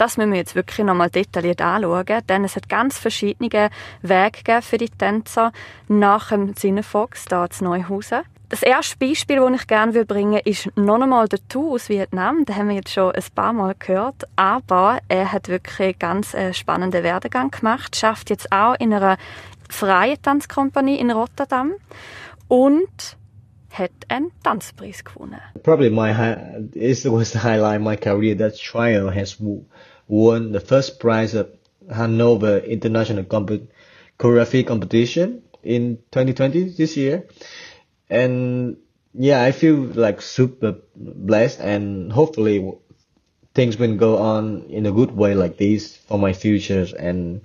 das 0.00 0.16
müssen 0.16 0.32
wir 0.32 0.38
jetzt 0.38 0.54
wirklich 0.54 0.84
nochmal 0.84 1.10
detailliert 1.10 1.60
anschauen, 1.60 2.22
denn 2.28 2.44
es 2.44 2.56
hat 2.56 2.68
ganz 2.68 2.98
verschiedene 2.98 3.70
Wege 4.02 4.62
für 4.62 4.78
die 4.78 4.88
Tänzer 4.88 5.52
nach 5.88 6.30
dem 6.30 6.56
Cinefox 6.56 7.26
hier 7.28 7.50
zu 7.50 7.64
Neuhausen. 7.64 8.22
Das 8.48 8.62
erste 8.62 8.96
Beispiel, 8.96 9.36
das 9.36 9.60
ich 9.60 9.66
gerne 9.68 10.04
bringen 10.04 10.32
will, 10.32 10.42
ist 10.44 10.76
noch 10.76 11.00
einmal 11.00 11.28
der 11.28 11.38
Tu 11.48 11.74
aus 11.74 11.88
Vietnam. 11.88 12.44
Den 12.44 12.56
haben 12.56 12.68
wir 12.68 12.76
jetzt 12.76 12.92
schon 12.92 13.12
ein 13.12 13.22
paar 13.32 13.52
Mal 13.52 13.76
gehört. 13.78 14.24
Aber 14.34 14.98
er 15.06 15.30
hat 15.30 15.48
wirklich 15.48 15.80
einen 15.80 15.98
ganz 16.00 16.34
äh, 16.34 16.52
spannenden 16.52 17.04
Werdegang 17.04 17.52
gemacht. 17.52 17.94
Schafft 17.94 18.28
jetzt 18.28 18.50
auch 18.50 18.74
in 18.80 18.92
einer 18.92 19.18
freien 19.68 20.20
Tanzkompanie 20.20 20.98
in 20.98 21.12
Rotterdam. 21.12 21.74
Und 22.48 23.16
hat 23.70 23.92
einen 24.08 24.32
Tanzpreis 24.42 25.04
gewonnen. 25.04 25.40
Probably 25.62 25.90
my 25.90 26.10
it 26.74 27.04
was 27.04 27.30
the 27.32 27.38
highlight 27.38 27.80
of 27.80 27.86
my 27.86 27.96
career. 27.96 28.36
That 28.36 28.58
trial 28.58 29.14
has 29.14 29.36
won 30.10 30.52
the 30.52 30.60
first 30.60 30.98
prize 30.98 31.34
at 31.34 31.54
Hanover 31.88 32.58
International 32.58 33.24
Comp- 33.24 33.70
Choreography 34.18 34.66
Competition 34.66 35.42
in 35.62 35.98
2020 36.10 36.70
this 36.76 36.96
year. 36.96 37.26
And 38.10 38.76
yeah, 39.14 39.42
I 39.42 39.52
feel 39.52 39.76
like 39.76 40.20
super 40.20 40.76
blessed 40.96 41.60
and 41.60 42.12
hopefully 42.12 42.72
things 43.54 43.78
will 43.78 43.96
go 43.96 44.18
on 44.18 44.64
in 44.68 44.86
a 44.86 44.92
good 44.92 45.12
way 45.16 45.34
like 45.34 45.56
this 45.56 45.96
for 45.96 46.18
my 46.18 46.32
futures 46.32 46.92
and 46.92 47.40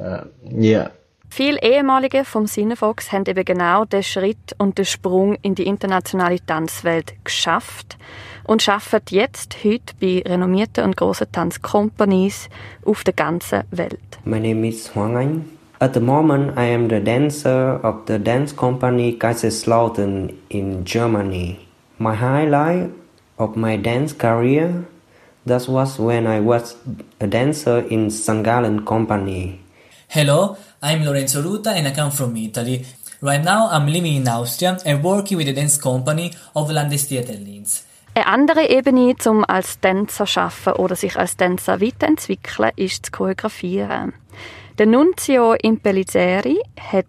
uh, 0.00 0.24
yeah. 0.50 0.90
Viele 1.28 1.58
ehemalige 1.62 2.24
vom 2.24 2.46
Cinefox 2.46 3.10
haben 3.10 3.24
eben 3.26 3.44
genau 3.44 3.86
den 3.86 4.02
Schritt 4.02 4.54
und 4.58 4.76
den 4.76 4.84
Sprung 4.84 5.36
in 5.40 5.54
die 5.54 5.66
internationale 5.66 6.44
Tanzwelt 6.44 7.14
geschafft 7.24 7.96
und 8.44 8.68
arbeiten 8.68 9.14
jetzt 9.14 9.56
heute 9.64 9.94
bei 10.00 10.22
renommierten 10.26 10.84
und 10.84 10.96
grossen 10.96 11.26
Tanzcompanies 11.32 12.48
auf 12.84 13.04
der 13.04 13.14
ganzen 13.14 13.62
Welt. 13.70 14.18
My 14.24 14.40
name 14.40 14.68
is 14.68 14.94
Huang 14.94 15.16
Anh. 15.16 15.44
At 15.80 15.94
the 15.94 16.00
moment, 16.00 16.56
I 16.56 16.72
am 16.72 16.88
the 16.88 17.00
dancer 17.00 17.80
of 17.82 18.06
the 18.06 18.18
dance 18.18 18.54
company 18.54 19.16
Kaiserslautern 19.18 20.32
in 20.48 20.84
Germany. 20.84 21.58
My 21.98 22.14
highlight 22.14 22.90
of 23.36 23.56
my 23.56 23.76
dance 23.76 24.16
career 24.16 24.84
that 25.46 25.68
was 25.68 25.98
when 25.98 26.26
I 26.26 26.40
was 26.40 26.76
a 27.20 27.26
dancer 27.26 27.80
in 27.90 28.10
St. 28.10 28.44
Gallen 28.44 28.84
Company. 28.84 29.60
Hello, 30.08 30.56
I'm 30.80 31.04
Lorenzo 31.04 31.42
Ruta 31.42 31.70
and 31.70 31.88
I 31.88 31.90
come 31.90 32.12
from 32.12 32.36
Italy. 32.36 32.86
Right 33.20 33.42
now 33.42 33.68
I'm 33.70 33.86
living 33.86 34.14
in 34.14 34.28
Austria 34.28 34.78
and 34.84 35.02
working 35.02 35.36
with 35.36 35.46
the 35.46 35.52
dance 35.52 35.78
company 35.78 36.32
of 36.54 36.70
Landestheater 36.70 37.44
Linz. 37.44 37.84
Eine 38.14 38.26
andere 38.26 38.68
Ebene, 38.68 39.14
um 39.26 39.42
als 39.42 39.80
Tänzer 39.80 40.26
zu 40.26 40.40
arbeiten 40.40 40.82
oder 40.82 40.96
sich 40.96 41.16
als 41.16 41.38
Tänzer 41.38 41.80
weiterentwickeln, 41.80 42.70
ist 42.76 43.04
das 43.04 43.12
Choreografieren. 43.12 44.12
Der 44.76 44.84
Nunzio 44.86 45.54
Impellizzeri 45.54 46.60
hat 46.78 47.06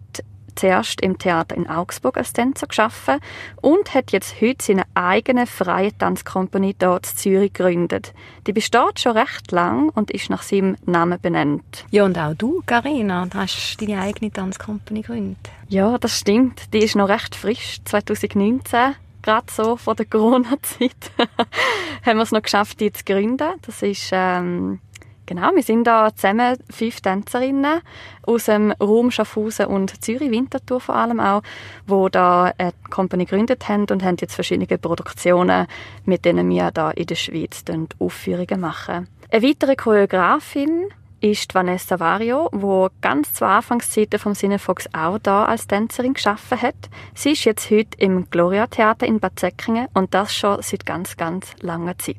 zuerst 0.54 1.02
im 1.02 1.18
Theater 1.18 1.56
in 1.56 1.68
Augsburg 1.68 2.16
als 2.16 2.32
Tänzer 2.32 2.68
geschaffen 2.68 3.18
und 3.60 3.92
hat 3.92 4.12
jetzt 4.12 4.40
heute 4.40 4.64
seine 4.64 4.84
eigene 4.94 5.46
freie 5.46 5.96
Tanzkompanie 5.96 6.74
dort 6.78 7.10
in 7.10 7.16
Zürich 7.16 7.52
gegründet. 7.52 8.14
Die 8.46 8.52
besteht 8.52 9.00
schon 9.00 9.18
recht 9.18 9.52
lang 9.52 9.90
und 9.90 10.10
ist 10.10 10.30
nach 10.30 10.42
seinem 10.42 10.76
Namen 10.86 11.20
benannt. 11.20 11.84
Ja, 11.90 12.04
und 12.04 12.16
auch 12.18 12.34
du, 12.34 12.62
Carina, 12.64 13.28
hast 13.34 13.76
deine 13.80 14.00
eigene 14.00 14.32
Tanzkompanie 14.32 15.02
gegründet. 15.02 15.50
Ja, 15.68 15.98
das 15.98 16.18
stimmt. 16.18 16.72
Die 16.72 16.78
ist 16.78 16.96
noch 16.96 17.08
recht 17.08 17.34
frisch, 17.34 17.80
2019 17.84 18.94
gerade 19.24 19.46
so 19.50 19.76
vor 19.76 19.94
der 19.94 20.06
Corona-Zeit, 20.06 21.10
haben 22.06 22.18
wir 22.18 22.22
es 22.22 22.32
noch 22.32 22.42
geschafft, 22.42 22.78
die 22.80 22.92
zu 22.92 23.04
gründen. 23.04 23.48
Das 23.62 23.82
ist, 23.82 24.10
ähm, 24.12 24.80
genau, 25.26 25.50
wir 25.54 25.62
sind 25.62 25.84
da 25.84 26.14
zusammen 26.14 26.58
fünf 26.70 27.00
Tänzerinnen 27.00 27.80
aus 28.22 28.44
dem 28.44 28.72
Raum 28.72 29.10
Schaffhausen 29.10 29.66
und 29.66 30.04
Zürich, 30.04 30.30
Winterthur 30.30 30.80
vor 30.80 30.94
allem 30.94 31.20
auch, 31.20 31.42
wo 31.86 32.08
da 32.08 32.52
eine 32.58 32.72
Company 32.90 33.24
gegründet 33.24 33.68
haben 33.68 33.86
und 33.90 34.04
haben 34.04 34.16
jetzt 34.20 34.34
verschiedene 34.34 34.78
Produktionen, 34.78 35.66
mit 36.04 36.24
denen 36.24 36.48
wir 36.50 36.70
da 36.70 36.90
in 36.90 37.06
der 37.06 37.16
Schweiz 37.16 37.64
Aufführungen 37.98 38.60
machen. 38.60 39.08
Eine 39.30 39.48
weitere 39.48 39.74
Choreografin 39.74 40.90
ist 41.30 41.54
Vanessa 41.54 42.00
Vario, 42.00 42.50
wo 42.52 42.90
ganz 43.00 43.32
zu 43.32 43.46
Anfangszeiten 43.46 44.18
vom 44.18 44.34
Cinefox 44.34 44.90
auch 44.92 45.18
da 45.18 45.46
als 45.46 45.66
Tänzerin 45.66 46.12
geschaffen 46.12 46.60
hat. 46.60 46.74
Sie 47.14 47.32
ist 47.32 47.44
jetzt 47.44 47.70
heute 47.70 47.96
im 47.96 48.28
Gloria 48.28 48.66
Theater 48.66 49.06
in 49.06 49.20
Bad 49.20 49.40
Säckingen 49.40 49.88
und 49.94 50.12
das 50.12 50.34
schon 50.34 50.60
seit 50.60 50.84
ganz, 50.84 51.16
ganz 51.16 51.54
langer 51.62 51.96
Zeit. 51.96 52.16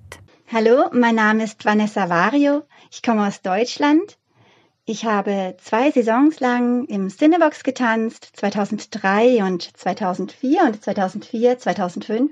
Hallo, 0.52 0.90
mein 0.92 1.14
Name 1.14 1.44
ist 1.44 1.64
Vanessa 1.64 2.10
Vario. 2.10 2.64
Ich 2.92 3.04
komme 3.04 3.28
aus 3.28 3.44
Deutschland. 3.44 4.18
Ich 4.86 5.06
habe 5.06 5.56
zwei 5.64 5.92
Saisons 5.92 6.40
lang 6.40 6.86
im 6.86 7.10
Cinebox 7.10 7.64
getanzt, 7.64 8.32
2003 8.34 9.44
und 9.44 9.78
2004 9.78 10.64
und 10.64 10.84
2004, 10.84 11.60
2005. 11.60 12.32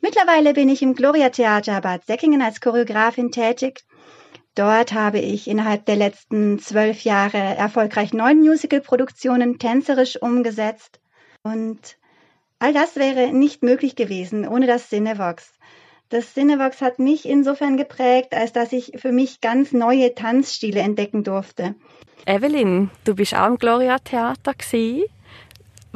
Mittlerweile 0.00 0.54
bin 0.54 0.68
ich 0.68 0.82
im 0.82 0.96
Gloria 0.96 1.28
Theater 1.28 1.80
Bad 1.80 2.04
Säckingen 2.04 2.42
als 2.42 2.60
Choreografin 2.60 3.30
tätig 3.30 3.84
Dort 4.54 4.92
habe 4.92 5.18
ich 5.18 5.48
innerhalb 5.48 5.84
der 5.86 5.96
letzten 5.96 6.60
zwölf 6.60 7.02
Jahre 7.02 7.38
erfolgreich 7.38 8.12
neun 8.14 8.38
Musical-Produktionen 8.38 9.58
tänzerisch 9.58 10.20
umgesetzt. 10.20 11.00
Und 11.42 11.96
all 12.60 12.72
das 12.72 12.94
wäre 12.96 13.32
nicht 13.32 13.62
möglich 13.62 13.96
gewesen 13.96 14.46
ohne 14.46 14.66
das 14.66 14.88
Cinevox. 14.88 15.52
Das 16.08 16.32
Cinevox 16.34 16.80
hat 16.80 17.00
mich 17.00 17.28
insofern 17.28 17.76
geprägt, 17.76 18.34
als 18.34 18.52
dass 18.52 18.72
ich 18.72 18.92
für 18.96 19.10
mich 19.10 19.40
ganz 19.40 19.72
neue 19.72 20.14
Tanzstile 20.14 20.80
entdecken 20.80 21.24
durfte. 21.24 21.74
Evelyn, 22.26 22.90
du 23.04 23.16
bist 23.16 23.34
auch 23.34 23.46
im 23.46 23.58
Gloria 23.58 23.98
Theater 23.98 24.54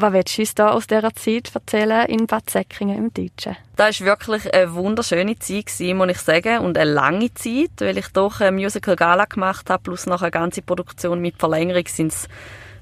was 0.01 0.12
willst 0.12 0.38
du 0.38 0.42
uns 0.42 0.55
da 0.55 0.70
aus 0.70 0.86
dieser 0.86 1.12
Zeit 1.14 1.51
erzählen 1.53 2.07
in 2.07 2.28
Bad 2.28 2.49
Säckingen 2.49 2.96
im 2.96 3.12
Deutschen? 3.12 3.57
Das 3.74 4.01
war 4.01 4.07
wirklich 4.07 4.53
eine 4.55 4.72
wunderschöne 4.72 5.36
Zeit, 5.40 5.72
muss 5.94 6.11
ich 6.11 6.18
sagen, 6.18 6.61
und 6.61 6.78
eine 6.78 6.92
lange 6.92 7.34
Zeit, 7.34 7.72
weil 7.80 7.99
ich 7.99 8.07
doch 8.12 8.40
eine 8.40 8.53
Musical 8.53 8.94
Gala 8.94 9.24
gemacht 9.24 9.68
habe, 9.68 9.82
plus 9.82 10.07
noch 10.07 10.22
eine 10.22 10.30
ganze 10.30 10.62
Produktion 10.62 11.20
mit 11.20 11.36
Verlängerung 11.36 11.84
sind 11.88 12.12
es 12.12 12.28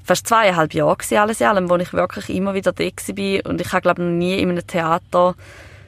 fast 0.05 0.27
zweieinhalb 0.27 0.75
Jahre 0.75 0.97
gewesen, 0.97 1.17
alles 1.17 1.41
in 1.41 1.47
allem, 1.47 1.71
wo 1.71 1.77
ich 1.77 1.95
wirklich 1.95 2.29
immer 2.29 2.53
wieder 2.53 2.73
da 2.73 2.85
war 2.85 3.51
und 3.51 3.61
ich 3.61 3.73
habe, 3.73 3.81
glaube 3.81 4.03
ich, 4.03 4.09
noch 4.09 4.15
nie 4.15 4.39
in 4.39 4.51
einem 4.51 4.67
Theater 4.67 5.35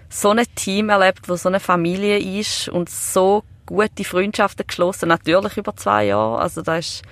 so 0.08 0.30
ein 0.30 0.42
Team 0.54 0.88
erlebt, 0.88 1.28
wo 1.28 1.36
so 1.36 1.50
eine 1.50 1.60
Familie 1.60 2.18
ist 2.18 2.70
und 2.70 2.88
so 2.88 3.44
gute 3.66 4.02
Freundschaften 4.02 4.66
geschlossen, 4.66 5.10
natürlich 5.10 5.58
über 5.58 5.76
zwei 5.76 6.06
Jahre, 6.06 6.38
also 6.38 6.62
das 6.62 6.78
ist 6.86 7.02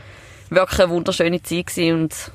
wirklich 0.49 0.81
eine 0.81 0.91
wunderschöne 0.91 1.43
Zeit 1.43 1.77
und 1.77 2.33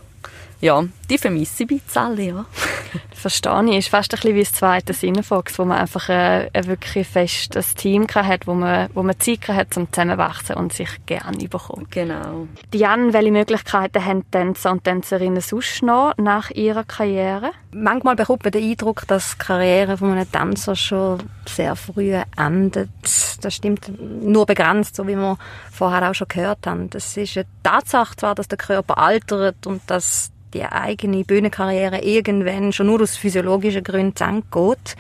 ja, 0.62 0.84
die 1.10 1.18
vermisse 1.18 1.64
ich 1.64 1.72
ein 1.72 1.78
bisschen 1.80 2.02
alle, 2.02 2.22
ja. 2.22 2.46
Verstehe 3.12 3.66
ich. 3.70 3.78
Ist 3.78 3.90
fast 3.90 4.14
ein 4.14 4.18
bisschen 4.18 4.36
wie 4.36 4.44
das 4.44 4.52
zweite 4.52 4.94
Cinefox, 4.94 5.58
wo 5.60 5.66
man 5.66 5.80
einfach 5.80 6.10
ein, 6.10 6.50
ein 6.54 6.68
wirklich 6.68 7.08
festes 7.08 7.74
Team 7.76 8.08
hat, 8.14 8.48
wo 8.48 8.54
man, 8.54 8.90
wo 8.94 9.04
man 9.04 9.20
Zeit 9.20 9.48
hat, 9.48 9.76
um 9.78 9.92
zusammenwachsen 9.92 10.56
und 10.56 10.72
sich 10.74 10.90
gerne 11.06 11.44
überkommen. 11.44 11.88
Genau. 11.90 12.48
Diane, 12.74 13.12
welche 13.14 13.32
Möglichkeiten 13.32 14.06
haben 14.06 14.30
Tänzer 14.30 14.72
und 14.72 14.84
Tänzerinnen 14.84 15.42
sonst 15.42 15.82
noch 15.82 16.16
nach 16.18 16.52
ihrer 16.52 16.84
Karriere? 16.84 17.52
Manchmal 17.72 18.16
bekommt 18.16 18.44
man 18.44 18.52
den 18.52 18.70
Eindruck, 18.70 19.08
dass 19.08 19.32
die 19.34 19.38
Karriere 19.40 19.98
von 19.98 20.12
einem 20.12 20.32
Tänzer 20.32 20.76
schon 20.76 21.24
sehr 21.48 21.76
früh 21.76 22.14
endet. 22.38 22.90
Das 23.04 23.54
stimmt 23.54 23.92
nur 24.00 24.46
begrenzt, 24.46 24.96
so 24.96 25.08
wie 25.08 25.16
wir 25.16 25.38
vorher 25.72 26.10
auch 26.10 26.16
schon 26.16 26.28
gehört 26.28 26.68
haben. 26.68 26.90
Das 26.90 27.18
ist 27.18 27.38
eine 27.38 27.46
Tatsache 27.64 28.16
zwar, 28.16 28.36
dass 28.36 28.48
der 28.48 28.58
Körper 28.58 28.98
altert 28.98 29.66
und 29.66 29.82
dass 29.88 30.32
die 30.54 30.64
eigene 30.64 31.24
Bühnenkarriere 31.24 32.00
irgendwann 32.00 32.74
schon 32.74 32.88
nur 32.88 33.02
aus 33.02 33.16
physiologischen 33.16 33.84
Gründen 33.84 34.16
zu 34.16 34.24
Ende 34.24 34.44
geht. 34.52 34.96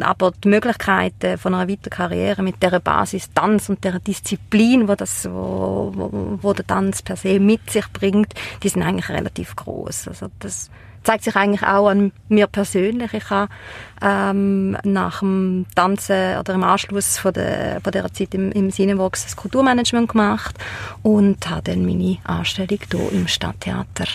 Aber 0.00 0.32
die 0.32 0.48
Möglichkeiten 0.48 1.38
von 1.38 1.54
einer 1.54 1.68
weiteren 1.68 1.90
Karriere 1.90 2.42
mit 2.42 2.62
der 2.62 2.78
Basis 2.78 3.32
Tanz 3.32 3.70
und 3.70 3.82
der 3.84 3.98
Disziplin, 4.00 4.86
wo, 4.86 4.94
das, 4.94 5.24
wo, 5.24 5.92
wo, 5.94 6.38
wo 6.42 6.52
der 6.52 6.66
Tanz 6.66 7.00
per 7.00 7.16
se 7.16 7.40
mit 7.40 7.70
sich 7.70 7.86
bringt, 7.92 8.34
die 8.62 8.68
sind 8.68 8.82
eigentlich 8.82 9.08
relativ 9.08 9.56
groß. 9.56 10.08
Also 10.08 10.26
das 10.40 10.70
zeigt 11.02 11.24
sich 11.24 11.36
eigentlich 11.36 11.62
auch 11.62 11.88
an 11.88 12.12
mir 12.28 12.46
persönlich. 12.46 13.14
Ich 13.14 13.30
habe 13.30 13.50
ähm, 14.02 14.76
nach 14.84 15.20
dem 15.20 15.66
Tanzen 15.74 16.38
oder 16.38 16.54
im 16.54 16.64
Anschluss 16.64 17.18
von 17.18 17.32
der, 17.32 17.80
von 17.82 17.92
der 17.92 18.12
Zeit 18.12 18.34
im, 18.34 18.52
im 18.52 18.70
Cinevox 18.70 19.24
das 19.24 19.36
Kulturmanagement 19.36 20.10
gemacht 20.10 20.56
und 21.02 21.48
habe 21.48 21.62
dann 21.62 21.86
meine 21.86 22.18
Anstellung 22.24 22.78
hier 22.90 23.12
im 23.12 23.28
Stadttheater 23.28 24.06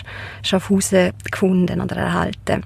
Schaffhausen 0.42 1.12
gefunden 1.30 1.80
oder 1.80 1.96
erhalten. 1.96 2.64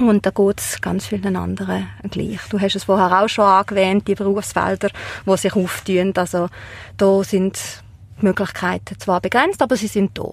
Und 0.00 0.26
da 0.26 0.30
geht 0.30 0.60
es 0.60 0.80
ganz 0.80 1.06
vielen 1.06 1.36
anderen 1.36 1.86
gleich. 2.10 2.40
Du 2.50 2.60
hast 2.60 2.74
es 2.74 2.84
vorher 2.84 3.22
auch 3.22 3.28
schon 3.28 3.44
angewähnt, 3.44 4.08
die 4.08 4.16
Berufsfelder, 4.16 4.90
die 5.24 5.36
sich 5.36 5.54
auftun. 5.54 6.12
Also 6.16 6.48
da 6.96 7.22
sind 7.22 7.58
die 8.20 8.24
Möglichkeiten 8.24 8.98
zwar 8.98 9.20
begrenzt, 9.20 9.62
aber 9.62 9.76
sie 9.76 9.86
sind 9.86 10.18
da. 10.18 10.30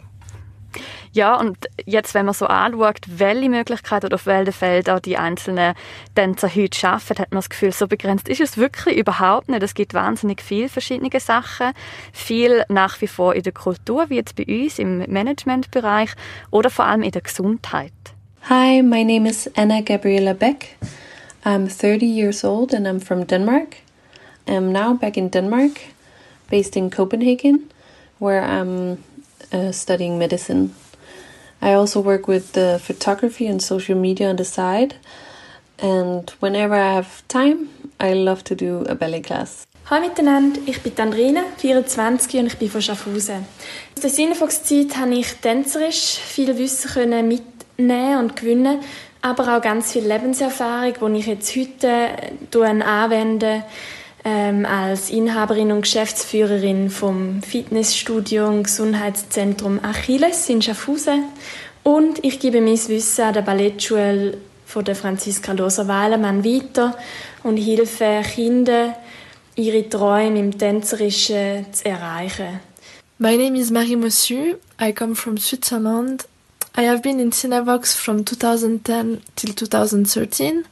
Ja, 1.14 1.38
und 1.38 1.58
jetzt, 1.86 2.14
wenn 2.14 2.26
man 2.26 2.34
so 2.34 2.46
anschaut, 2.46 3.00
welche 3.08 3.50
Möglichkeiten 3.50 4.06
oder 4.06 4.16
auf 4.16 4.26
welchen 4.26 4.54
Feldern 4.54 5.02
die 5.02 5.18
einzelnen 5.18 5.74
Tänzer 6.16 6.48
heute 6.48 6.88
arbeiten, 6.88 7.20
hat 7.20 7.32
man 7.32 7.40
das 7.40 7.50
Gefühl, 7.50 7.74
so 7.74 7.88
begrenzt 7.88 8.30
ist 8.30 8.40
es 8.40 8.58
wirklich 8.58 8.98
überhaupt 8.98 9.50
nicht. 9.50 9.62
Es 9.62 9.74
gibt 9.74 9.94
wahnsinnig 9.94 10.42
viele 10.42 10.70
verschiedene 10.70 11.10
Sachen. 11.20 11.74
Viel 12.14 12.64
nach 12.70 13.02
wie 13.02 13.08
vor 13.08 13.36
in 13.36 13.44
der 13.44 13.52
Kultur, 13.52 14.10
wie 14.10 14.16
jetzt 14.16 14.38
bei 14.38 14.46
uns 14.46 14.80
im 14.80 15.00
Managementbereich 15.00 16.12
oder 16.50 16.70
vor 16.70 16.86
allem 16.86 17.04
in 17.04 17.12
der 17.12 17.22
Gesundheit. 17.22 17.92
Hi, 18.50 18.82
my 18.82 19.04
name 19.04 19.28
is 19.28 19.50
Anna 19.56 19.82
Gabriela 19.82 20.34
Beck. 20.34 20.78
I'm 21.44 21.68
30 21.68 22.06
years 22.06 22.46
old 22.46 22.74
and 22.74 22.88
I'm 22.88 23.02
from 23.02 23.28
Denmark. 23.28 23.76
I'm 24.48 24.72
now 24.72 24.94
back 24.94 25.18
in 25.18 25.30
Denmark, 25.30 25.72
based 26.50 26.78
in 26.78 26.90
Copenhagen, 26.90 27.70
where 28.20 28.44
I'm 28.44 28.98
uh, 29.52 29.72
studying 29.72 30.18
medicine. 30.18 30.74
I 31.62 31.74
also 31.74 32.02
work 32.02 32.28
with 32.28 32.54
the 32.54 32.80
photography 32.84 33.48
and 33.48 33.62
social 33.62 33.96
media 33.96 34.30
on 34.30 34.38
the 34.38 34.46
side. 34.46 34.96
And 35.78 36.30
whenever 36.40 36.76
I 36.76 36.94
have 36.94 37.24
time, 37.28 37.70
I 38.00 38.14
love 38.14 38.44
to 38.46 38.56
do 38.56 38.84
a 38.90 38.96
ballet 38.96 39.22
class. 39.22 39.68
Hallo 39.90 40.08
miteinander, 40.08 40.60
ich 40.66 40.82
bin 40.82 40.94
Andrina, 40.98 41.44
24 41.58 42.40
und 42.40 42.48
ich 42.48 42.58
bin 42.58 42.70
von 42.70 42.82
Schaffhausen. 42.82 43.46
Aus 43.96 44.02
der 44.02 44.10
Cinefox-Zeit 44.10 44.96
habe 44.98 45.16
ich 45.16 45.34
tänzerisch 45.42 46.18
viel 46.18 46.58
Wissen 46.58 46.90
können 46.92 47.28
mitnehmen 47.28 48.20
und 48.20 48.36
gewinnen, 48.36 48.80
aber 49.22 49.58
auch 49.58 49.62
ganz 49.62 49.92
viel 49.92 50.08
Lebenserfahrung, 50.08 51.14
die 51.14 51.20
ich 51.20 51.28
jetzt 51.28 51.56
heute 51.56 51.88
äh, 51.88 52.82
anwende 52.84 53.64
ähm, 54.24 54.66
als 54.66 55.10
Inhaberin 55.10 55.72
und 55.72 55.82
Geschäftsführerin 55.82 56.90
vom 56.90 57.42
Fitnessstudio 57.42 58.48
und 58.48 58.64
Gesundheitszentrum 58.64 59.80
Achilles 59.84 60.48
in 60.50 60.62
Schaffhausen. 60.62 61.24
Und 61.84 62.24
ich 62.24 62.40
gebe 62.40 62.62
mein 62.62 62.78
Wissen 62.88 63.24
an 63.24 63.34
der 63.34 63.42
Ballettschule 63.42 64.38
von 64.66 64.86
der 64.86 64.96
Franziska 64.96 65.52
Loser-Weilemann 65.54 66.46
weiter 66.46 66.96
und 67.44 67.58
helfe 67.58 68.22
Kindern, 68.36 68.94
ihre 69.56 69.90
Träume 69.90 70.40
im 70.40 70.58
Tänzerischen 70.58 71.66
zu 71.74 71.86
erreichen. 71.86 72.60
My 73.18 73.38
name 73.38 73.58
is 73.58 73.70
Marie 73.70 73.96
Mossu. 73.96 74.56
I 74.80 74.94
come 74.94 75.16
from 75.16 75.38
Switzerland. 75.38 76.26
I 76.78 76.88
have 76.88 77.02
been 77.02 77.20
in 77.20 77.32
Cinavox 77.32 77.94
from 77.94 78.26
2010 78.26 79.22
till 79.36 79.56
2013. 79.56 80.64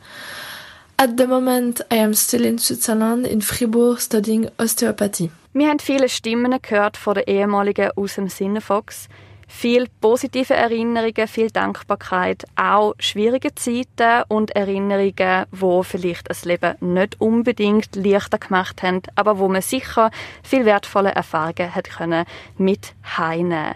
At 1.02 1.12
the 1.18 1.28
moment, 1.28 1.80
I 1.90 2.00
am 2.00 2.14
still 2.14 2.44
in 2.44 2.58
Switzerland, 2.58 3.26
in 3.26 3.42
Fribourg, 3.42 4.02
studying 4.02 4.50
osteopathy. 4.58 5.32
Wir 5.54 5.70
haben 5.70 5.80
viele 5.80 6.10
Stimmen 6.10 6.54
gehört 6.62 6.98
von 6.98 7.14
den 7.14 7.24
ehemaligen 7.24 7.92
aus 7.96 8.16
dem 8.16 8.28
Sinnefox. 8.28 9.08
Viel 9.48 9.88
positive 10.02 10.54
Erinnerungen, 10.54 11.30
viel 11.30 11.52
Dankbarkeit, 11.52 12.44
auch 12.58 12.96
schwierige 13.00 13.56
Zeiten 13.56 14.26
und 14.28 14.52
Erinnerungen, 14.52 15.46
wo 15.52 15.84
vielleicht 15.84 16.30
das 16.30 16.44
Leben 16.44 16.76
nicht 16.82 17.22
unbedingt 17.22 17.96
leichter 17.96 18.38
gemacht 18.38 18.84
haben, 18.84 19.02
aber 19.16 19.40
wo 19.40 19.48
man 19.48 19.62
sicher 19.62 20.12
viel 20.44 20.66
wertvolle 20.66 21.12
Erfahrungen 21.12 21.76
hat 21.76 21.90
können 21.90 22.26
mit 22.58 22.94
heine. 23.18 23.76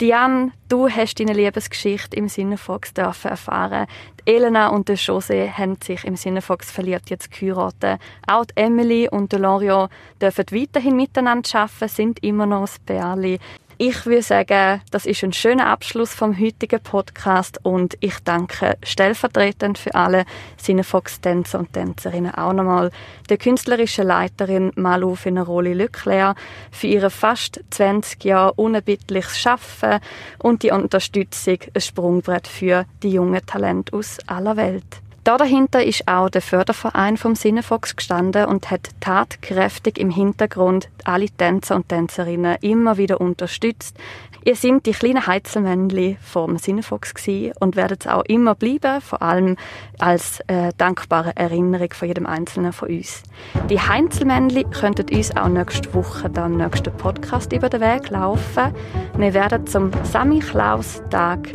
Diane, 0.00 0.52
du 0.70 0.88
hast 0.88 1.20
deine 1.20 1.34
Liebesgeschichte 1.34 2.16
im 2.16 2.26
Sinnefox 2.26 2.94
dürfen 2.94 3.32
erfahren. 3.32 3.86
Die 4.18 4.34
Elena 4.34 4.68
und 4.68 4.88
der 4.88 4.96
José 4.96 5.50
haben 5.50 5.76
sich 5.82 6.04
im 6.04 6.16
Sinnefox 6.16 6.70
verliebt 6.70 7.10
jetzt 7.10 7.30
geheiratet. 7.30 8.00
Auch 8.26 8.46
die 8.46 8.56
Emily 8.56 9.10
und 9.10 9.30
der 9.30 9.40
Loriot 9.40 9.90
dürfen 10.18 10.46
weiterhin 10.52 10.96
miteinander 10.96 11.50
arbeiten, 11.54 11.88
sind 11.88 12.22
immer 12.22 12.46
noch 12.46 12.62
das 12.62 12.78
Pärli. 12.78 13.38
Ich 13.82 14.04
würde 14.04 14.20
sagen, 14.20 14.82
das 14.90 15.06
ist 15.06 15.24
ein 15.24 15.32
schöner 15.32 15.68
Abschluss 15.68 16.12
vom 16.12 16.38
heutigen 16.38 16.82
Podcast 16.82 17.60
und 17.62 17.96
ich 18.00 18.18
danke 18.22 18.76
stellvertretend 18.82 19.78
für 19.78 19.94
alle 19.94 20.26
Cinefox-Tänzer 20.58 21.60
und 21.60 21.72
Tänzerinnen 21.72 22.34
auch 22.34 22.52
nochmal 22.52 22.90
der 23.30 23.38
künstlerischen 23.38 24.06
Leiterin 24.06 24.70
Malu 24.76 25.14
Feneroli 25.14 25.72
Leclerc 25.72 26.36
für 26.70 26.88
ihre 26.88 27.08
fast 27.08 27.64
20 27.70 28.22
Jahre 28.22 28.52
unerbittliches 28.52 29.38
Schaffen 29.38 30.00
und 30.40 30.62
die 30.62 30.72
Unterstützung, 30.72 31.60
ein 31.72 31.80
Sprungbrett 31.80 32.48
für 32.48 32.84
die 33.02 33.12
jungen 33.12 33.46
Talente 33.46 33.96
aus 33.96 34.18
aller 34.26 34.58
Welt. 34.58 35.00
Da 35.30 35.36
dahinter 35.36 35.84
ist 35.84 36.08
auch 36.08 36.28
der 36.28 36.42
Förderverein 36.42 37.16
vom 37.16 37.36
Sinnefox 37.36 37.94
gestanden 37.94 38.46
und 38.46 38.68
hat 38.72 38.88
tatkräftig 38.98 39.96
im 39.96 40.10
Hintergrund 40.10 40.88
alle 41.04 41.28
Tänzer 41.28 41.76
und 41.76 41.88
Tänzerinnen 41.88 42.56
immer 42.62 42.96
wieder 42.96 43.20
unterstützt. 43.20 43.96
Ihr 44.44 44.56
sind 44.56 44.86
die 44.86 44.90
kleinen 44.90 45.28
Heizelmännchen 45.28 46.16
vom 46.20 46.58
Sinnefox 46.58 47.14
und 47.60 47.76
werden 47.76 47.96
es 48.00 48.08
auch 48.08 48.24
immer 48.24 48.56
bleiben, 48.56 49.00
vor 49.00 49.22
allem 49.22 49.54
als 50.00 50.40
äh, 50.48 50.72
dankbare 50.76 51.36
Erinnerung 51.36 51.92
von 51.92 52.08
jedem 52.08 52.26
Einzelnen 52.26 52.72
von 52.72 52.88
uns. 52.88 53.22
Die 53.68 53.78
Heinzelmännchen 53.78 54.68
könnten 54.72 55.14
uns 55.14 55.36
auch 55.36 55.46
nächste 55.46 55.94
Woche 55.94 56.28
dann 56.28 56.54
im 56.54 56.58
nächsten 56.58 56.92
Podcast 56.96 57.52
über 57.52 57.68
den 57.68 57.82
Weg 57.82 58.10
laufen. 58.10 58.74
Wir 59.16 59.32
werden 59.32 59.64
zum 59.68 59.92
Samichlaus-Tag 60.02 61.50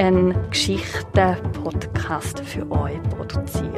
einen 0.00 0.34
Geschichten-Podcast 0.48 2.40
für 2.40 2.70
euch 2.70 2.98
produzieren. 3.16 3.70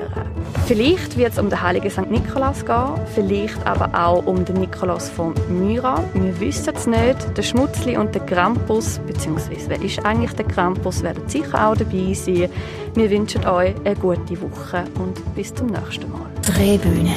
Vielleicht 0.66 1.16
wird 1.16 1.32
es 1.32 1.38
um 1.38 1.50
den 1.50 1.60
heiligen 1.60 1.90
St. 1.90 2.08
Nikolaus 2.08 2.64
gehen, 2.64 2.94
vielleicht 3.12 3.66
aber 3.66 3.90
auch 3.92 4.24
um 4.24 4.44
den 4.44 4.60
Nikolaus 4.60 5.08
von 5.08 5.34
Myra. 5.48 6.02
Wir 6.14 6.38
wissen 6.38 6.74
es 6.76 6.86
nicht. 6.86 7.36
Der 7.36 7.42
Schmutzli 7.42 7.96
und 7.96 8.14
der 8.14 8.24
Krampus, 8.24 9.00
beziehungsweise 9.04 9.68
wer 9.68 9.82
ist 9.82 10.04
eigentlich 10.04 10.32
der 10.34 10.46
Krampus, 10.46 11.02
werden 11.02 11.28
sicher 11.28 11.68
auch 11.68 11.76
dabei 11.76 12.14
sein. 12.14 12.48
Wir 12.94 13.10
wünschen 13.10 13.44
euch 13.44 13.74
eine 13.84 13.96
gute 13.96 14.40
Woche 14.40 14.84
und 15.00 15.34
bis 15.34 15.52
zum 15.52 15.66
nächsten 15.66 16.08
Mal. 16.08 16.30
Drehbühne. 16.42 17.16